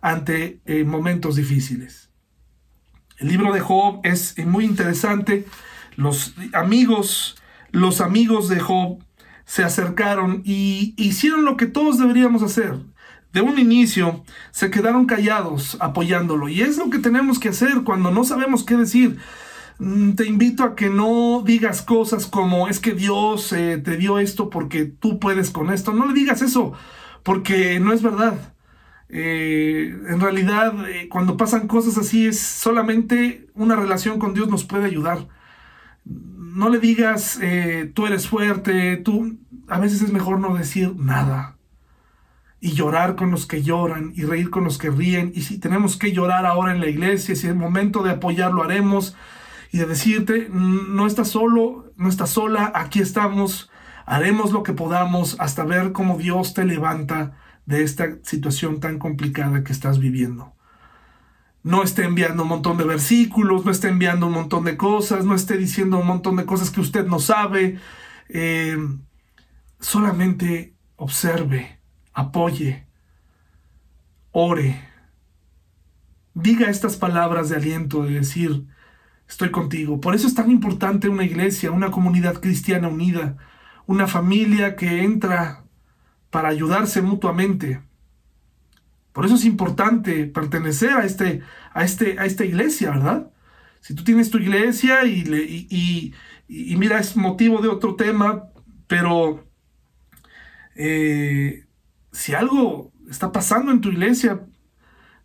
ante 0.00 0.60
eh, 0.64 0.84
momentos 0.84 1.36
difíciles. 1.36 2.10
El 3.18 3.28
libro 3.28 3.52
de 3.52 3.60
Job 3.60 4.00
es 4.02 4.34
muy 4.46 4.64
interesante. 4.64 5.46
Los 5.96 6.34
amigos, 6.54 7.36
los 7.70 8.00
amigos 8.00 8.48
de 8.48 8.60
Job 8.60 9.04
se 9.44 9.62
acercaron 9.62 10.42
y 10.44 10.94
hicieron 10.96 11.44
lo 11.44 11.56
que 11.58 11.66
todos 11.66 11.98
deberíamos 11.98 12.42
hacer. 12.42 12.78
De 13.32 13.42
un 13.42 13.58
inicio 13.58 14.24
se 14.50 14.70
quedaron 14.70 15.06
callados 15.06 15.76
apoyándolo. 15.80 16.48
Y 16.48 16.62
es 16.62 16.78
lo 16.78 16.88
que 16.88 16.98
tenemos 16.98 17.38
que 17.38 17.50
hacer 17.50 17.82
cuando 17.84 18.10
no 18.10 18.24
sabemos 18.24 18.64
qué 18.64 18.76
decir. 18.76 19.18
Mm, 19.80 20.12
te 20.12 20.26
invito 20.26 20.62
a 20.62 20.76
que 20.76 20.90
no 20.90 21.42
digas 21.42 21.80
cosas 21.80 22.26
como 22.26 22.68
es 22.68 22.80
que 22.80 22.92
Dios 22.92 23.50
eh, 23.54 23.78
te 23.78 23.96
dio 23.96 24.18
esto 24.18 24.50
porque 24.50 24.84
tú 24.84 25.18
puedes 25.18 25.50
con 25.50 25.72
esto. 25.72 25.92
No 25.94 26.06
le 26.06 26.12
digas 26.12 26.42
eso 26.42 26.74
porque 27.22 27.80
no 27.80 27.92
es 27.94 28.02
verdad. 28.02 28.54
Eh, 29.08 29.96
en 30.08 30.20
realidad, 30.20 30.74
eh, 30.88 31.08
cuando 31.08 31.36
pasan 31.38 31.66
cosas 31.66 31.96
así, 31.96 32.26
es 32.26 32.38
solamente 32.38 33.48
una 33.54 33.74
relación 33.74 34.18
con 34.18 34.34
Dios 34.34 34.48
nos 34.48 34.64
puede 34.64 34.84
ayudar. 34.84 35.28
No 36.04 36.68
le 36.68 36.78
digas, 36.78 37.40
tú 37.94 38.06
eres 38.06 38.28
fuerte, 38.28 38.96
tú, 38.98 39.38
a 39.68 39.78
veces 39.78 40.02
es 40.02 40.12
mejor 40.12 40.40
no 40.40 40.54
decir 40.56 40.94
nada. 40.96 41.56
Y 42.60 42.72
llorar 42.72 43.16
con 43.16 43.30
los 43.30 43.46
que 43.46 43.62
lloran 43.62 44.12
y 44.14 44.24
reír 44.24 44.50
con 44.50 44.64
los 44.64 44.76
que 44.78 44.90
ríen. 44.90 45.32
Y 45.34 45.42
si 45.42 45.58
tenemos 45.58 45.96
que 45.96 46.12
llorar 46.12 46.44
ahora 46.46 46.72
en 46.72 46.80
la 46.80 46.88
iglesia, 46.88 47.34
si 47.34 47.46
es 47.46 47.52
el 47.52 47.54
momento 47.54 48.02
de 48.02 48.10
apoyar, 48.10 48.52
lo 48.52 48.64
haremos. 48.64 49.16
Y 49.72 49.78
de 49.78 49.86
decirte, 49.86 50.48
no 50.50 51.06
estás 51.06 51.28
solo, 51.28 51.92
no 51.96 52.08
estás 52.08 52.30
sola, 52.30 52.72
aquí 52.74 53.00
estamos, 53.00 53.70
haremos 54.04 54.50
lo 54.50 54.62
que 54.62 54.72
podamos 54.72 55.36
hasta 55.38 55.64
ver 55.64 55.92
cómo 55.92 56.18
Dios 56.18 56.54
te 56.54 56.64
levanta 56.64 57.36
de 57.66 57.84
esta 57.84 58.18
situación 58.22 58.80
tan 58.80 58.98
complicada 58.98 59.62
que 59.62 59.72
estás 59.72 60.00
viviendo. 60.00 60.54
No 61.62 61.82
esté 61.82 62.04
enviando 62.04 62.42
un 62.42 62.48
montón 62.48 62.78
de 62.78 62.84
versículos, 62.84 63.64
no 63.64 63.70
esté 63.70 63.88
enviando 63.88 64.26
un 64.26 64.32
montón 64.32 64.64
de 64.64 64.76
cosas, 64.76 65.24
no 65.24 65.34
esté 65.34 65.56
diciendo 65.56 65.98
un 65.98 66.06
montón 66.06 66.36
de 66.36 66.46
cosas 66.46 66.70
que 66.70 66.80
usted 66.80 67.06
no 67.06 67.20
sabe. 67.20 67.78
Eh, 68.28 68.78
solamente 69.78 70.74
observe, 70.96 71.80
apoye, 72.12 72.86
ore. 74.32 74.88
Diga 76.34 76.70
estas 76.70 76.96
palabras 76.96 77.50
de 77.50 77.56
aliento, 77.56 78.04
de 78.04 78.14
decir, 78.14 78.66
estoy 79.30 79.50
contigo. 79.50 80.00
Por 80.00 80.14
eso 80.14 80.26
es 80.26 80.34
tan 80.34 80.50
importante 80.50 81.08
una 81.08 81.24
iglesia, 81.24 81.70
una 81.70 81.90
comunidad 81.90 82.40
cristiana 82.40 82.88
unida, 82.88 83.36
una 83.86 84.06
familia 84.06 84.74
que 84.76 85.02
entra 85.04 85.64
para 86.30 86.48
ayudarse 86.48 87.00
mutuamente. 87.00 87.80
Por 89.12 89.24
eso 89.24 89.36
es 89.36 89.44
importante 89.44 90.26
pertenecer 90.26 90.90
a, 90.90 91.04
este, 91.04 91.42
a, 91.72 91.84
este, 91.84 92.18
a 92.18 92.26
esta 92.26 92.44
iglesia, 92.44 92.90
¿verdad? 92.90 93.30
Si 93.80 93.94
tú 93.94 94.04
tienes 94.04 94.30
tu 94.30 94.38
iglesia 94.38 95.04
y, 95.04 96.12
mira, 96.48 96.98
es 96.98 97.16
motivo 97.16 97.62
de 97.62 97.68
otro 97.68 97.94
tema, 97.94 98.44
pero 98.88 99.46
eh, 100.74 101.66
si 102.12 102.34
algo 102.34 102.92
está 103.08 103.32
pasando 103.32 103.70
en 103.72 103.80
tu 103.80 103.90
iglesia 103.90 104.40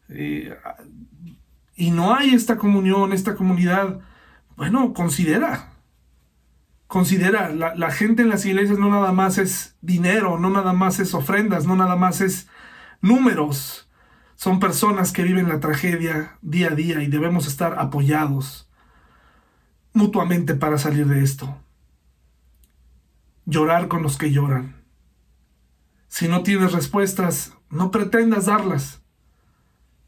eh, 0.09 0.55
y 1.75 1.91
no 1.91 2.15
hay 2.15 2.33
esta 2.33 2.57
comunión, 2.57 3.13
esta 3.13 3.35
comunidad, 3.35 3.99
bueno, 4.55 4.93
considera, 4.93 5.75
Considera, 6.87 7.49
la, 7.49 7.91
gente 7.91 8.21
en 8.21 8.29
las 8.29 8.45
iglesias 8.45 8.77
no 8.77 8.89
nada 8.89 9.11
más 9.11 9.37
es 9.37 9.75
dinero, 9.81 10.37
no 10.39 10.49
nada 10.49 10.71
más 10.71 10.99
es 10.99 11.13
ofrendas, 11.13 11.65
no 11.65 11.75
nada 11.75 11.95
más 11.95 12.21
es 12.21 12.47
números. 13.01 13.89
Son 14.35 14.59
personas 14.59 15.11
que 15.11 15.23
viven 15.23 15.49
la 15.49 15.59
tragedia 15.59 16.37
día 16.41 16.67
a 16.67 16.75
día 16.75 17.01
y 17.01 17.07
debemos 17.07 17.47
estar 17.47 17.79
apoyados 17.79 18.69
mutuamente 19.93 20.53
para 20.53 20.77
salir 20.77 21.07
de 21.07 21.23
esto. 21.23 21.57
Llorar 23.45 23.87
con 23.87 24.03
los 24.03 24.17
que 24.17 24.31
lloran. 24.31 24.75
Si 26.07 26.27
no 26.27 26.43
tienes 26.43 26.71
respuestas, 26.71 27.53
no 27.69 27.89
pretendas 27.91 28.45
darlas. 28.45 29.01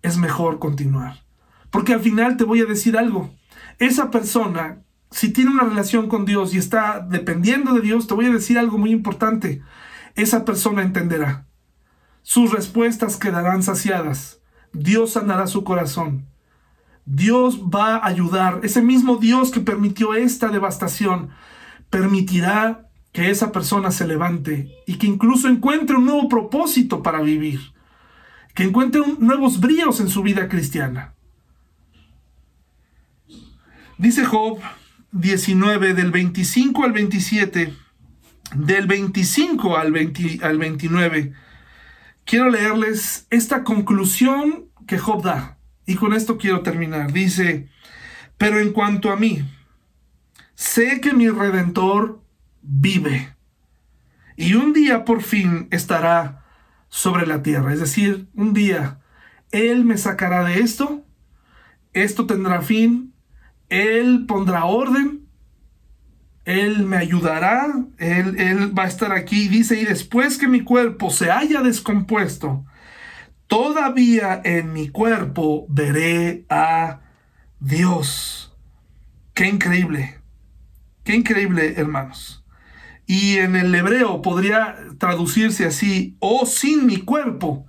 Es 0.03 0.17
mejor 0.17 0.59
continuar. 0.59 1.26
Porque 1.69 1.93
al 1.93 1.99
final 1.99 2.37
te 2.37 2.43
voy 2.43 2.61
a 2.61 2.65
decir 2.65 2.97
algo. 2.97 3.33
Esa 3.79 4.09
persona 4.11 4.83
si 5.11 5.31
tiene 5.31 5.51
una 5.51 5.63
relación 5.63 6.09
con 6.09 6.25
Dios 6.25 6.53
y 6.53 6.57
está 6.57 6.99
dependiendo 6.99 7.73
de 7.73 7.81
Dios, 7.81 8.07
te 8.07 8.13
voy 8.13 8.25
a 8.25 8.33
decir 8.33 8.57
algo 8.57 8.77
muy 8.77 8.91
importante. 8.91 9.61
Esa 10.15 10.45
persona 10.45 10.83
entenderá. 10.83 11.45
Sus 12.23 12.51
respuestas 12.51 13.17
quedarán 13.17 13.63
saciadas. 13.63 14.41
Dios 14.73 15.13
sanará 15.13 15.47
su 15.47 15.63
corazón. 15.63 16.25
Dios 17.05 17.61
va 17.61 17.95
a 17.95 18.07
ayudar. 18.07 18.59
Ese 18.63 18.81
mismo 18.81 19.15
Dios 19.17 19.51
que 19.51 19.61
permitió 19.61 20.13
esta 20.13 20.49
devastación 20.49 21.29
permitirá 21.89 22.89
que 23.13 23.29
esa 23.29 23.53
persona 23.53 23.91
se 23.91 24.05
levante 24.05 24.69
y 24.85 24.97
que 24.97 25.07
incluso 25.07 25.47
encuentre 25.47 25.95
un 25.95 26.05
nuevo 26.05 26.27
propósito 26.27 27.01
para 27.01 27.21
vivir. 27.21 27.61
Que 28.53 28.63
encuentre 28.63 29.01
nuevos 29.19 29.61
bríos 29.61 30.01
en 30.01 30.09
su 30.09 30.21
vida 30.21 30.49
cristiana. 30.49 31.13
Dice 33.97 34.25
Job 34.25 34.59
19, 35.11 35.95
del 35.95 36.11
25 36.11 36.83
al 36.83 36.91
27, 36.91 37.73
del 38.55 38.85
25 38.85 39.75
al, 39.75 39.91
20, 39.91 40.39
al 40.43 40.59
29, 40.59 41.33
quiero 42.23 42.51
leerles 42.51 43.25
esta 43.31 43.63
conclusión 43.63 44.69
que 44.85 44.99
Job 44.99 45.23
da. 45.23 45.57
Y 45.87 45.95
con 45.95 46.13
esto 46.13 46.37
quiero 46.37 46.61
terminar. 46.61 47.11
Dice, 47.11 47.69
pero 48.37 48.59
en 48.59 48.71
cuanto 48.71 49.11
a 49.11 49.15
mí, 49.15 49.43
sé 50.53 51.01
que 51.01 51.13
mi 51.13 51.29
redentor 51.29 52.21
vive. 52.61 53.35
Y 54.35 54.53
un 54.53 54.73
día 54.73 55.05
por 55.05 55.23
fin 55.23 55.67
estará 55.71 56.45
sobre 56.89 57.25
la 57.25 57.41
tierra. 57.41 57.73
Es 57.73 57.79
decir, 57.79 58.27
un 58.35 58.53
día 58.53 58.99
Él 59.49 59.85
me 59.85 59.97
sacará 59.97 60.43
de 60.43 60.59
esto, 60.59 61.03
esto 61.93 62.27
tendrá 62.27 62.61
fin, 62.61 63.15
él 63.69 64.25
pondrá 64.27 64.65
orden 64.65 65.27
Él 66.45 66.83
me 66.85 66.95
ayudará, 66.97 67.67
él, 67.97 68.39
él 68.39 68.77
va 68.77 68.83
a 68.83 68.87
estar 68.87 69.11
aquí. 69.11 69.49
Dice, 69.49 69.79
y 69.79 69.83
después 69.83 70.37
que 70.37 70.47
mi 70.47 70.61
cuerpo 70.61 71.09
se 71.09 71.29
haya 71.29 71.61
descompuesto, 71.61 72.65
todavía 73.47 74.41
en 74.45 74.71
mi 74.71 74.87
cuerpo 74.87 75.65
veré 75.67 76.45
a 76.49 77.01
Dios. 77.59 78.55
Qué 79.33 79.47
increíble, 79.47 80.21
qué 81.03 81.15
increíble, 81.15 81.73
hermanos. 81.75 82.45
Y 83.05 83.39
en 83.39 83.57
el 83.57 83.75
hebreo 83.75 84.21
podría 84.21 84.77
traducirse 84.97 85.65
así, 85.65 86.15
o 86.19 86.43
oh, 86.43 86.45
sin 86.45 86.85
mi 86.85 87.01
cuerpo 87.01 87.67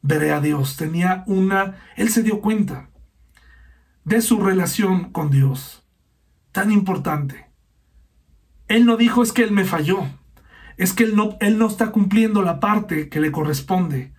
veré 0.00 0.30
a 0.30 0.40
Dios. 0.40 0.76
Tenía 0.76 1.24
una, 1.26 1.76
él 1.96 2.08
se 2.08 2.22
dio 2.22 2.40
cuenta 2.40 2.91
de 4.04 4.20
su 4.20 4.40
relación 4.40 5.12
con 5.12 5.30
Dios, 5.30 5.86
tan 6.50 6.72
importante. 6.72 7.46
Él 8.68 8.84
no 8.84 8.96
dijo 8.96 9.22
es 9.22 9.32
que 9.32 9.42
él 9.42 9.52
me 9.52 9.64
falló, 9.64 10.06
es 10.76 10.92
que 10.92 11.04
él 11.04 11.14
no, 11.14 11.36
él 11.40 11.58
no 11.58 11.66
está 11.66 11.92
cumpliendo 11.92 12.42
la 12.42 12.60
parte 12.60 13.08
que 13.08 13.20
le 13.20 13.32
corresponde. 13.32 14.12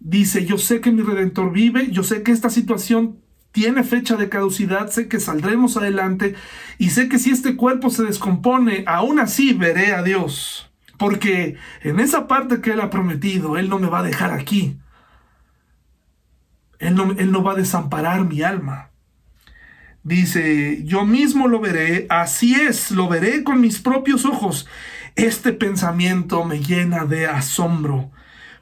Dice, 0.00 0.44
yo 0.44 0.58
sé 0.58 0.80
que 0.80 0.90
mi 0.90 1.02
redentor 1.02 1.52
vive, 1.52 1.90
yo 1.90 2.02
sé 2.02 2.22
que 2.22 2.32
esta 2.32 2.50
situación 2.50 3.20
tiene 3.52 3.84
fecha 3.84 4.16
de 4.16 4.28
caducidad, 4.28 4.90
sé 4.90 5.08
que 5.08 5.20
saldremos 5.20 5.76
adelante 5.76 6.34
y 6.78 6.90
sé 6.90 7.08
que 7.08 7.18
si 7.18 7.30
este 7.30 7.54
cuerpo 7.54 7.90
se 7.90 8.02
descompone, 8.02 8.82
aún 8.86 9.20
así 9.20 9.52
veré 9.52 9.92
a 9.92 10.02
Dios. 10.02 10.70
Porque 10.98 11.56
en 11.82 12.00
esa 12.00 12.26
parte 12.26 12.60
que 12.60 12.72
Él 12.72 12.80
ha 12.80 12.90
prometido, 12.90 13.58
Él 13.58 13.68
no 13.68 13.78
me 13.78 13.88
va 13.88 14.00
a 14.00 14.04
dejar 14.04 14.32
aquí. 14.32 14.78
Él 16.78 16.96
no, 16.96 17.12
él 17.12 17.30
no 17.30 17.44
va 17.44 17.52
a 17.52 17.56
desamparar 17.56 18.24
mi 18.24 18.42
alma. 18.42 18.91
Dice, 20.04 20.82
yo 20.84 21.04
mismo 21.04 21.46
lo 21.46 21.60
veré, 21.60 22.06
así 22.10 22.54
es, 22.54 22.90
lo 22.90 23.08
veré 23.08 23.44
con 23.44 23.60
mis 23.60 23.80
propios 23.80 24.24
ojos. 24.24 24.66
Este 25.14 25.52
pensamiento 25.52 26.44
me 26.44 26.60
llena 26.60 27.04
de 27.04 27.26
asombro. 27.26 28.10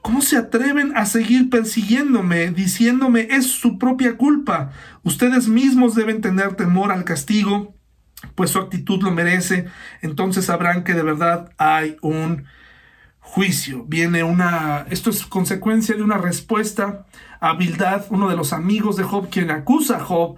¿Cómo 0.02 0.20
se 0.20 0.36
atreven 0.36 0.96
a 0.96 1.06
seguir 1.06 1.48
persiguiéndome, 1.48 2.50
diciéndome 2.50 3.28
es 3.30 3.46
su 3.46 3.78
propia 3.78 4.16
culpa? 4.16 4.72
Ustedes 5.02 5.48
mismos 5.48 5.94
deben 5.94 6.20
tener 6.20 6.56
temor 6.56 6.92
al 6.92 7.04
castigo, 7.04 7.74
pues 8.34 8.50
su 8.50 8.58
actitud 8.58 9.02
lo 9.02 9.10
merece. 9.10 9.66
Entonces 10.02 10.46
sabrán 10.46 10.84
que 10.84 10.92
de 10.94 11.02
verdad 11.02 11.52
hay 11.56 11.96
un 12.02 12.44
juicio. 13.20 13.84
Viene 13.86 14.24
una, 14.24 14.86
esto 14.90 15.08
es 15.08 15.24
consecuencia 15.24 15.94
de 15.94 16.02
una 16.02 16.18
respuesta 16.18 17.06
a 17.40 17.54
Bildad, 17.54 18.04
uno 18.10 18.28
de 18.28 18.36
los 18.36 18.52
amigos 18.52 18.96
de 18.96 19.04
Job, 19.04 19.30
quien 19.30 19.50
acusa 19.50 19.96
a 19.96 20.00
Job 20.00 20.36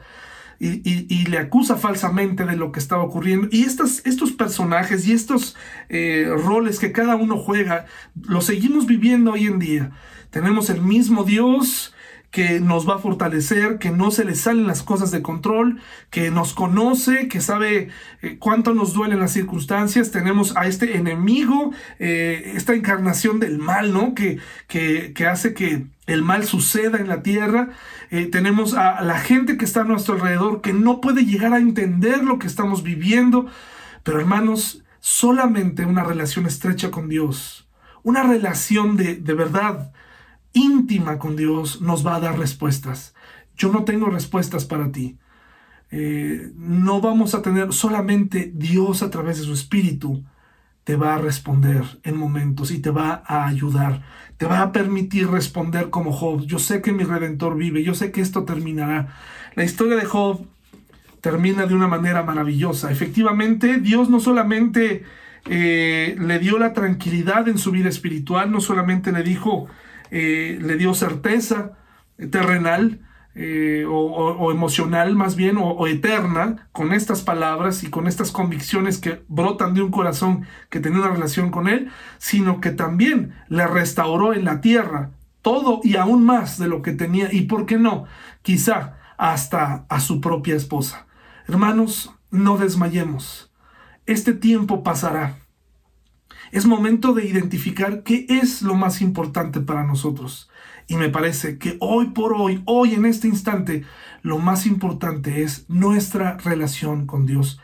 y, 0.63 1.27
le 1.27 1.39
acusa 1.39 1.77
falsamente 1.77 2.45
de 2.45 2.57
lo 2.57 2.71
que 2.71 2.79
estaba 2.79 3.03
ocurriendo. 3.03 3.49
Y 3.51 3.63
estos, 3.63 4.05
estos 4.07 4.33
personajes 4.33 5.07
y 5.09 5.13
estos 5.13 5.57
eh, 5.89 6.29
roles 6.29 6.79
que 6.79 6.93
cada 6.93 7.17
uno 7.17 7.37
juega, 7.37 7.87
los 8.23 8.45
seguimos 8.45 8.87
viviendo 8.87 9.33
hoy 9.33 9.47
en 9.47 9.59
día. 9.59 9.91
Tenemos 10.31 10.71
el 10.71 10.81
mismo 10.81 11.25
Dios 11.25 11.95
que 12.33 12.61
nos 12.61 12.89
va 12.89 12.95
a 12.95 12.99
fortalecer, 12.99 13.78
que 13.78 13.91
no 13.91 14.11
se 14.11 14.24
le 14.24 14.35
salen 14.35 14.66
las 14.66 14.83
cosas 14.83 15.11
de 15.11 15.20
control, 15.20 15.80
que 16.09 16.30
nos 16.30 16.55
conoce, 16.55 17.28
que 17.28 17.43
sabe 17.43 17.91
eh, 18.22 18.39
cuánto 18.39 18.72
nos 18.72 18.95
duelen 18.95 19.20
las 19.20 19.33
circunstancias. 19.33 20.11
Tenemos 20.11 20.57
a 20.57 20.66
este 20.66 20.97
enemigo, 20.97 21.72
eh, 21.99 22.55
esta 22.57 22.74
encarnación 22.74 23.39
del 23.39 23.59
mal, 23.59 23.93
¿no? 23.93 24.14
Que, 24.14 24.39
que, 24.66 25.12
que 25.14 25.26
hace 25.26 25.53
que 25.53 25.85
el 26.07 26.22
mal 26.22 26.45
suceda 26.45 26.97
en 26.97 27.09
la 27.09 27.22
tierra. 27.22 27.68
Eh, 28.11 28.26
tenemos 28.26 28.72
a 28.72 29.03
la 29.03 29.18
gente 29.18 29.59
que 29.59 29.66
está 29.66 29.83
a 29.83 29.85
nuestro 29.85 30.14
alrededor 30.14 30.62
que 30.62 30.72
no 30.72 31.03
puede 31.03 31.26
llegar 31.26 31.53
a 31.53 31.59
entender 31.59 32.24
lo 32.24 32.39
que 32.39 32.47
estamos 32.47 32.83
viviendo. 32.83 33.47
Pero 34.05 34.18
hermanos, 34.18 34.83
solamente 35.01 35.85
una 35.85 36.03
relación 36.03 36.47
estrecha 36.47 36.91
con 36.91 37.11
Dios, 37.11 37.68
una 38.03 38.22
relación 38.22 38.97
de, 38.97 39.16
de 39.16 39.35
verdad 39.35 39.93
íntima 40.53 41.19
con 41.19 41.37
Dios 41.37 41.81
nos 41.81 42.07
va 42.07 42.17
a 42.17 42.21
dar 42.21 42.39
respuestas. 42.39 43.15
Yo 43.57 43.73
no 43.73 43.85
tengo 43.85 44.07
respuestas 44.07 44.65
para 44.65 44.93
ti. 44.93 45.19
Eh, 45.91 46.53
no 46.57 47.01
vamos 47.01 47.35
a 47.35 47.43
tener 47.43 47.73
solamente 47.73 48.51
Dios 48.55 49.03
a 49.03 49.11
través 49.11 49.39
de 49.39 49.45
su 49.45 49.53
Espíritu 49.53 50.25
te 50.85 50.97
va 50.97 51.15
a 51.15 51.19
responder 51.19 51.85
en 52.03 52.17
momentos 52.17 52.71
y 52.71 52.81
te 52.81 52.91
va 52.91 53.23
a 53.27 53.47
ayudar, 53.47 54.03
te 54.37 54.47
va 54.47 54.63
a 54.63 54.73
permitir 54.73 55.29
responder 55.29 55.91
como 55.91 56.13
Job. 56.13 56.45
Yo 56.45 56.59
sé 56.59 56.83
que 56.83 56.93
mi 56.93 57.05
redentor 57.05 57.57
vive, 57.57 57.85
yo 57.85 57.95
sé 57.95 58.11
que 58.11 58.21
esto 58.21 58.45
terminará. 58.45 59.15
La 59.55 59.65
historia 59.65 59.97
de 59.97 60.05
Job 60.05 60.45
termina 61.21 61.67
de 61.67 61.75
una 61.75 61.87
manera 61.87 62.25
maravillosa. 62.25 62.91
Efectivamente, 62.91 63.79
Dios 63.79 64.11
no 64.11 64.19
solamente 64.19 65.05
eh, 65.49 66.17
le 66.19 66.39
dio 66.41 66.59
la 66.59 66.73
tranquilidad 66.73 67.49
en 67.49 67.59
su 67.59 67.71
vida 67.71 67.89
espiritual, 67.89 68.51
no 68.51 68.61
solamente 68.61 69.13
le 69.13 69.23
dijo, 69.23 69.69
eh, 70.13 70.59
le 70.61 70.77
dio 70.77 70.93
certeza 70.93 71.73
terrenal, 72.31 73.01
eh, 73.35 73.87
o, 73.89 74.53
emocional 74.53 75.17
más 75.17 75.37
bien, 75.37 75.57
o, 75.59 75.87
eterna, 75.87 76.69
con 76.73 76.93
estas 76.93 77.23
palabras 77.23 77.83
y 77.83 77.89
con 77.89 78.07
estas 78.07 78.31
convicciones 78.31 78.99
que 78.99 79.23
brotan 79.27 79.73
de 79.73 79.81
un 79.81 79.91
corazón 79.91 80.47
que 80.69 80.81
tenía 80.81 80.99
una 80.99 81.11
relación 81.13 81.51
con 81.51 81.67
Él, 81.67 81.91
sino 82.19 82.61
que 82.61 82.73
también 82.73 83.33
le 83.49 83.67
restauró 83.67 84.35
en 84.35 84.45
la 84.45 84.61
tierra 84.61 85.13
todo 85.41 85.81
y 85.83 85.97
aún 85.97 86.25
más 86.25 86.59
de 86.59 86.69
lo 86.69 86.83
que 86.83 86.93
tenía, 86.93 87.33
y 87.33 87.43
por 87.43 87.65
qué 87.65 87.79
no, 87.79 88.05
quizá 88.43 88.99
hasta 89.17 89.87
a 89.89 90.01
su 90.01 90.21
propia 90.21 90.55
esposa. 90.55 91.07
Hermanos, 91.49 92.15
no 92.31 92.59
desmayemos. 92.59 93.51
Este 94.05 94.35
tiempo 94.35 94.83
pasará. 94.83 95.41
Es 96.53 96.67
momento 96.67 97.15
de 97.15 97.25
identificar 97.25 98.03
qué 98.03 98.27
es 98.29 98.61
lo 98.61 98.75
más 98.75 99.01
importante 99.01 99.61
para 99.61 99.85
nosotros. 99.85 100.51
Y 100.87 100.97
me 100.97 101.09
parece 101.09 101.57
que 101.57 101.79
hoy 101.81 102.11
por 102.11 102.35
hoy, 102.35 102.63
hoy 102.67 102.93
en 102.93 103.07
este 103.07 103.27
instante, 103.27 103.85
lo 104.21 104.39
más 104.39 104.67
importante 104.67 105.43
es 105.43 105.65
nuestra 105.71 106.37
relación 106.37 107.07
con 107.07 107.25
Dios. 107.25 107.59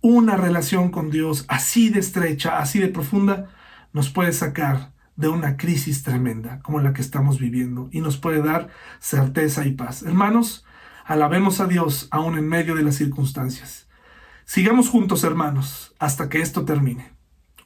Una 0.00 0.36
relación 0.36 0.92
con 0.92 1.10
Dios 1.10 1.44
así 1.48 1.88
de 1.88 1.98
estrecha, 1.98 2.60
así 2.60 2.78
de 2.78 2.86
profunda, 2.86 3.48
nos 3.92 4.10
puede 4.10 4.32
sacar 4.32 4.92
de 5.16 5.26
una 5.26 5.56
crisis 5.56 6.04
tremenda 6.04 6.60
como 6.62 6.78
la 6.78 6.92
que 6.92 7.02
estamos 7.02 7.40
viviendo 7.40 7.88
y 7.90 8.00
nos 8.00 8.16
puede 8.16 8.42
dar 8.42 8.68
certeza 9.00 9.66
y 9.66 9.72
paz. 9.72 10.04
Hermanos, 10.04 10.64
alabemos 11.04 11.58
a 11.58 11.66
Dios 11.66 12.06
aún 12.12 12.38
en 12.38 12.46
medio 12.46 12.76
de 12.76 12.84
las 12.84 12.94
circunstancias. 12.94 13.88
Sigamos 14.44 14.88
juntos, 14.88 15.24
hermanos, 15.24 15.96
hasta 15.98 16.28
que 16.28 16.40
esto 16.40 16.64
termine. 16.64 17.19